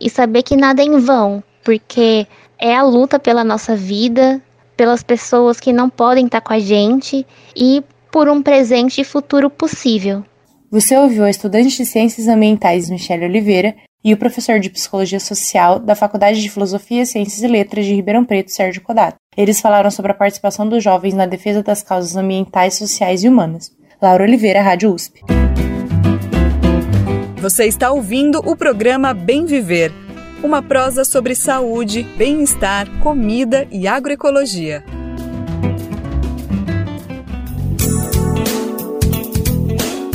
e 0.00 0.08
saber 0.08 0.42
que 0.42 0.56
nada 0.56 0.80
é 0.80 0.84
em 0.84 0.98
vão, 0.98 1.42
porque 1.64 2.26
é 2.58 2.74
a 2.74 2.82
luta 2.82 3.18
pela 3.18 3.42
nossa 3.42 3.74
vida, 3.74 4.40
pelas 4.76 5.02
pessoas 5.02 5.58
que 5.58 5.72
não 5.72 5.90
podem 5.90 6.26
estar 6.26 6.40
com 6.40 6.52
a 6.52 6.58
gente 6.58 7.26
e 7.56 7.82
por 8.12 8.28
um 8.28 8.40
presente 8.40 9.00
e 9.00 9.04
futuro 9.04 9.50
possível. 9.50 10.24
Você 10.70 10.96
ouviu 10.96 11.24
a 11.24 11.30
estudante 11.30 11.76
de 11.76 11.86
Ciências 11.86 12.28
Ambientais 12.28 12.88
Michele 12.90 13.24
Oliveira 13.24 13.74
e 14.04 14.14
o 14.14 14.16
professor 14.16 14.60
de 14.60 14.70
Psicologia 14.70 15.18
Social 15.18 15.78
da 15.78 15.94
Faculdade 15.94 16.40
de 16.40 16.48
Filosofia, 16.48 17.04
Ciências 17.04 17.42
e 17.42 17.48
Letras 17.48 17.86
de 17.86 17.94
Ribeirão 17.94 18.24
Preto, 18.24 18.52
Sérgio 18.52 18.82
Codato. 18.82 19.16
Eles 19.36 19.60
falaram 19.60 19.90
sobre 19.90 20.12
a 20.12 20.14
participação 20.14 20.68
dos 20.68 20.82
jovens 20.82 21.14
na 21.14 21.26
defesa 21.26 21.62
das 21.62 21.82
causas 21.82 22.16
ambientais, 22.16 22.74
sociais 22.74 23.24
e 23.24 23.28
humanas. 23.28 23.70
Laura 24.00 24.22
Oliveira, 24.22 24.62
Rádio 24.62 24.94
USP. 24.94 25.22
Você 27.40 27.64
está 27.64 27.90
ouvindo 27.90 28.38
o 28.48 28.54
programa 28.54 29.12
Bem 29.12 29.44
Viver, 29.44 29.92
uma 30.40 30.62
prosa 30.62 31.04
sobre 31.04 31.34
saúde, 31.34 32.04
bem-estar, 32.16 32.88
comida 33.00 33.66
e 33.72 33.88
agroecologia. 33.88 34.84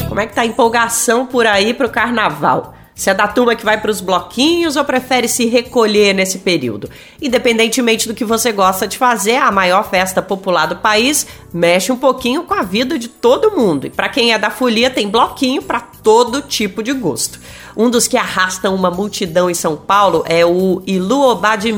Como 0.07 0.21
é 0.21 0.27
que 0.27 0.33
tá 0.33 0.43
a 0.43 0.45
empolgação 0.45 1.25
por 1.25 1.45
aí 1.45 1.73
para 1.73 1.87
o 1.87 1.91
carnaval? 1.91 2.73
Se 2.95 3.09
é 3.09 3.13
da 3.13 3.27
turma 3.27 3.55
que 3.55 3.65
vai 3.65 3.79
para 3.81 3.89
os 3.89 4.01
bloquinhos 4.01 4.75
ou 4.75 4.83
prefere 4.83 5.27
se 5.27 5.45
recolher 5.45 6.13
nesse 6.13 6.39
período? 6.39 6.89
Independentemente 7.21 8.07
do 8.07 8.13
que 8.13 8.23
você 8.23 8.51
gosta 8.51 8.87
de 8.87 8.97
fazer, 8.97 9.37
a 9.37 9.51
maior 9.51 9.89
festa 9.89 10.21
popular 10.21 10.67
do 10.67 10.75
país 10.75 11.25
mexe 11.51 11.91
um 11.91 11.97
pouquinho 11.97 12.43
com 12.43 12.53
a 12.53 12.61
vida 12.61 12.99
de 12.99 13.07
todo 13.07 13.51
mundo. 13.51 13.87
E 13.87 13.89
para 13.89 14.09
quem 14.09 14.31
é 14.31 14.37
da 14.37 14.51
folia, 14.51 14.91
tem 14.91 15.09
bloquinho 15.09 15.61
para 15.61 15.79
todo 15.79 16.41
tipo 16.41 16.83
de 16.83 16.93
gosto. 16.93 17.39
Um 17.75 17.89
dos 17.89 18.07
que 18.07 18.17
arrastam 18.17 18.75
uma 18.75 18.91
multidão 18.91 19.49
em 19.49 19.55
São 19.55 19.75
Paulo 19.75 20.23
é 20.27 20.45
o 20.45 20.83
Iluobá 20.85 21.55
de 21.55 21.71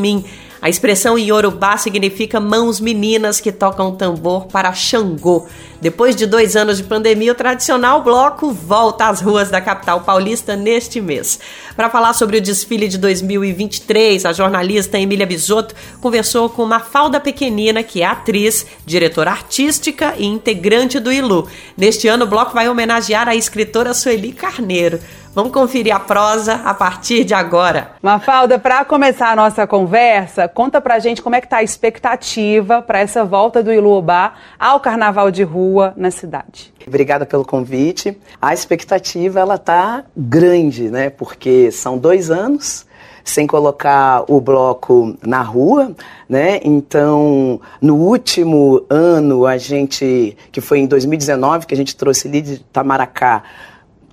A 0.65 0.69
expressão 0.69 1.15
em 1.15 1.27
Yorubá 1.27 1.77
significa 1.77 2.39
mãos 2.39 2.79
meninas 2.79 3.39
que 3.39 3.51
tocam 3.51 3.95
tambor 3.95 4.47
para 4.47 4.73
Xangô. 4.73 5.45
Depois 5.79 6.15
de 6.15 6.25
dois 6.25 6.55
anos 6.55 6.77
de 6.77 6.83
pandemia, 6.83 7.33
o 7.33 7.35
tradicional 7.35 8.01
bloco 8.01 8.51
volta 8.51 9.07
às 9.07 9.21
ruas 9.21 9.51
da 9.51 9.61
capital 9.61 10.01
paulista 10.01 10.55
neste 10.55 10.99
mês. 10.99 11.39
Para 11.75 11.91
falar 11.91 12.13
sobre 12.13 12.37
o 12.37 12.41
desfile 12.41 12.87
de 12.87 12.97
2023, 12.97 14.25
a 14.25 14.33
jornalista 14.33 14.97
Emília 14.97 15.27
Bisotto 15.27 15.75
conversou 16.01 16.49
com 16.49 16.65
Mafalda 16.65 17.19
Pequenina, 17.19 17.83
que 17.83 18.01
é 18.01 18.05
atriz, 18.07 18.65
diretora 18.83 19.29
artística 19.29 20.15
e 20.17 20.25
integrante 20.25 20.99
do 20.99 21.13
ILU. 21.13 21.47
Neste 21.77 22.07
ano, 22.07 22.25
o 22.25 22.27
bloco 22.27 22.55
vai 22.55 22.67
homenagear 22.67 23.27
a 23.29 23.35
escritora 23.35 23.93
Sueli 23.93 24.31
Carneiro. 24.31 24.99
Vamos 25.35 25.51
conferir 25.51 25.93
a 25.93 25.99
prosa 25.99 26.61
a 26.63 26.73
partir 26.73 27.25
de 27.25 27.33
agora. 27.33 27.91
Mafalda, 28.01 28.57
para 28.57 28.85
começar 28.85 29.31
a 29.31 29.35
nossa 29.35 29.67
conversa, 29.67 30.47
conta 30.47 30.79
pra 30.79 30.97
gente 30.97 31.21
como 31.21 31.35
é 31.35 31.41
que 31.41 31.47
tá 31.49 31.57
a 31.57 31.63
expectativa 31.63 32.81
para 32.81 32.99
essa 32.99 33.25
volta 33.25 33.61
do 33.61 33.73
Iluobá 33.73 34.35
ao 34.57 34.79
Carnaval 34.79 35.29
de 35.29 35.43
Rua 35.43 35.93
na 35.97 36.09
cidade. 36.09 36.73
Obrigada 36.87 37.25
pelo 37.25 37.43
convite. 37.43 38.17
A 38.41 38.53
expectativa 38.53 39.41
ela 39.41 39.57
tá 39.57 40.05
grande, 40.15 40.89
né? 40.89 41.09
Porque 41.09 41.69
são 41.69 41.97
dois 41.97 42.31
anos 42.31 42.85
sem 43.21 43.45
colocar 43.45 44.23
o 44.29 44.39
bloco 44.39 45.17
na 45.21 45.41
rua, 45.41 45.93
né? 46.29 46.61
Então, 46.63 47.59
no 47.81 47.95
último 47.95 48.85
ano, 48.89 49.45
a 49.45 49.57
gente, 49.57 50.37
que 50.49 50.61
foi 50.61 50.79
em 50.79 50.87
2019, 50.87 51.65
que 51.65 51.73
a 51.73 51.77
gente 51.77 51.93
trouxe 51.93 52.29
ali 52.29 52.39
de 52.41 52.59
Tamaracá, 52.59 53.43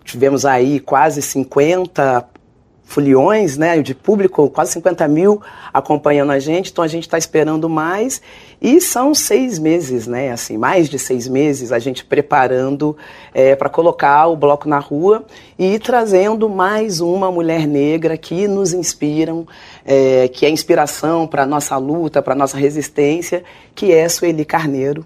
tivemos 0.05 0.45
aí 0.45 0.81
quase 0.81 1.23
50 1.23 2.29
foliões 2.93 3.57
né, 3.57 3.81
de 3.81 3.95
público, 3.95 4.51
quase 4.51 4.73
50 4.73 5.09
mil 5.09 5.41
acompanhando 5.73 6.31
a 6.31 6.39
gente, 6.39 6.71
então 6.71 6.85
a 6.85 6.89
gente 6.89 7.05
está 7.05 7.17
esperando 7.17 7.69
mais. 7.69 8.21
E 8.61 8.81
são 8.81 9.15
seis 9.15 9.59
meses, 9.59 10.07
né? 10.07 10.31
Assim, 10.31 10.59
mais 10.59 10.89
de 10.89 10.99
seis 10.99 11.27
meses 11.27 11.73
a 11.73 11.79
gente 11.79 12.05
preparando 12.05 12.97
é, 13.35 13.57
para 13.57 13.69
colocar 13.69 14.27
o 14.27 14.37
bloco 14.37 14.69
na 14.69 14.79
rua 14.79 15.25
e 15.59 15.79
trazendo 15.79 16.49
mais 16.49 17.01
uma 17.01 17.33
mulher 17.33 17.67
negra 17.67 18.17
que 18.17 18.47
nos 18.47 18.73
inspiram, 18.73 19.47
é, 19.85 20.29
que 20.29 20.45
é 20.45 20.51
inspiração 20.51 21.27
para 21.27 21.43
a 21.43 21.47
nossa 21.47 21.77
luta, 21.79 22.21
para 22.23 22.35
a 22.35 22.37
nossa 22.37 22.59
resistência, 22.59 23.43
que 23.75 23.91
é 23.91 24.09
Sueli 24.09 24.45
Carneiro, 24.45 25.05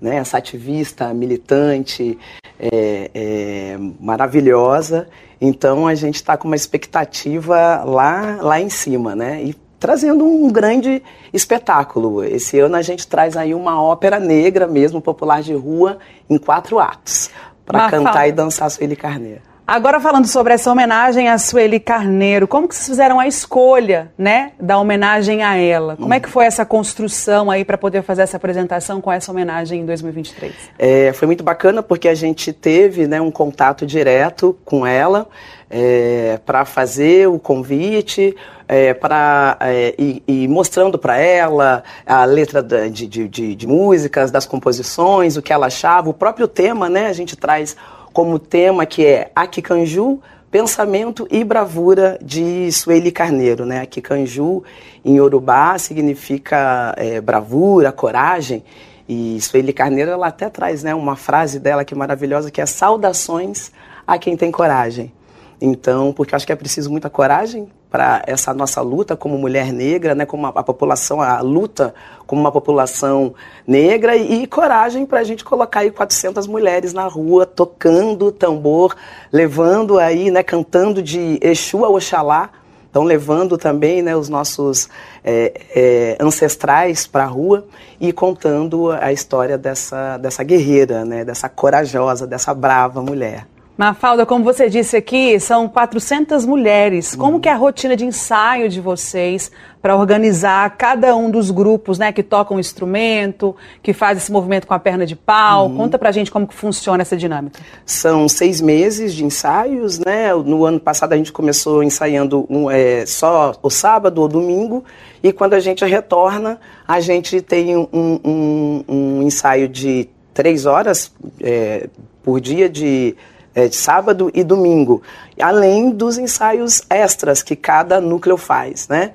né? 0.00 0.16
Essa 0.16 0.38
ativista, 0.38 1.12
militante, 1.12 2.18
é, 2.58 3.10
é, 3.14 3.78
maravilhosa. 4.00 5.08
Então 5.40 5.86
a 5.86 5.94
gente 5.94 6.16
está 6.16 6.36
com 6.36 6.48
uma 6.48 6.56
expectativa 6.56 7.82
lá, 7.84 8.38
lá 8.40 8.60
em 8.60 8.68
cima, 8.68 9.14
né? 9.14 9.42
E 9.42 9.54
trazendo 9.78 10.24
um 10.24 10.50
grande 10.50 11.02
espetáculo. 11.32 12.24
Esse 12.24 12.58
ano 12.58 12.76
a 12.76 12.82
gente 12.82 13.06
traz 13.06 13.36
aí 13.36 13.54
uma 13.54 13.80
ópera 13.82 14.18
negra 14.18 14.66
mesmo, 14.66 15.00
popular 15.00 15.42
de 15.42 15.54
rua, 15.54 15.98
em 16.28 16.36
quatro 16.36 16.78
atos, 16.78 17.30
para 17.64 17.88
cantar 17.88 18.28
e 18.28 18.32
dançar 18.32 18.70
Sueli 18.70 18.96
Carneiro. 18.96 19.47
Agora 19.70 20.00
falando 20.00 20.26
sobre 20.26 20.54
essa 20.54 20.72
homenagem 20.72 21.28
a 21.28 21.36
Sueli 21.36 21.78
Carneiro, 21.78 22.48
como 22.48 22.66
que 22.66 22.74
vocês 22.74 22.88
fizeram 22.88 23.20
a 23.20 23.26
escolha, 23.26 24.10
né, 24.16 24.52
da 24.58 24.78
homenagem 24.78 25.42
a 25.42 25.58
ela? 25.58 25.94
Como 25.94 26.14
é 26.14 26.18
que 26.18 26.26
foi 26.26 26.46
essa 26.46 26.64
construção 26.64 27.50
aí 27.50 27.66
para 27.66 27.76
poder 27.76 28.00
fazer 28.00 28.22
essa 28.22 28.38
apresentação 28.38 28.98
com 28.98 29.12
essa 29.12 29.30
homenagem 29.30 29.82
em 29.82 29.84
2023? 29.84 30.54
É, 30.78 31.12
foi 31.12 31.26
muito 31.26 31.44
bacana 31.44 31.82
porque 31.82 32.08
a 32.08 32.14
gente 32.14 32.50
teve, 32.50 33.06
né, 33.06 33.20
um 33.20 33.30
contato 33.30 33.84
direto 33.84 34.56
com 34.64 34.86
ela 34.86 35.28
é, 35.68 36.40
para 36.46 36.64
fazer 36.64 37.28
o 37.28 37.38
convite, 37.38 38.34
é, 38.66 38.94
para 38.94 39.58
é, 39.60 39.94
e, 39.98 40.22
e, 40.26 40.48
mostrando 40.48 40.98
para 40.98 41.18
ela 41.18 41.84
a 42.06 42.24
letra 42.24 42.62
de, 42.62 43.06
de, 43.06 43.28
de, 43.28 43.54
de 43.54 43.66
músicas, 43.66 44.30
das 44.30 44.46
composições, 44.46 45.36
o 45.36 45.42
que 45.42 45.52
ela 45.52 45.66
achava, 45.66 46.08
o 46.08 46.14
próprio 46.14 46.48
tema, 46.48 46.88
né? 46.88 47.08
A 47.08 47.12
gente 47.12 47.36
traz 47.36 47.76
como 48.18 48.36
tema 48.36 48.84
que 48.84 49.06
é 49.06 49.30
Akikanju, 49.32 50.18
Pensamento 50.50 51.28
e 51.30 51.44
Bravura 51.44 52.18
de 52.20 52.68
Sueli 52.72 53.12
Carneiro. 53.12 53.64
Né? 53.64 53.80
Akikanju, 53.80 54.64
em 55.04 55.18
Yorubá, 55.18 55.78
significa 55.78 56.96
é, 56.96 57.20
bravura, 57.20 57.92
coragem. 57.92 58.64
E 59.08 59.40
Sueli 59.40 59.72
Carneiro, 59.72 60.10
ela 60.10 60.26
até 60.26 60.50
traz 60.50 60.82
né, 60.82 60.92
uma 60.96 61.14
frase 61.14 61.60
dela 61.60 61.84
que 61.84 61.94
é 61.94 61.96
maravilhosa, 61.96 62.50
que 62.50 62.60
é 62.60 62.66
saudações 62.66 63.70
a 64.04 64.18
quem 64.18 64.36
tem 64.36 64.50
coragem. 64.50 65.12
Então, 65.60 66.12
porque 66.12 66.34
acho 66.34 66.44
que 66.44 66.52
é 66.52 66.56
preciso 66.56 66.90
muita 66.90 67.08
coragem 67.08 67.68
para 67.90 68.22
essa 68.26 68.52
nossa 68.52 68.80
luta 68.82 69.16
como 69.16 69.38
mulher 69.38 69.72
negra, 69.72 70.14
né, 70.14 70.26
como 70.26 70.46
a, 70.46 70.50
a, 70.50 70.62
população, 70.62 71.22
a 71.22 71.40
luta 71.40 71.94
como 72.26 72.40
uma 72.40 72.52
população 72.52 73.34
negra 73.66 74.14
e, 74.14 74.42
e 74.42 74.46
coragem 74.46 75.06
para 75.06 75.20
a 75.20 75.24
gente 75.24 75.42
colocar 75.42 75.80
aí 75.80 75.90
400 75.90 76.46
mulheres 76.46 76.92
na 76.92 77.06
rua 77.06 77.46
tocando 77.46 78.30
tambor, 78.30 78.94
levando 79.32 79.98
aí, 79.98 80.30
né, 80.30 80.42
cantando 80.42 81.02
de 81.02 81.38
Exu 81.40 81.84
a 81.84 81.88
Oxalá, 81.88 82.50
então 82.90 83.02
levando 83.04 83.56
também 83.56 84.02
né, 84.02 84.14
os 84.14 84.28
nossos 84.28 84.88
é, 85.24 85.52
é, 85.74 86.18
ancestrais 86.20 87.06
para 87.06 87.24
a 87.24 87.26
rua 87.26 87.66
e 88.00 88.12
contando 88.12 88.90
a 88.90 89.12
história 89.12 89.56
dessa, 89.56 90.18
dessa 90.18 90.42
guerreira, 90.42 91.04
né, 91.04 91.24
dessa 91.24 91.48
corajosa, 91.48 92.26
dessa 92.26 92.52
brava 92.52 93.02
mulher. 93.02 93.46
Mafalda, 93.78 94.26
como 94.26 94.42
você 94.42 94.68
disse 94.68 94.96
aqui, 94.96 95.38
são 95.38 95.68
400 95.68 96.44
mulheres. 96.44 97.14
Como 97.14 97.38
que 97.38 97.48
é 97.48 97.52
a 97.52 97.54
rotina 97.54 97.94
de 97.94 98.04
ensaio 98.04 98.68
de 98.68 98.80
vocês 98.80 99.52
para 99.80 99.94
organizar 99.94 100.76
cada 100.76 101.14
um 101.14 101.30
dos 101.30 101.52
grupos, 101.52 101.96
né, 101.96 102.10
que 102.10 102.24
tocam 102.24 102.56
um 102.56 102.60
instrumento, 102.60 103.54
que 103.80 103.92
faz 103.92 104.18
esse 104.18 104.32
movimento 104.32 104.66
com 104.66 104.74
a 104.74 104.80
perna 104.80 105.06
de 105.06 105.14
pau? 105.14 105.68
Uhum. 105.68 105.76
Conta 105.76 105.96
pra 105.96 106.10
gente 106.10 106.28
como 106.28 106.44
que 106.44 106.56
funciona 106.56 107.02
essa 107.02 107.16
dinâmica. 107.16 107.60
São 107.86 108.28
seis 108.28 108.60
meses 108.60 109.14
de 109.14 109.24
ensaios, 109.24 110.00
né? 110.00 110.34
No 110.34 110.64
ano 110.64 110.80
passado 110.80 111.12
a 111.12 111.16
gente 111.16 111.30
começou 111.30 111.80
ensaiando 111.80 112.48
um, 112.50 112.68
é, 112.68 113.06
só 113.06 113.54
o 113.62 113.70
sábado 113.70 114.20
ou 114.20 114.26
domingo 114.26 114.84
e 115.22 115.32
quando 115.32 115.54
a 115.54 115.60
gente 115.60 115.84
retorna, 115.84 116.58
a 116.84 116.98
gente 116.98 117.40
tem 117.40 117.76
um, 117.76 117.86
um, 117.92 118.84
um 118.88 119.22
ensaio 119.22 119.68
de 119.68 120.08
três 120.34 120.66
horas 120.66 121.12
é, 121.40 121.88
por 122.24 122.40
dia 122.40 122.68
de 122.68 123.14
é, 123.58 123.66
de 123.66 123.74
sábado 123.74 124.30
e 124.32 124.44
domingo, 124.44 125.02
além 125.40 125.90
dos 125.90 126.16
ensaios 126.16 126.82
extras 126.88 127.42
que 127.42 127.56
cada 127.56 128.00
núcleo 128.00 128.36
faz, 128.36 128.86
né? 128.86 129.10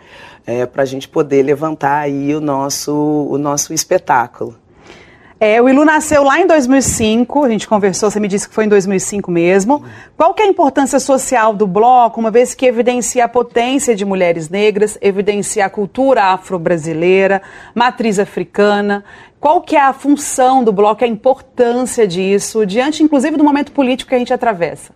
É, 0.45 0.65
para 0.65 0.83
a 0.83 0.85
gente 0.85 1.07
poder 1.07 1.41
levantar 1.43 1.99
aí 1.99 2.35
o 2.35 2.41
nosso, 2.41 2.93
o 2.93 3.37
nosso 3.37 3.73
espetáculo. 3.73 4.57
É, 5.45 5.61
o 5.61 5.67
Ilu 5.67 5.83
nasceu 5.83 6.23
lá 6.23 6.39
em 6.39 6.47
2005, 6.47 7.43
a 7.43 7.49
gente 7.49 7.67
conversou, 7.67 8.09
você 8.09 8.17
me 8.17 8.29
disse 8.29 8.47
que 8.47 8.55
foi 8.55 8.63
em 8.63 8.69
2005 8.69 9.29
mesmo. 9.29 9.83
Qual 10.15 10.33
que 10.33 10.41
é 10.41 10.45
a 10.45 10.47
importância 10.47 11.01
social 11.01 11.53
do 11.53 11.67
bloco, 11.67 12.17
uma 12.17 12.31
vez 12.31 12.55
que 12.55 12.65
evidencia 12.65 13.25
a 13.25 13.27
potência 13.27 13.93
de 13.93 14.05
mulheres 14.05 14.47
negras, 14.47 14.97
evidencia 15.01 15.65
a 15.65 15.69
cultura 15.69 16.23
afro-brasileira, 16.27 17.41
matriz 17.75 18.19
africana? 18.19 19.03
Qual 19.37 19.59
que 19.59 19.75
é 19.75 19.81
a 19.81 19.91
função 19.91 20.63
do 20.63 20.71
bloco, 20.71 21.03
a 21.03 21.07
importância 21.07 22.07
disso, 22.07 22.65
diante 22.65 23.03
inclusive 23.03 23.35
do 23.35 23.43
momento 23.43 23.73
político 23.73 24.07
que 24.07 24.15
a 24.15 24.19
gente 24.19 24.33
atravessa? 24.33 24.93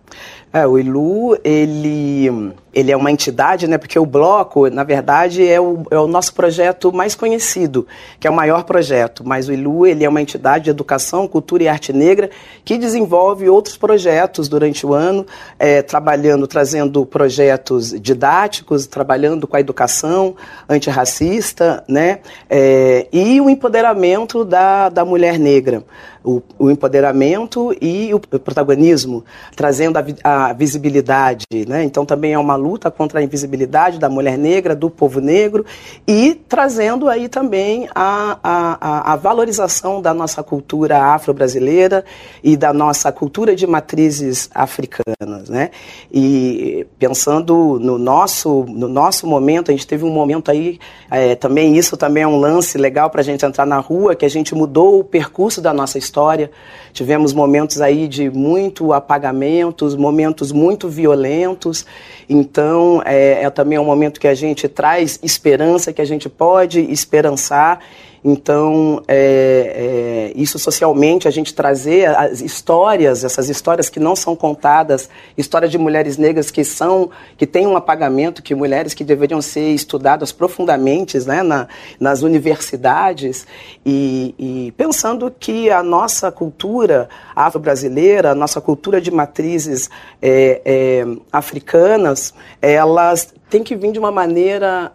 É, 0.50 0.66
o 0.66 0.78
ILU, 0.78 1.36
ele, 1.44 2.54
ele 2.78 2.92
é 2.92 2.96
uma 2.96 3.10
entidade, 3.10 3.66
né, 3.66 3.76
porque 3.76 3.98
o 3.98 4.06
bloco, 4.06 4.70
na 4.70 4.84
verdade, 4.84 5.46
é 5.46 5.60
o, 5.60 5.82
é 5.90 5.98
o 5.98 6.06
nosso 6.06 6.32
projeto 6.32 6.92
mais 6.92 7.14
conhecido, 7.14 7.86
que 8.20 8.26
é 8.26 8.30
o 8.30 8.34
maior 8.34 8.62
projeto, 8.62 9.24
mas 9.26 9.48
o 9.48 9.52
ILU, 9.52 9.86
ele 9.86 10.04
é 10.04 10.08
uma 10.08 10.22
entidade 10.22 10.64
de 10.64 10.70
educação, 10.70 11.26
cultura 11.26 11.64
e 11.64 11.68
arte 11.68 11.92
negra 11.92 12.30
que 12.64 12.78
desenvolve 12.78 13.48
outros 13.48 13.76
projetos 13.76 14.48
durante 14.48 14.86
o 14.86 14.94
ano, 14.94 15.26
é, 15.58 15.82
trabalhando, 15.82 16.46
trazendo 16.46 17.04
projetos 17.04 17.90
didáticos, 18.00 18.86
trabalhando 18.86 19.46
com 19.46 19.56
a 19.56 19.60
educação 19.60 20.36
antirracista, 20.68 21.82
né, 21.88 22.20
é, 22.48 23.08
e 23.12 23.40
o 23.40 23.50
empoderamento 23.50 24.44
da, 24.44 24.88
da 24.88 25.04
mulher 25.04 25.38
negra 25.38 25.82
o, 26.28 26.42
o 26.58 26.70
empoderamento 26.70 27.74
e 27.80 28.12
o 28.12 28.20
protagonismo, 28.20 29.24
trazendo 29.56 29.96
a, 29.96 30.04
a, 30.22 30.52
visibilidade. 30.52 31.46
Né? 31.66 31.84
Então, 31.84 32.04
também 32.04 32.34
é 32.34 32.38
uma 32.38 32.54
luta 32.54 32.67
contra 32.90 33.20
a 33.20 33.22
invisibilidade 33.22 33.98
da 33.98 34.08
mulher 34.08 34.36
negra, 34.36 34.74
do 34.74 34.90
povo 34.90 35.20
negro, 35.20 35.64
e 36.06 36.34
trazendo 36.48 37.08
aí 37.08 37.28
também 37.28 37.88
a, 37.94 38.38
a, 38.42 39.12
a 39.12 39.16
valorização 39.16 40.02
da 40.02 40.12
nossa 40.12 40.42
cultura 40.42 40.98
afro-brasileira 40.98 42.04
e 42.42 42.56
da 42.56 42.72
nossa 42.72 43.12
cultura 43.12 43.54
de 43.54 43.66
matrizes 43.66 44.50
africanas. 44.54 45.48
Né? 45.48 45.70
E 46.12 46.86
pensando 46.98 47.78
no 47.80 47.96
nosso, 47.98 48.64
no 48.68 48.88
nosso 48.88 49.26
momento, 49.26 49.70
a 49.70 49.72
gente 49.72 49.86
teve 49.86 50.04
um 50.04 50.10
momento 50.10 50.50
aí, 50.50 50.78
é, 51.10 51.34
também 51.34 51.76
isso 51.76 51.96
também 51.96 52.24
é 52.24 52.26
um 52.26 52.38
lance 52.38 52.76
legal 52.76 53.08
para 53.10 53.20
a 53.20 53.24
gente 53.24 53.44
entrar 53.44 53.66
na 53.66 53.78
rua, 53.78 54.14
que 54.14 54.24
a 54.24 54.30
gente 54.30 54.54
mudou 54.54 54.98
o 54.98 55.04
percurso 55.04 55.60
da 55.60 55.72
nossa 55.72 55.98
história. 55.98 56.50
Tivemos 56.92 57.32
momentos 57.32 57.80
aí 57.80 58.08
de 58.08 58.28
muito 58.30 58.92
apagamentos, 58.92 59.94
momentos 59.94 60.50
muito 60.50 60.88
violentos. 60.88 61.86
Então, 62.28 62.57
é, 63.04 63.44
é 63.44 63.50
também 63.50 63.78
um 63.78 63.84
momento 63.84 64.20
que 64.20 64.28
a 64.28 64.34
gente 64.34 64.68
traz 64.68 65.18
esperança, 65.22 65.92
que 65.92 66.02
a 66.02 66.04
gente 66.04 66.28
pode 66.28 66.80
esperançar 66.80 67.80
então, 68.24 69.02
é, 69.06 70.32
é, 70.34 70.40
isso 70.40 70.58
socialmente, 70.58 71.28
a 71.28 71.30
gente 71.30 71.54
trazer 71.54 72.08
as 72.08 72.40
histórias, 72.40 73.22
essas 73.24 73.48
histórias 73.48 73.88
que 73.88 74.00
não 74.00 74.16
são 74.16 74.34
contadas, 74.34 75.08
histórias 75.36 75.70
de 75.70 75.78
mulheres 75.78 76.16
negras 76.16 76.50
que 76.50 76.64
são, 76.64 77.10
que 77.36 77.46
têm 77.46 77.66
um 77.66 77.76
apagamento, 77.76 78.42
que 78.42 78.54
mulheres 78.54 78.92
que 78.92 79.04
deveriam 79.04 79.40
ser 79.40 79.70
estudadas 79.70 80.32
profundamente 80.32 81.18
né, 81.26 81.42
na, 81.42 81.68
nas 82.00 82.22
universidades, 82.22 83.46
e, 83.86 84.34
e 84.38 84.72
pensando 84.72 85.30
que 85.30 85.70
a 85.70 85.82
nossa 85.82 86.32
cultura 86.32 87.08
afro-brasileira, 87.34 88.32
a 88.32 88.34
nossa 88.34 88.60
cultura 88.60 89.00
de 89.00 89.10
matrizes 89.10 89.88
é, 90.20 90.60
é 90.64 91.06
africanas, 91.32 92.34
elas 92.60 93.32
têm 93.48 93.62
que 93.62 93.76
vir 93.76 93.92
de 93.92 93.98
uma 93.98 94.10
maneira 94.10 94.92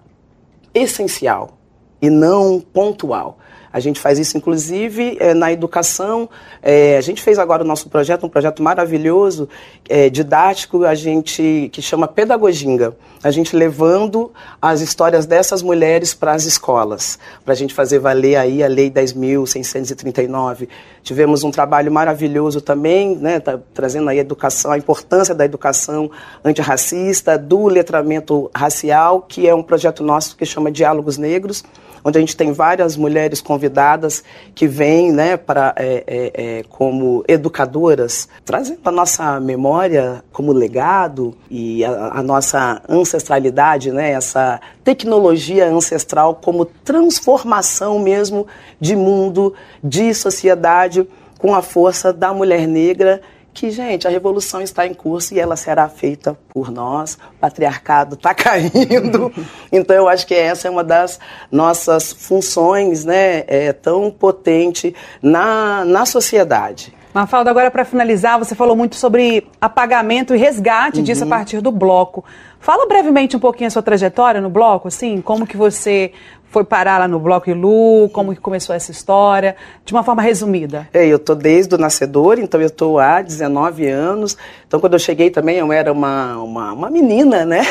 essencial 0.74 1.58
e 2.04 2.10
não 2.10 2.60
pontual. 2.60 3.38
A 3.74 3.80
gente 3.80 4.00
faz 4.00 4.20
isso, 4.20 4.38
inclusive, 4.38 5.18
é, 5.20 5.34
na 5.34 5.52
educação. 5.52 6.30
É, 6.62 6.96
a 6.96 7.02
gente 7.02 7.24
fez 7.24 7.40
agora 7.40 7.64
o 7.64 7.66
nosso 7.66 7.90
projeto, 7.90 8.24
um 8.24 8.30
projeto 8.30 8.62
maravilhoso, 8.62 9.50
é, 9.90 10.12
didático, 10.12 10.84
a 10.84 10.94
gente 10.94 11.72
que 11.74 11.82
chama 11.82 12.08
Pedagoginga. 12.08 12.96
A 13.24 13.32
gente 13.32 13.56
levando 13.56 14.32
as 14.62 14.80
histórias 14.82 15.26
dessas 15.26 15.64
mulheres 15.64 16.14
para 16.14 16.34
as 16.34 16.44
escolas, 16.44 17.18
para 17.44 17.54
a 17.54 17.56
gente 17.56 17.74
fazer 17.74 17.98
valer 17.98 18.36
aí 18.36 18.62
a 18.62 18.68
Lei 18.68 18.92
10.639. 18.92 20.68
Tivemos 21.02 21.44
um 21.44 21.50
trabalho 21.50 21.92
maravilhoso 21.92 22.62
também, 22.62 23.16
né, 23.16 23.40
tá, 23.40 23.60
trazendo 23.74 24.08
aí 24.08 24.20
a 24.20 24.22
educação, 24.22 24.72
a 24.72 24.78
importância 24.78 25.34
da 25.34 25.46
educação 25.46 26.12
antirracista, 26.46 27.40
do 27.40 27.66
letramento 27.66 28.52
racial, 28.54 29.24
que 29.24 29.48
é 29.48 29.56
um 29.56 29.64
projeto 29.64 30.04
nosso 30.04 30.38
que 30.38 30.46
chama 30.46 30.72
Diálogos 30.72 31.18
Negros 31.18 31.64
onde 32.04 32.18
a 32.18 32.22
gente 32.22 32.36
tem 32.36 32.52
várias 32.52 32.98
mulheres 32.98 33.42
convidadas 33.42 34.24
que 34.54 34.68
vêm 34.68 35.12
né, 35.12 35.38
para, 35.38 35.74
é, 35.78 36.04
é, 36.06 36.32
é, 36.34 36.64
como 36.70 37.24
educadoras, 37.28 38.28
trazendo 38.44 38.80
a 38.86 38.92
nossa 38.92 39.40
memória 39.40 40.24
como 40.32 40.52
legado 40.52 41.36
e 41.50 41.84
a, 41.86 42.20
a 42.20 42.24
nossa 42.24 42.82
ancestralidade, 42.90 43.92
né, 43.92 44.12
essa 44.12 44.60
tecnologia 44.84 45.70
ancestral 45.70 46.36
como 46.36 46.66
transformação 46.66 48.00
mesmo 48.00 48.46
de 48.80 48.96
mundo, 48.96 49.54
de 49.84 50.14
sociedade, 50.14 51.08
com 51.38 51.54
a 51.54 51.62
força 51.62 52.14
da 52.14 52.34
mulher 52.34 52.68
negra 52.68 53.22
que, 53.54 53.70
gente, 53.70 54.08
a 54.08 54.10
revolução 54.10 54.62
está 54.62 54.88
em 54.88 54.94
curso 54.94 55.34
e 55.34 55.40
ela 55.40 55.56
será 55.56 55.88
feita 55.88 56.38
por 56.50 56.72
nós. 56.72 57.18
O 57.36 57.40
patriarcado 57.40 58.16
está 58.16 58.34
caindo. 58.36 59.32
Então, 59.72 59.96
eu 59.96 60.10
acho 60.10 60.26
que 60.26 60.34
essa 60.34 60.68
é 60.68 60.72
uma 60.72 60.84
das 60.84 61.20
nossas 61.52 62.12
funções 62.12 63.06
né, 63.06 63.44
é, 63.48 63.72
tão 63.72 64.10
potente 64.10 64.96
na, 65.22 65.86
na 65.86 66.06
sociedade. 66.06 66.94
Mafalda, 67.14 67.52
agora 67.52 67.70
para 67.70 67.86
finalizar, 67.86 68.40
você 68.40 68.56
falou 68.56 68.76
muito 68.76 68.96
sobre 68.96 69.48
apagamento 69.62 70.34
e 70.34 70.38
resgate 70.38 70.98
uhum. 70.98 71.04
disso 71.04 71.24
a 71.24 71.28
partir 71.28 71.62
do 71.62 71.72
bloco. 71.72 72.26
Fala 72.60 72.88
brevemente 72.88 73.38
um 73.38 73.40
pouquinho 73.40 73.68
a 73.68 73.70
sua 73.70 73.84
trajetória 73.84 74.42
no 74.42 74.50
bloco, 74.50 74.88
assim, 74.88 75.22
como 75.22 75.46
que 75.46 75.56
você 75.56 76.12
foi 76.54 76.64
parar 76.64 77.00
lá 77.00 77.08
no 77.08 77.20
Bloco 77.20 77.50
Ilu, 77.50 78.08
como 78.14 78.34
que 78.34 78.40
começou 78.40 78.76
essa 78.76 78.92
história, 78.92 79.56
de 79.84 79.92
uma 79.92 80.04
forma 80.04 80.22
resumida. 80.22 80.88
É, 80.94 81.06
eu 81.06 81.18
tô 81.18 81.34
desde 81.34 81.74
o 81.74 81.78
nascedor, 81.80 82.38
então 82.38 82.62
eu 82.62 82.70
tô 82.70 83.00
há 83.00 83.24
19 83.24 83.88
anos. 83.88 84.38
Então 84.68 84.80
quando 84.80 84.94
eu 84.94 85.00
cheguei 85.00 85.32
também 85.32 85.58
eu 85.58 85.72
era 85.74 85.92
uma, 85.92 86.38
uma, 86.38 86.74
uma 86.74 86.90
menina, 86.92 87.44
né? 87.44 87.64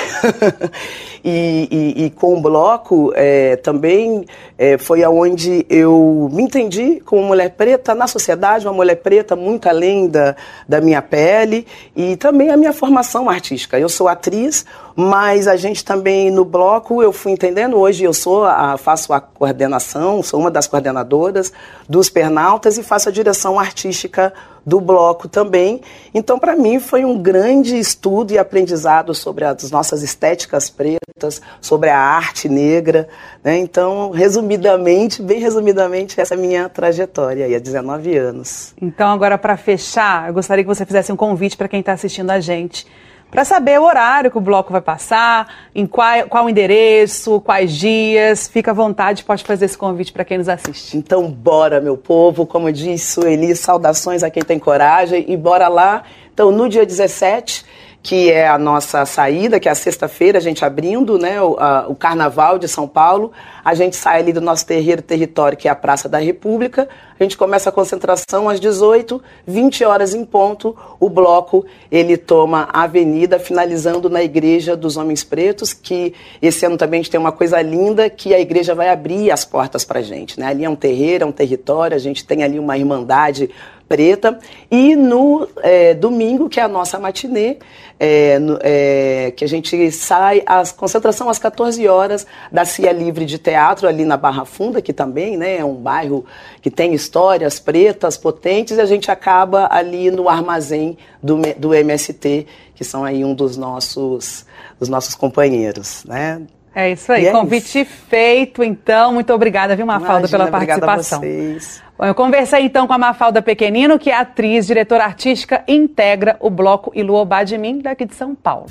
e, 1.25 1.69
e, 1.71 2.05
e, 2.05 2.11
com 2.11 2.37
o 2.37 2.41
Bloco 2.41 3.13
é, 3.15 3.57
também 3.57 4.27
é, 4.59 4.77
foi 4.77 5.05
aonde 5.05 5.65
eu 5.71 6.29
me 6.33 6.43
entendi 6.43 7.01
como 7.05 7.23
mulher 7.23 7.51
preta 7.51 7.95
na 7.95 8.07
sociedade, 8.07 8.67
uma 8.67 8.73
mulher 8.73 8.97
preta 8.97 9.37
muito 9.37 9.69
além 9.69 10.09
da, 10.09 10.35
da 10.69 10.81
minha 10.81 11.01
pele 11.01 11.67
e 11.95 12.17
também 12.17 12.51
a 12.51 12.57
minha 12.57 12.73
formação 12.73 13.31
artística. 13.31 13.79
Eu 13.79 13.89
sou 13.89 14.09
atriz, 14.09 14.65
mas 14.97 15.47
a 15.47 15.57
gente 15.57 15.85
também 15.85 16.31
no 16.31 16.45
bloco 16.45 17.03
eu 17.03 17.13
fui 17.13 17.33
entendendo. 17.33 17.77
Hoje 17.77 18.05
eu 18.05 18.13
sou 18.13 18.45
a, 18.45 18.77
faço 18.77 19.13
a 19.13 19.21
coordenação, 19.21 20.23
sou 20.23 20.41
uma 20.41 20.51
das 20.51 20.67
coordenadoras 20.67 21.53
dos 21.89 22.11
Pernaltas 22.11 22.79
e 22.79 22.83
faço 22.83 23.09
a 23.09 23.13
direção 23.13 23.59
artística 23.59 24.33
do 24.65 24.81
bloco 24.81 25.29
também. 25.29 25.81
Então, 26.15 26.39
para 26.39 26.57
mim, 26.57 26.79
foi 26.79 27.05
um 27.05 27.19
grande 27.19 27.79
estudo 27.79 28.33
e 28.33 28.39
aprendizado 28.39 29.15
sobre 29.15 29.45
as 29.45 29.71
nossas 29.71 30.03
estéticas 30.03 30.71
pretas, 30.71 31.12
sobre 31.61 31.89
a 31.89 31.99
arte 31.99 32.49
negra. 32.49 33.09
Né? 33.43 33.59
Então, 33.59 34.11
resumidamente, 34.11 35.23
bem 35.23 35.41
resumidamente, 35.41 36.21
essa 36.21 36.35
é 36.35 36.37
a 36.37 36.41
minha 36.41 36.69
trajetória 36.69 37.47
aí, 37.47 37.55
há 37.55 37.59
19 37.59 38.17
anos. 38.17 38.75
Então, 38.81 39.11
agora, 39.11 39.39
para 39.39 39.57
fechar, 39.57 40.29
eu 40.29 40.35
gostaria 40.35 40.65
que 40.65 40.69
você 40.69 40.85
fizesse 40.85 41.13
um 41.13 41.17
convite 41.17 41.57
para 41.57 41.69
quem 41.69 41.81
está 41.81 41.93
assistindo 41.93 42.31
a 42.31 42.41
gente 42.41 42.87
para 43.33 43.47
saber 43.47 43.81
o 43.81 43.85
horário 43.85 44.31
que 44.31 44.37
o 44.37 44.43
bloco 44.43 44.71
vai 44.71 44.83
passar, 44.83 45.49
em 45.75 45.87
qual, 45.87 46.29
qual 46.29 46.51
endereço, 46.51 47.41
quais 47.41 47.73
dias. 47.73 48.47
Fica 48.47 48.73
à 48.73 48.75
vontade, 48.75 49.25
pode 49.25 49.43
fazer 49.43 49.65
esse 49.65 49.77
convite 49.77 50.13
para 50.13 50.23
quem 50.23 50.37
nos 50.37 50.51
assiste. 50.51 50.99
Então, 50.99 51.31
bora, 51.31 51.81
meu 51.81 51.97
povo. 51.97 52.45
Como 52.45 52.71
disse 52.71 53.15
Sueli, 53.15 53.57
saudações 53.57 54.23
a 54.23 54.29
quem 54.29 54.43
tem 54.43 54.59
coragem 54.59 55.25
e 55.29 55.35
bora 55.35 55.67
lá. 55.69 56.03
Então, 56.35 56.53
no 56.53 56.69
dia 56.69 56.85
17 56.85 57.65
que 58.03 58.33
é 58.33 58.49
a 58.49 58.59
nossa 58.59 59.07
saída, 59.07 59.61
que 59.61 59.69
é 59.69 59.73
a 59.73 59.77
sexta-feira, 59.77 60.39
a 60.39 60.41
gente 60.41 60.65
abrindo 60.65 61.17
né, 61.19 61.41
o, 61.41 61.57
a, 61.59 61.87
o, 61.89 61.95
Carnaval 61.95 62.59
de 62.59 62.67
São 62.67 62.89
Paulo. 62.89 63.31
A 63.65 63.75
gente 63.75 63.95
sai 63.95 64.19
ali 64.19 64.33
do 64.33 64.41
nosso 64.41 64.67
terreiro 64.67 65.01
território, 65.01 65.57
que 65.57 65.69
é 65.69 65.71
a 65.71 65.75
Praça 65.77 66.09
da 66.09 66.19
República. 66.19 66.89
A 67.19 67.23
gente 67.23 67.37
começa 67.37 67.69
a 67.69 67.73
concentração 67.73 68.49
às 68.49 68.59
18, 68.59 69.23
20 69.47 69.85
horas 69.85 70.15
em 70.15 70.25
ponto. 70.25 70.77
O 70.99 71.09
bloco 71.09 71.65
ele 71.93 72.17
toma 72.17 72.69
a 72.73 72.83
avenida, 72.83 73.39
finalizando 73.39 74.11
na 74.11 74.21
Igreja 74.21 74.77
dos 74.77 74.97
Homens 74.97 75.23
Pretos, 75.23 75.73
que 75.73 76.13
esse 76.41 76.67
ano 76.67 76.77
também 76.77 76.99
a 76.99 77.03
gente 77.05 77.13
tem 77.13 77.21
uma 77.21 77.31
coisa 77.31 77.63
linda, 77.63 78.11
que 78.11 78.35
a 78.35 78.41
igreja 78.41 78.75
vai 78.75 78.89
abrir 78.89 79.31
as 79.31 79.45
portas 79.45 79.85
para 79.85 80.01
a 80.01 80.03
gente. 80.03 80.41
Né? 80.41 80.47
Ali 80.47 80.65
é 80.65 80.69
um 80.69 80.75
terreiro, 80.75 81.23
é 81.23 81.27
um 81.27 81.33
território, 81.33 81.95
a 81.95 82.01
gente 82.01 82.25
tem 82.25 82.43
ali 82.43 82.59
uma 82.59 82.77
irmandade 82.77 83.49
preta. 83.93 84.39
E 84.71 84.97
no 84.97 85.47
é, 85.59 85.93
domingo, 85.93 86.49
que 86.49 86.59
é 86.59 86.63
a 86.63 86.69
nossa 86.69 86.99
matinê, 86.99 87.59
é, 88.01 88.39
no, 88.39 88.59
é, 88.63 89.35
que 89.37 89.45
a 89.45 89.47
gente 89.47 89.93
sai, 89.93 90.43
a 90.47 90.63
concentração 90.75 91.29
às 91.29 91.39
14 91.39 91.87
horas 91.87 92.27
da 92.51 92.65
Cia 92.65 92.91
Livre 92.91 93.27
de 93.27 93.37
Teatro, 93.37 93.87
ali 93.87 94.07
na 94.07 94.17
Barra 94.17 94.47
Funda, 94.47 94.81
que 94.81 94.95
também 94.95 95.37
né, 95.37 95.59
é 95.59 95.65
um 95.65 95.75
bairro 95.75 96.25
que 96.63 96.71
tem 96.71 96.95
histórias 96.95 97.61
pretas, 97.61 98.17
potentes, 98.17 98.79
e 98.79 98.81
a 98.81 98.87
gente 98.87 99.11
acaba 99.11 99.69
ali 99.71 100.11
no 100.11 100.27
armazém 100.27 100.97
do, 101.23 101.37
do 101.59 101.75
MST, 101.75 102.47
que 102.75 102.85
são 102.85 103.05
aí 103.05 103.23
um 103.23 103.35
dos 103.35 103.59
nossos, 103.59 104.47
dos 104.81 104.89
nossos 104.89 105.15
companheiros, 105.15 106.03
né? 106.07 106.41
É 106.75 106.91
isso 106.93 107.13
aí, 107.13 107.27
e 107.27 107.33
convite 107.33 107.79
é 107.79 107.83
isso. 107.83 107.91
feito, 108.09 108.63
então. 108.63 109.13
Muito 109.13 109.33
obrigada, 109.33 109.77
viu, 109.77 109.85
Mafalda, 109.85 110.21
Imagina, 110.21 110.39
pela 110.39 110.51
participação. 110.51 111.19
Obrigada 111.19 111.47
a 111.47 111.59
vocês. 111.59 111.83
Bom, 111.99 112.05
eu 112.07 112.15
conversei 112.15 112.63
então 112.63 112.87
com 112.87 112.93
a 112.93 112.99
Mafalda 112.99 113.43
Pequenino, 113.43 113.99
que 113.99 114.11
é 114.11 114.17
atriz, 114.17 114.67
diretora 114.67 115.05
artística 115.05 115.63
e 115.69 115.75
integra 115.75 116.37
o 116.41 116.49
bloco 116.49 116.91
Iluobá 116.95 117.45
de 117.45 117.59
Mim, 117.59 117.79
daqui 117.79 118.07
de 118.07 118.15
São 118.15 118.35
Paulo. 118.35 118.67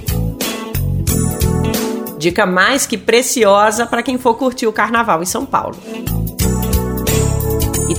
Dica 2.18 2.46
mais 2.46 2.86
que 2.86 2.98
preciosa 2.98 3.86
para 3.86 4.04
quem 4.04 4.18
for 4.18 4.36
curtir 4.36 4.68
o 4.68 4.74
carnaval 4.74 5.22
em 5.22 5.26
São 5.26 5.46
Paulo. 5.46 5.76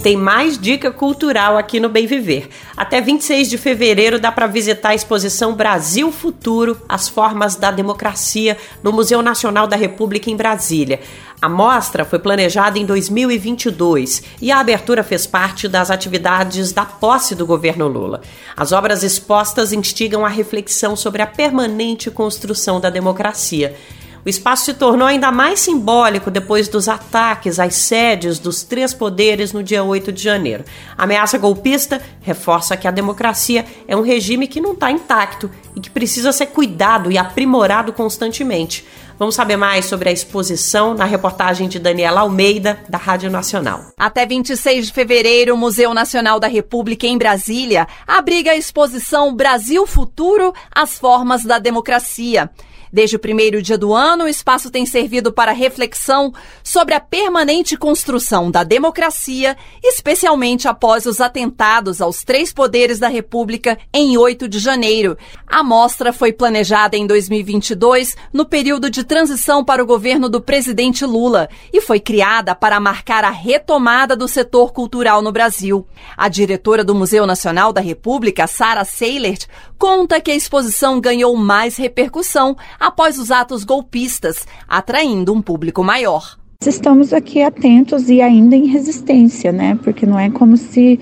Tem 0.02 0.16
mais 0.16 0.58
dica 0.58 0.90
cultural 0.90 1.56
aqui 1.56 1.78
no 1.78 1.88
Bem 1.88 2.08
Viver. 2.08 2.48
Até 2.76 3.00
26 3.00 3.48
de 3.48 3.56
fevereiro 3.56 4.18
dá 4.18 4.32
para 4.32 4.48
visitar 4.48 4.88
a 4.88 4.94
exposição 4.96 5.54
Brasil 5.54 6.10
Futuro: 6.10 6.76
As 6.88 7.08
Formas 7.08 7.54
da 7.54 7.70
Democracia 7.70 8.58
no 8.82 8.92
Museu 8.92 9.22
Nacional 9.22 9.68
da 9.68 9.76
República 9.76 10.28
em 10.28 10.34
Brasília. 10.34 10.98
A 11.40 11.48
mostra 11.48 12.04
foi 12.04 12.18
planejada 12.18 12.80
em 12.80 12.84
2022 12.84 14.24
e 14.40 14.50
a 14.50 14.58
abertura 14.58 15.04
fez 15.04 15.24
parte 15.24 15.68
das 15.68 15.88
atividades 15.88 16.72
da 16.72 16.84
posse 16.84 17.36
do 17.36 17.46
governo 17.46 17.86
Lula. 17.86 18.22
As 18.56 18.72
obras 18.72 19.04
expostas 19.04 19.72
instigam 19.72 20.26
a 20.26 20.28
reflexão 20.28 20.96
sobre 20.96 21.22
a 21.22 21.28
permanente 21.28 22.10
construção 22.10 22.80
da 22.80 22.90
democracia 22.90 23.76
o 24.24 24.28
espaço 24.28 24.66
se 24.66 24.74
tornou 24.74 25.06
ainda 25.06 25.32
mais 25.32 25.58
simbólico 25.58 26.30
depois 26.30 26.68
dos 26.68 26.88
ataques 26.88 27.58
às 27.58 27.74
sedes 27.74 28.38
dos 28.38 28.62
três 28.62 28.94
poderes 28.94 29.52
no 29.52 29.62
dia 29.62 29.82
8 29.82 30.12
de 30.12 30.22
janeiro. 30.22 30.64
A 30.96 31.02
ameaça 31.02 31.36
golpista 31.38 32.00
reforça 32.20 32.76
que 32.76 32.86
a 32.86 32.92
democracia 32.92 33.64
é 33.88 33.96
um 33.96 34.02
regime 34.02 34.46
que 34.46 34.60
não 34.60 34.72
está 34.72 34.90
intacto 34.92 35.50
e 35.74 35.80
que 35.80 35.90
precisa 35.90 36.32
ser 36.32 36.46
cuidado 36.46 37.10
e 37.10 37.18
aprimorado 37.18 37.92
constantemente. 37.92 38.86
Vamos 39.18 39.34
saber 39.34 39.56
mais 39.56 39.86
sobre 39.86 40.08
a 40.08 40.12
exposição 40.12 40.94
na 40.94 41.04
reportagem 41.04 41.68
de 41.68 41.78
Daniela 41.78 42.20
Almeida, 42.20 42.80
da 42.88 42.98
Rádio 42.98 43.30
Nacional. 43.30 43.86
Até 43.98 44.26
26 44.26 44.86
de 44.86 44.92
fevereiro, 44.92 45.54
o 45.54 45.56
Museu 45.56 45.92
Nacional 45.94 46.40
da 46.40 46.48
República 46.48 47.06
em 47.06 47.18
Brasília 47.18 47.86
abriga 48.06 48.52
a 48.52 48.56
exposição 48.56 49.34
Brasil 49.34 49.86
Futuro: 49.86 50.52
As 50.74 50.98
Formas 50.98 51.44
da 51.44 51.58
Democracia. 51.58 52.50
Desde 52.92 53.16
o 53.16 53.18
primeiro 53.18 53.62
dia 53.62 53.78
do 53.78 53.94
ano, 53.94 54.24
o 54.24 54.28
espaço 54.28 54.70
tem 54.70 54.84
servido 54.84 55.32
para 55.32 55.52
reflexão 55.52 56.30
sobre 56.62 56.92
a 56.92 57.00
permanente 57.00 57.74
construção 57.74 58.50
da 58.50 58.62
democracia, 58.64 59.56
especialmente 59.82 60.68
após 60.68 61.06
os 61.06 61.18
atentados 61.18 62.02
aos 62.02 62.22
três 62.22 62.52
poderes 62.52 62.98
da 62.98 63.08
República 63.08 63.78
em 63.94 64.18
8 64.18 64.46
de 64.46 64.58
janeiro. 64.58 65.16
A 65.46 65.62
mostra 65.62 66.12
foi 66.12 66.34
planejada 66.34 66.94
em 66.94 67.06
2022, 67.06 68.14
no 68.30 68.44
período 68.44 68.90
de 68.90 69.04
transição 69.04 69.64
para 69.64 69.82
o 69.82 69.86
governo 69.86 70.28
do 70.28 70.42
presidente 70.42 71.06
Lula, 71.06 71.48
e 71.72 71.80
foi 71.80 71.98
criada 71.98 72.54
para 72.54 72.78
marcar 72.78 73.24
a 73.24 73.30
retomada 73.30 74.14
do 74.14 74.28
setor 74.28 74.70
cultural 74.70 75.22
no 75.22 75.32
Brasil. 75.32 75.86
A 76.14 76.28
diretora 76.28 76.84
do 76.84 76.94
Museu 76.94 77.26
Nacional 77.26 77.72
da 77.72 77.80
República, 77.80 78.46
Sara 78.46 78.84
Seilert, 78.84 79.46
conta 79.78 80.20
que 80.20 80.30
a 80.30 80.34
exposição 80.34 81.00
ganhou 81.00 81.34
mais 81.36 81.76
repercussão 81.76 82.54
após 82.82 83.16
os 83.16 83.30
atos 83.30 83.62
golpistas, 83.62 84.44
atraindo 84.68 85.32
um 85.32 85.40
público 85.40 85.84
maior. 85.84 86.36
Estamos 86.66 87.12
aqui 87.12 87.40
atentos 87.40 88.10
e 88.10 88.20
ainda 88.20 88.56
em 88.56 88.66
resistência, 88.66 89.52
né? 89.52 89.78
Porque 89.82 90.04
não 90.04 90.18
é 90.18 90.28
como 90.30 90.56
se 90.56 90.98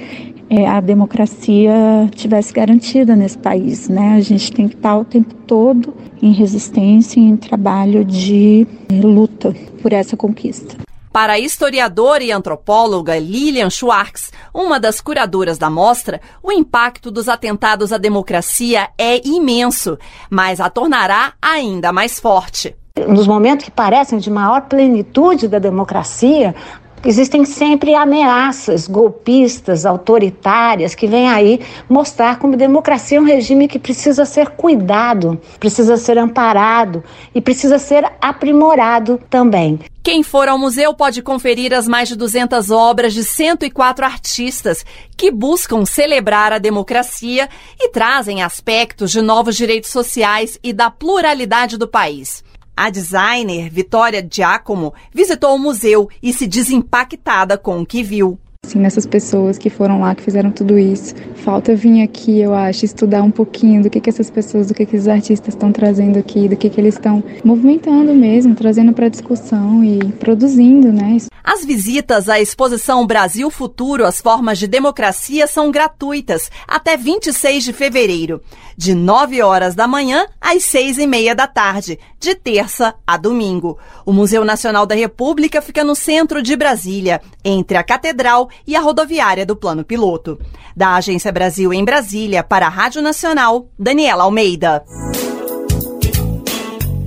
é, 0.51 0.66
a 0.66 0.81
democracia 0.81 1.72
tivesse 2.14 2.53
garantida 2.53 3.16
nesse 3.16 3.39
país, 3.39 3.89
né? 3.89 4.14
A 4.14 4.20
gente 4.20 4.53
tem 4.53 4.68
que 4.68 4.74
estar 4.74 4.97
o 4.97 5.05
tempo 5.05 5.35
todo 5.47 5.95
em 6.22 6.33
resistência, 6.33 7.18
em 7.18 7.37
trabalho 7.37 8.05
de 8.05 8.66
luta 9.03 9.55
por 9.81 9.93
essa 9.93 10.16
conquista. 10.16 10.76
Para 11.12 11.32
a 11.32 11.38
historiadora 11.40 12.22
e 12.22 12.30
antropóloga 12.30 13.18
Lilian 13.18 13.68
Schwartz, 13.68 14.30
uma 14.54 14.78
das 14.78 15.00
curadoras 15.00 15.58
da 15.58 15.68
mostra, 15.68 16.20
o 16.40 16.52
impacto 16.52 17.11
dos 17.11 17.28
atentados 17.28 17.92
à 17.92 17.98
democracia 17.98 18.90
é 18.96 19.20
imenso, 19.26 19.98
mas 20.30 20.61
a 20.61 20.70
tornará 20.70 21.32
ainda 21.42 21.92
mais 21.92 22.20
forte. 22.20 22.76
Nos 23.08 23.26
momentos 23.26 23.64
que 23.64 23.72
parecem 23.72 24.20
de 24.20 24.30
maior 24.30 24.62
plenitude 24.62 25.48
da 25.48 25.58
democracia, 25.58 26.54
Existem 27.03 27.46
sempre 27.46 27.94
ameaças 27.94 28.86
golpistas, 28.86 29.86
autoritárias, 29.86 30.94
que 30.94 31.07
vêm 31.07 31.30
aí 31.30 31.61
mostrar 31.88 32.38
como 32.38 32.59
democracia 32.59 33.16
é 33.16 33.20
um 33.20 33.24
regime 33.24 33.66
que 33.66 33.78
precisa 33.78 34.26
ser 34.26 34.51
cuidado, 34.51 35.40
precisa 35.59 35.96
ser 35.96 36.18
amparado 36.18 37.03
e 37.34 37.40
precisa 37.40 37.78
ser 37.78 38.05
aprimorado 38.20 39.18
também. 39.30 39.80
Quem 40.03 40.22
for 40.22 40.46
ao 40.46 40.59
museu 40.59 40.92
pode 40.92 41.22
conferir 41.22 41.72
as 41.72 41.88
mais 41.88 42.09
de 42.09 42.16
200 42.16 42.70
obras 42.70 43.14
de 43.14 43.24
104 43.24 44.05
artistas 44.05 44.84
que 45.16 45.30
buscam 45.30 45.86
celebrar 45.86 46.53
a 46.53 46.59
democracia 46.59 47.48
e 47.78 47.88
trazem 47.88 48.42
aspectos 48.42 49.11
de 49.11 49.22
novos 49.22 49.57
direitos 49.57 49.90
sociais 49.90 50.59
e 50.62 50.72
da 50.72 50.90
pluralidade 50.90 51.78
do 51.78 51.88
país. 51.88 52.44
A 52.83 52.89
designer 52.89 53.68
Vitória 53.68 54.26
Giacomo 54.26 54.95
visitou 55.12 55.55
o 55.55 55.59
museu 55.59 56.09
e 56.22 56.33
se 56.33 56.47
desimpactada 56.47 57.59
com 57.59 57.83
o 57.83 57.85
que 57.85 58.03
viu. 58.03 58.39
Assim, 58.70 58.78
nessas 58.78 59.04
pessoas 59.04 59.58
que 59.58 59.68
foram 59.68 60.00
lá, 60.00 60.14
que 60.14 60.22
fizeram 60.22 60.52
tudo 60.52 60.78
isso. 60.78 61.12
Falta 61.34 61.74
vir 61.74 62.02
aqui, 62.02 62.38
eu 62.40 62.54
acho, 62.54 62.84
estudar 62.84 63.20
um 63.20 63.30
pouquinho 63.30 63.82
do 63.82 63.90
que, 63.90 64.00
que 64.00 64.08
essas 64.08 64.30
pessoas, 64.30 64.68
do 64.68 64.74
que, 64.74 64.86
que 64.86 64.94
esses 64.94 65.08
artistas 65.08 65.54
estão 65.54 65.72
trazendo 65.72 66.18
aqui, 66.18 66.46
do 66.46 66.56
que, 66.56 66.70
que 66.70 66.80
eles 66.80 66.94
estão 66.94 67.20
movimentando 67.42 68.14
mesmo, 68.14 68.54
trazendo 68.54 68.92
para 68.92 69.08
discussão 69.08 69.82
e 69.82 69.98
produzindo, 70.12 70.92
né? 70.92 71.16
As 71.42 71.64
visitas 71.64 72.28
à 72.28 72.38
exposição 72.38 73.06
Brasil 73.06 73.50
Futuro, 73.50 74.04
as 74.04 74.20
formas 74.20 74.58
de 74.58 74.68
democracia, 74.68 75.46
são 75.46 75.70
gratuitas 75.70 76.50
até 76.68 76.96
26 76.98 77.64
de 77.64 77.72
fevereiro, 77.72 78.42
de 78.76 78.94
9 78.94 79.40
horas 79.42 79.74
da 79.74 79.88
manhã 79.88 80.26
às 80.38 80.62
6 80.64 80.98
e 80.98 81.06
meia 81.06 81.34
da 81.34 81.46
tarde, 81.46 81.98
de 82.20 82.34
terça 82.34 82.94
a 83.06 83.16
domingo. 83.16 83.78
O 84.04 84.12
Museu 84.12 84.44
Nacional 84.44 84.84
da 84.84 84.94
República 84.94 85.62
fica 85.62 85.82
no 85.82 85.94
centro 85.94 86.42
de 86.42 86.54
Brasília, 86.54 87.22
entre 87.42 87.78
a 87.78 87.82
Catedral 87.82 88.49
e 88.66 88.76
a 88.76 88.80
rodoviária 88.80 89.46
do 89.46 89.57
Plano 89.57 89.84
Piloto. 89.84 90.38
Da 90.76 90.94
Agência 90.94 91.32
Brasil 91.32 91.72
em 91.72 91.84
Brasília, 91.84 92.42
para 92.42 92.66
a 92.66 92.70
Rádio 92.70 93.03
Nacional, 93.03 93.68
Daniela 93.78 94.24
Almeida. 94.24 94.84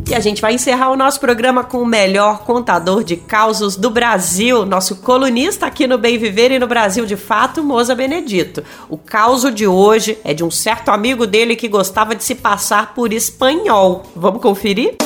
E 0.10 0.14
a 0.14 0.20
gente 0.20 0.42
vai 0.42 0.54
encerrar 0.54 0.92
o 0.92 0.96
nosso 0.96 1.20
programa 1.20 1.64
com 1.64 1.82
o 1.82 1.86
melhor 1.86 2.44
contador 2.44 3.04
de 3.04 3.16
causos 3.16 3.76
do 3.76 3.90
Brasil, 3.90 4.66
nosso 4.66 4.98
colunista 4.98 5.66
aqui 5.66 5.88
no 5.88 5.98
Bem 5.98 6.20
Viver 6.20 6.52
e 6.52 6.60
no 6.60 6.68
Brasil 6.68 7.06
de 7.06 7.16
Fato, 7.16 7.64
Moza 7.64 7.96
Benedito. 7.96 8.64
O 8.90 8.98
caso 8.98 9.50
de 9.50 9.66
hoje 9.66 10.20
é 10.24 10.34
de 10.34 10.44
um 10.44 10.52
certo 10.52 10.90
amigo 10.90 11.26
dele 11.26 11.56
que 11.56 11.68
gostava 11.68 12.14
de 12.14 12.24
se 12.24 12.36
passar 12.36 12.94
por 12.94 13.12
espanhol. 13.12 14.04
Vamos 14.16 14.42
conferir? 14.42 14.98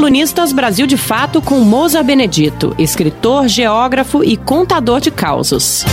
Colunistas 0.00 0.50
Brasil 0.50 0.86
de 0.86 0.96
Fato 0.96 1.42
com 1.42 1.60
Moza 1.60 2.02
Benedito, 2.02 2.74
escritor, 2.78 3.46
geógrafo 3.46 4.24
e 4.24 4.34
contador 4.34 4.98
de 4.98 5.10
causos. 5.10 5.84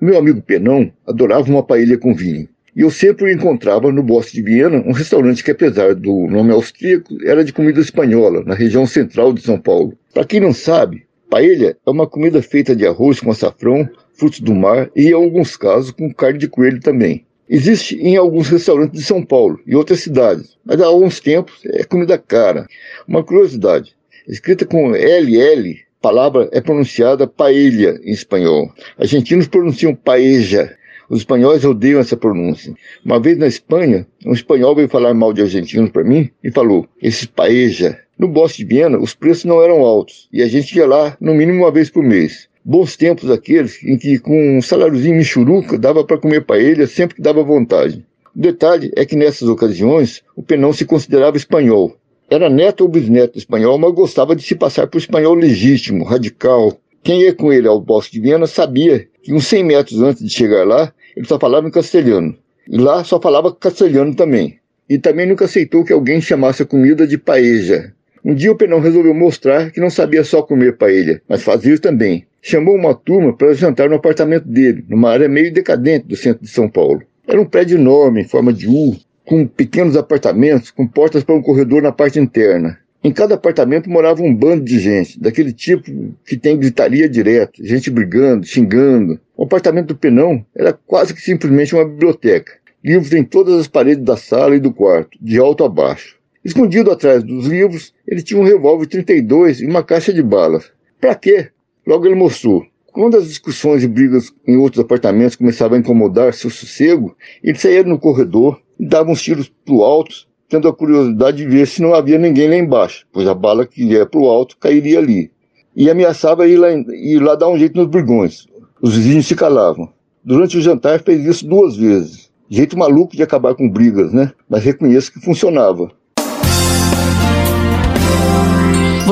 Meu 0.00 0.16
amigo 0.16 0.40
Penão 0.40 0.92
adorava 1.04 1.50
uma 1.50 1.60
paella 1.60 1.98
com 1.98 2.14
vinho. 2.14 2.48
E 2.76 2.82
eu 2.82 2.90
sempre 2.90 3.34
encontrava 3.34 3.90
no 3.90 4.00
Bosque 4.00 4.36
de 4.36 4.42
Viena, 4.42 4.80
um 4.86 4.92
restaurante 4.92 5.42
que, 5.42 5.50
apesar 5.50 5.96
do 5.96 6.28
nome 6.28 6.52
austríaco, 6.52 7.12
era 7.24 7.44
de 7.44 7.52
comida 7.52 7.80
espanhola, 7.80 8.44
na 8.44 8.54
região 8.54 8.86
central 8.86 9.32
de 9.32 9.42
São 9.42 9.58
Paulo. 9.58 9.98
Para 10.14 10.24
quem 10.24 10.38
não 10.38 10.52
sabe, 10.52 11.04
paella 11.28 11.76
é 11.84 11.90
uma 11.90 12.06
comida 12.06 12.40
feita 12.40 12.76
de 12.76 12.86
arroz 12.86 13.18
com 13.18 13.32
açafrão, 13.32 13.88
frutos 14.12 14.38
do 14.38 14.54
mar 14.54 14.88
e, 14.94 15.08
em 15.08 15.12
alguns 15.14 15.56
casos, 15.56 15.90
com 15.90 16.14
carne 16.14 16.38
de 16.38 16.46
coelho 16.46 16.78
também. 16.78 17.26
Existe 17.48 17.96
em 17.96 18.16
alguns 18.16 18.48
restaurantes 18.48 18.98
de 18.98 19.06
São 19.06 19.22
Paulo 19.22 19.60
e 19.66 19.76
outras 19.76 20.00
cidades, 20.00 20.56
mas 20.64 20.80
há 20.80 20.86
alguns 20.86 21.20
tempos 21.20 21.60
é 21.66 21.84
comida 21.84 22.16
cara. 22.16 22.66
Uma 23.06 23.22
curiosidade, 23.22 23.94
escrita 24.26 24.64
com 24.64 24.94
LL, 24.94 25.78
palavra 26.00 26.48
é 26.52 26.60
pronunciada 26.60 27.26
paella 27.26 28.00
em 28.02 28.12
espanhol. 28.12 28.72
Argentinos 28.98 29.46
pronunciam 29.46 29.94
paella. 29.94 30.74
Os 31.10 31.18
espanhóis 31.18 31.62
odeiam 31.66 32.00
essa 32.00 32.16
pronúncia. 32.16 32.74
Uma 33.04 33.20
vez 33.20 33.36
na 33.36 33.46
Espanha, 33.46 34.06
um 34.24 34.32
espanhol 34.32 34.74
veio 34.74 34.88
falar 34.88 35.12
mal 35.12 35.34
de 35.34 35.42
argentinos 35.42 35.90
para 35.90 36.02
mim 36.02 36.30
e 36.42 36.50
falou: 36.50 36.88
esse 37.02 37.28
paella. 37.28 37.98
No 38.18 38.28
Bosque 38.28 38.64
de 38.64 38.74
Viena, 38.74 38.96
os 38.96 39.14
preços 39.14 39.44
não 39.44 39.60
eram 39.62 39.80
altos 39.80 40.28
e 40.32 40.40
a 40.40 40.46
gente 40.46 40.74
ia 40.78 40.86
lá 40.86 41.16
no 41.20 41.34
mínimo 41.34 41.64
uma 41.64 41.70
vez 41.70 41.90
por 41.90 42.02
mês 42.02 42.48
bons 42.64 42.96
tempos 42.96 43.30
aqueles 43.30 43.82
em 43.84 43.98
que 43.98 44.18
com 44.18 44.56
um 44.56 44.62
saláriozinho 44.62 45.16
michuruca 45.16 45.76
dava 45.76 46.02
para 46.02 46.16
comer 46.16 46.44
paella 46.46 46.86
sempre 46.86 47.16
que 47.16 47.22
dava 47.22 47.42
vontade. 47.42 48.04
O 48.34 48.40
detalhe 48.40 48.90
é 48.96 49.04
que 49.04 49.14
nessas 49.14 49.48
ocasiões 49.48 50.22
o 50.34 50.42
Penão 50.42 50.72
se 50.72 50.84
considerava 50.84 51.36
espanhol. 51.36 51.96
Era 52.30 52.48
neto 52.48 52.80
ou 52.80 52.88
bisneto 52.88 53.38
espanhol, 53.38 53.78
mas 53.78 53.92
gostava 53.92 54.34
de 54.34 54.42
se 54.42 54.54
passar 54.54 54.86
por 54.86 54.98
espanhol 54.98 55.34
legítimo, 55.34 56.04
radical. 56.04 56.76
Quem 57.02 57.20
ia 57.20 57.34
com 57.34 57.52
ele 57.52 57.68
ao 57.68 57.78
Bosque 57.78 58.14
de 58.14 58.20
Viena 58.20 58.46
sabia 58.46 59.06
que 59.22 59.32
uns 59.32 59.46
100 59.46 59.64
metros 59.64 60.00
antes 60.00 60.24
de 60.24 60.30
chegar 60.30 60.66
lá, 60.66 60.92
ele 61.14 61.26
só 61.26 61.38
falava 61.38 61.68
em 61.68 61.70
castelhano. 61.70 62.34
E 62.66 62.78
lá 62.78 63.04
só 63.04 63.20
falava 63.20 63.54
castelhano 63.54 64.14
também. 64.14 64.58
E 64.88 64.98
também 64.98 65.26
nunca 65.26 65.44
aceitou 65.44 65.84
que 65.84 65.92
alguém 65.92 66.20
chamasse 66.20 66.62
a 66.62 66.66
comida 66.66 67.06
de 67.06 67.18
paeja. 67.18 67.92
Um 68.24 68.34
dia 68.34 68.50
o 68.50 68.56
Penão 68.56 68.80
resolveu 68.80 69.12
mostrar 69.12 69.70
que 69.70 69.80
não 69.80 69.90
sabia 69.90 70.24
só 70.24 70.42
comer 70.42 70.78
paella, 70.78 71.20
mas 71.28 71.42
fazia 71.42 71.78
também 71.78 72.26
chamou 72.44 72.76
uma 72.76 72.94
turma 72.94 73.34
para 73.34 73.54
jantar 73.54 73.88
no 73.88 73.96
apartamento 73.96 74.46
dele, 74.46 74.84
numa 74.86 75.10
área 75.10 75.26
meio 75.26 75.50
decadente 75.50 76.06
do 76.06 76.14
centro 76.14 76.44
de 76.44 76.50
São 76.50 76.68
Paulo. 76.68 77.02
Era 77.26 77.40
um 77.40 77.46
prédio 77.46 77.78
enorme, 77.78 78.20
em 78.20 78.28
forma 78.28 78.52
de 78.52 78.68
U, 78.68 78.94
com 79.24 79.46
pequenos 79.46 79.96
apartamentos, 79.96 80.70
com 80.70 80.86
portas 80.86 81.24
para 81.24 81.34
um 81.34 81.40
corredor 81.40 81.80
na 81.80 81.90
parte 81.90 82.20
interna. 82.20 82.78
Em 83.02 83.10
cada 83.10 83.34
apartamento 83.34 83.88
morava 83.88 84.22
um 84.22 84.34
bando 84.34 84.62
de 84.62 84.78
gente, 84.78 85.18
daquele 85.18 85.54
tipo 85.54 85.90
que 86.26 86.36
tem 86.36 86.58
gritaria 86.58 87.08
direto, 87.08 87.64
gente 87.64 87.90
brigando, 87.90 88.46
xingando. 88.46 89.18
O 89.34 89.44
apartamento 89.44 89.88
do 89.88 89.96
Penão 89.96 90.44
era 90.54 90.74
quase 90.74 91.14
que 91.14 91.22
simplesmente 91.22 91.74
uma 91.74 91.86
biblioteca. 91.86 92.52
Livros 92.84 93.14
em 93.14 93.24
todas 93.24 93.58
as 93.58 93.66
paredes 93.66 94.04
da 94.04 94.18
sala 94.18 94.54
e 94.54 94.60
do 94.60 94.70
quarto, 94.70 95.16
de 95.18 95.38
alto 95.38 95.64
a 95.64 95.68
baixo. 95.68 96.18
Escondido 96.44 96.90
atrás 96.90 97.22
dos 97.22 97.46
livros, 97.46 97.94
ele 98.06 98.20
tinha 98.20 98.38
um 98.38 98.44
revólver 98.44 98.86
32 98.86 99.62
e 99.62 99.66
uma 99.66 99.82
caixa 99.82 100.12
de 100.12 100.22
balas. 100.22 100.70
Para 101.00 101.14
quê? 101.14 101.48
Logo 101.86 102.06
ele 102.06 102.14
mostrou. 102.14 102.64
Quando 102.92 103.16
as 103.16 103.26
discussões 103.26 103.82
e 103.82 103.88
brigas 103.88 104.32
em 104.46 104.56
outros 104.56 104.84
apartamentos 104.84 105.36
começavam 105.36 105.76
a 105.76 105.80
incomodar 105.80 106.32
seu 106.32 106.48
sossego, 106.48 107.16
ele 107.42 107.58
saía 107.58 107.82
no 107.82 107.98
corredor 107.98 108.60
e 108.78 108.86
dava 108.86 109.10
uns 109.10 109.20
tiros 109.20 109.52
pro 109.64 109.82
alto, 109.82 110.14
tendo 110.48 110.68
a 110.68 110.72
curiosidade 110.72 111.38
de 111.38 111.46
ver 111.46 111.66
se 111.66 111.82
não 111.82 111.92
havia 111.92 112.18
ninguém 112.18 112.48
lá 112.48 112.56
embaixo, 112.56 113.04
pois 113.12 113.26
a 113.26 113.34
bala 113.34 113.66
que 113.66 113.82
ia 113.82 114.06
pro 114.06 114.26
alto 114.26 114.56
cairia 114.58 114.98
ali. 114.98 115.30
E 115.74 115.90
ameaçava 115.90 116.46
ir 116.46 116.56
lá, 116.56 116.70
ir 116.70 117.18
lá 117.20 117.34
dar 117.34 117.48
um 117.48 117.58
jeito 117.58 117.76
nos 117.76 117.88
brigões. 117.88 118.46
Os 118.80 118.96
vizinhos 118.96 119.26
se 119.26 119.34
calavam. 119.34 119.92
Durante 120.24 120.56
o 120.56 120.60
jantar 120.60 121.02
fez 121.02 121.26
isso 121.26 121.46
duas 121.46 121.76
vezes. 121.76 122.30
Jeito 122.48 122.78
maluco 122.78 123.16
de 123.16 123.22
acabar 123.22 123.54
com 123.54 123.68
brigas, 123.68 124.12
né? 124.12 124.32
Mas 124.48 124.62
reconheço 124.62 125.12
que 125.12 125.20
funcionava. 125.20 125.90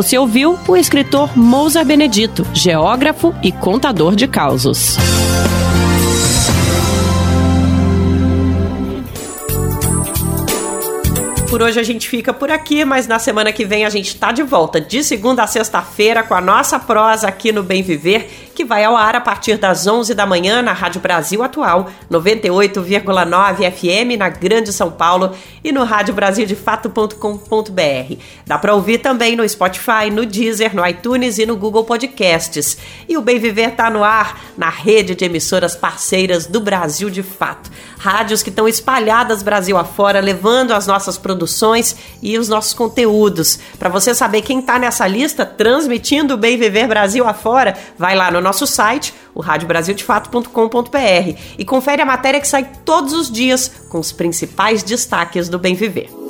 Você 0.03 0.18
ouviu 0.18 0.59
o 0.66 0.76
escritor 0.76 1.38
Mousa 1.38 1.84
Benedito, 1.84 2.44
geógrafo 2.53 3.32
e 3.40 3.53
contador 3.53 4.16
de 4.16 4.26
causos. 4.26 4.96
Por 11.53 11.61
hoje 11.61 11.78
a 11.78 11.82
gente 11.82 12.09
fica 12.09 12.32
por 12.32 12.50
aqui, 12.50 12.82
mas 12.82 13.07
na 13.07 13.18
semana 13.18 13.53
que 13.53 13.66
vem 13.66 13.84
a 13.84 13.90
gente 13.90 14.16
tá 14.16 14.32
de 14.32 14.42
volta, 14.42 14.80
de 14.80 15.05
segunda 15.05 15.42
a 15.42 15.46
sexta-feira, 15.46 16.22
com 16.22 16.32
a 16.32 16.40
nossa 16.40 16.78
prosa 16.78 17.28
aqui 17.28 17.53
no 17.53 17.62
Bem 17.62 17.82
Viver, 17.82 18.26
que 18.55 18.64
vai 18.64 18.84
ao 18.84 18.96
ar 18.96 19.16
a 19.16 19.20
partir 19.20 19.59
das 19.59 19.86
11 19.86 20.14
da 20.14 20.24
manhã 20.24 20.62
na 20.62 20.72
Rádio 20.72 21.03
Brasil 21.03 21.42
Atual, 21.42 21.90
98,9 22.11 23.70
FM 23.70 24.18
na 24.18 24.30
Grande 24.30 24.72
São 24.72 24.90
Paulo 24.90 25.36
e 25.62 25.70
no 25.72 25.84
radiobrasildefato.com.br. 25.84 28.16
Dá 28.46 28.57
para 28.57 28.74
ouvir 28.74 28.96
também 28.98 29.36
no 29.36 29.46
Spotify, 29.46 30.09
no 30.11 30.24
Deezer, 30.24 30.74
no 30.74 30.86
iTunes 30.86 31.36
e 31.36 31.44
no 31.44 31.59
Google 31.59 31.84
Podcasts. 31.84 32.78
E 33.07 33.18
o 33.18 33.20
Bem 33.20 33.38
Viver 33.38 33.72
tá 33.72 33.90
no 33.90 34.03
ar 34.03 34.40
na 34.57 34.70
rede 34.70 35.14
de 35.14 35.26
emissoras 35.26 35.76
parceiras 35.76 36.46
do 36.46 36.61
Brasil 36.61 37.11
de 37.11 37.22
Fato. 37.22 37.70
Rádios 37.98 38.42
que 38.42 38.48
estão 38.48 38.66
espalhadas 38.66 39.42
Brasil 39.42 39.76
afora, 39.76 40.18
levando 40.18 40.72
as 40.72 40.86
nossas 40.86 41.18
produções 41.18 41.41
produções 41.43 41.97
e 42.22 42.38
os 42.38 42.49
nossos 42.49 42.72
conteúdos. 42.72 43.59
Para 43.78 43.88
você 43.88 44.14
saber 44.14 44.43
quem 44.43 44.61
está 44.61 44.78
nessa 44.78 45.07
lista 45.07 45.45
transmitindo 45.45 46.34
o 46.34 46.36
Bem 46.36 46.57
Viver 46.57 46.86
Brasil 46.86 47.26
afora, 47.26 47.76
vai 47.99 48.14
lá 48.14 48.30
no 48.30 48.40
nosso 48.40 48.66
site, 48.66 49.12
o 49.34 49.40
radiobrasildefato.com.br 49.40 51.38
e 51.59 51.64
confere 51.64 52.03
a 52.03 52.07
matéria 52.07 52.40
que 52.40 52.49
sai 52.49 52.70
todos 52.84 53.12
os 53.12 53.30
dias 53.30 53.70
com 53.88 53.99
os 53.99 54.12
principais 54.12 54.82
destaques 54.82 55.49
do 55.49 55.59
Bem 55.59 55.74
Viver. 55.74 56.21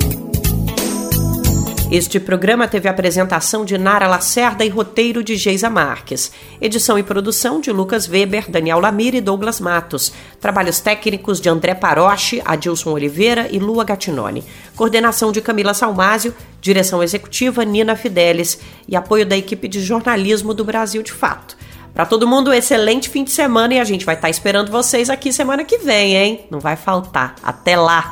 Este 1.93 2.19
programa 2.19 2.67
teve 2.67 2.89
apresentação 2.89 3.63
de 3.63 3.77
Nara 3.77 4.07
Lacerda 4.07 4.65
e 4.65 4.67
roteiro 4.67 5.23
de 5.23 5.35
Geisa 5.35 5.69
Marques. 5.69 6.31
Edição 6.59 6.97
e 6.97 7.03
produção 7.03 7.61
de 7.61 7.71
Lucas 7.71 8.09
Weber, 8.09 8.49
Daniel 8.49 8.79
Lamir 8.79 9.13
e 9.13 9.21
Douglas 9.21 9.59
Matos. 9.59 10.11
Trabalhos 10.41 10.79
técnicos 10.79 11.39
de 11.39 11.49
André 11.49 11.75
Paroche, 11.75 12.41
Adilson 12.43 12.89
Oliveira 12.89 13.47
e 13.51 13.59
Lua 13.59 13.83
Gattinoni. 13.83 14.43
Coordenação 14.75 15.31
de 15.31 15.39
Camila 15.39 15.75
Salmásio, 15.75 16.33
direção 16.59 17.03
executiva 17.03 17.63
Nina 17.63 17.95
Fidelis 17.95 18.59
e 18.87 18.95
apoio 18.95 19.23
da 19.23 19.37
equipe 19.37 19.67
de 19.67 19.79
jornalismo 19.79 20.51
do 20.51 20.65
Brasil 20.65 21.03
de 21.03 21.11
Fato. 21.11 21.55
Para 21.93 22.07
todo 22.07 22.27
mundo, 22.27 22.49
um 22.49 22.53
excelente 22.53 23.07
fim 23.07 23.23
de 23.23 23.29
semana 23.29 23.75
e 23.75 23.79
a 23.79 23.83
gente 23.83 24.03
vai 24.03 24.15
estar 24.15 24.29
tá 24.29 24.31
esperando 24.31 24.71
vocês 24.71 25.11
aqui 25.11 25.31
semana 25.31 25.63
que 25.63 25.77
vem, 25.77 26.15
hein? 26.15 26.45
Não 26.49 26.59
vai 26.59 26.75
faltar. 26.75 27.35
Até 27.43 27.77
lá! 27.77 28.11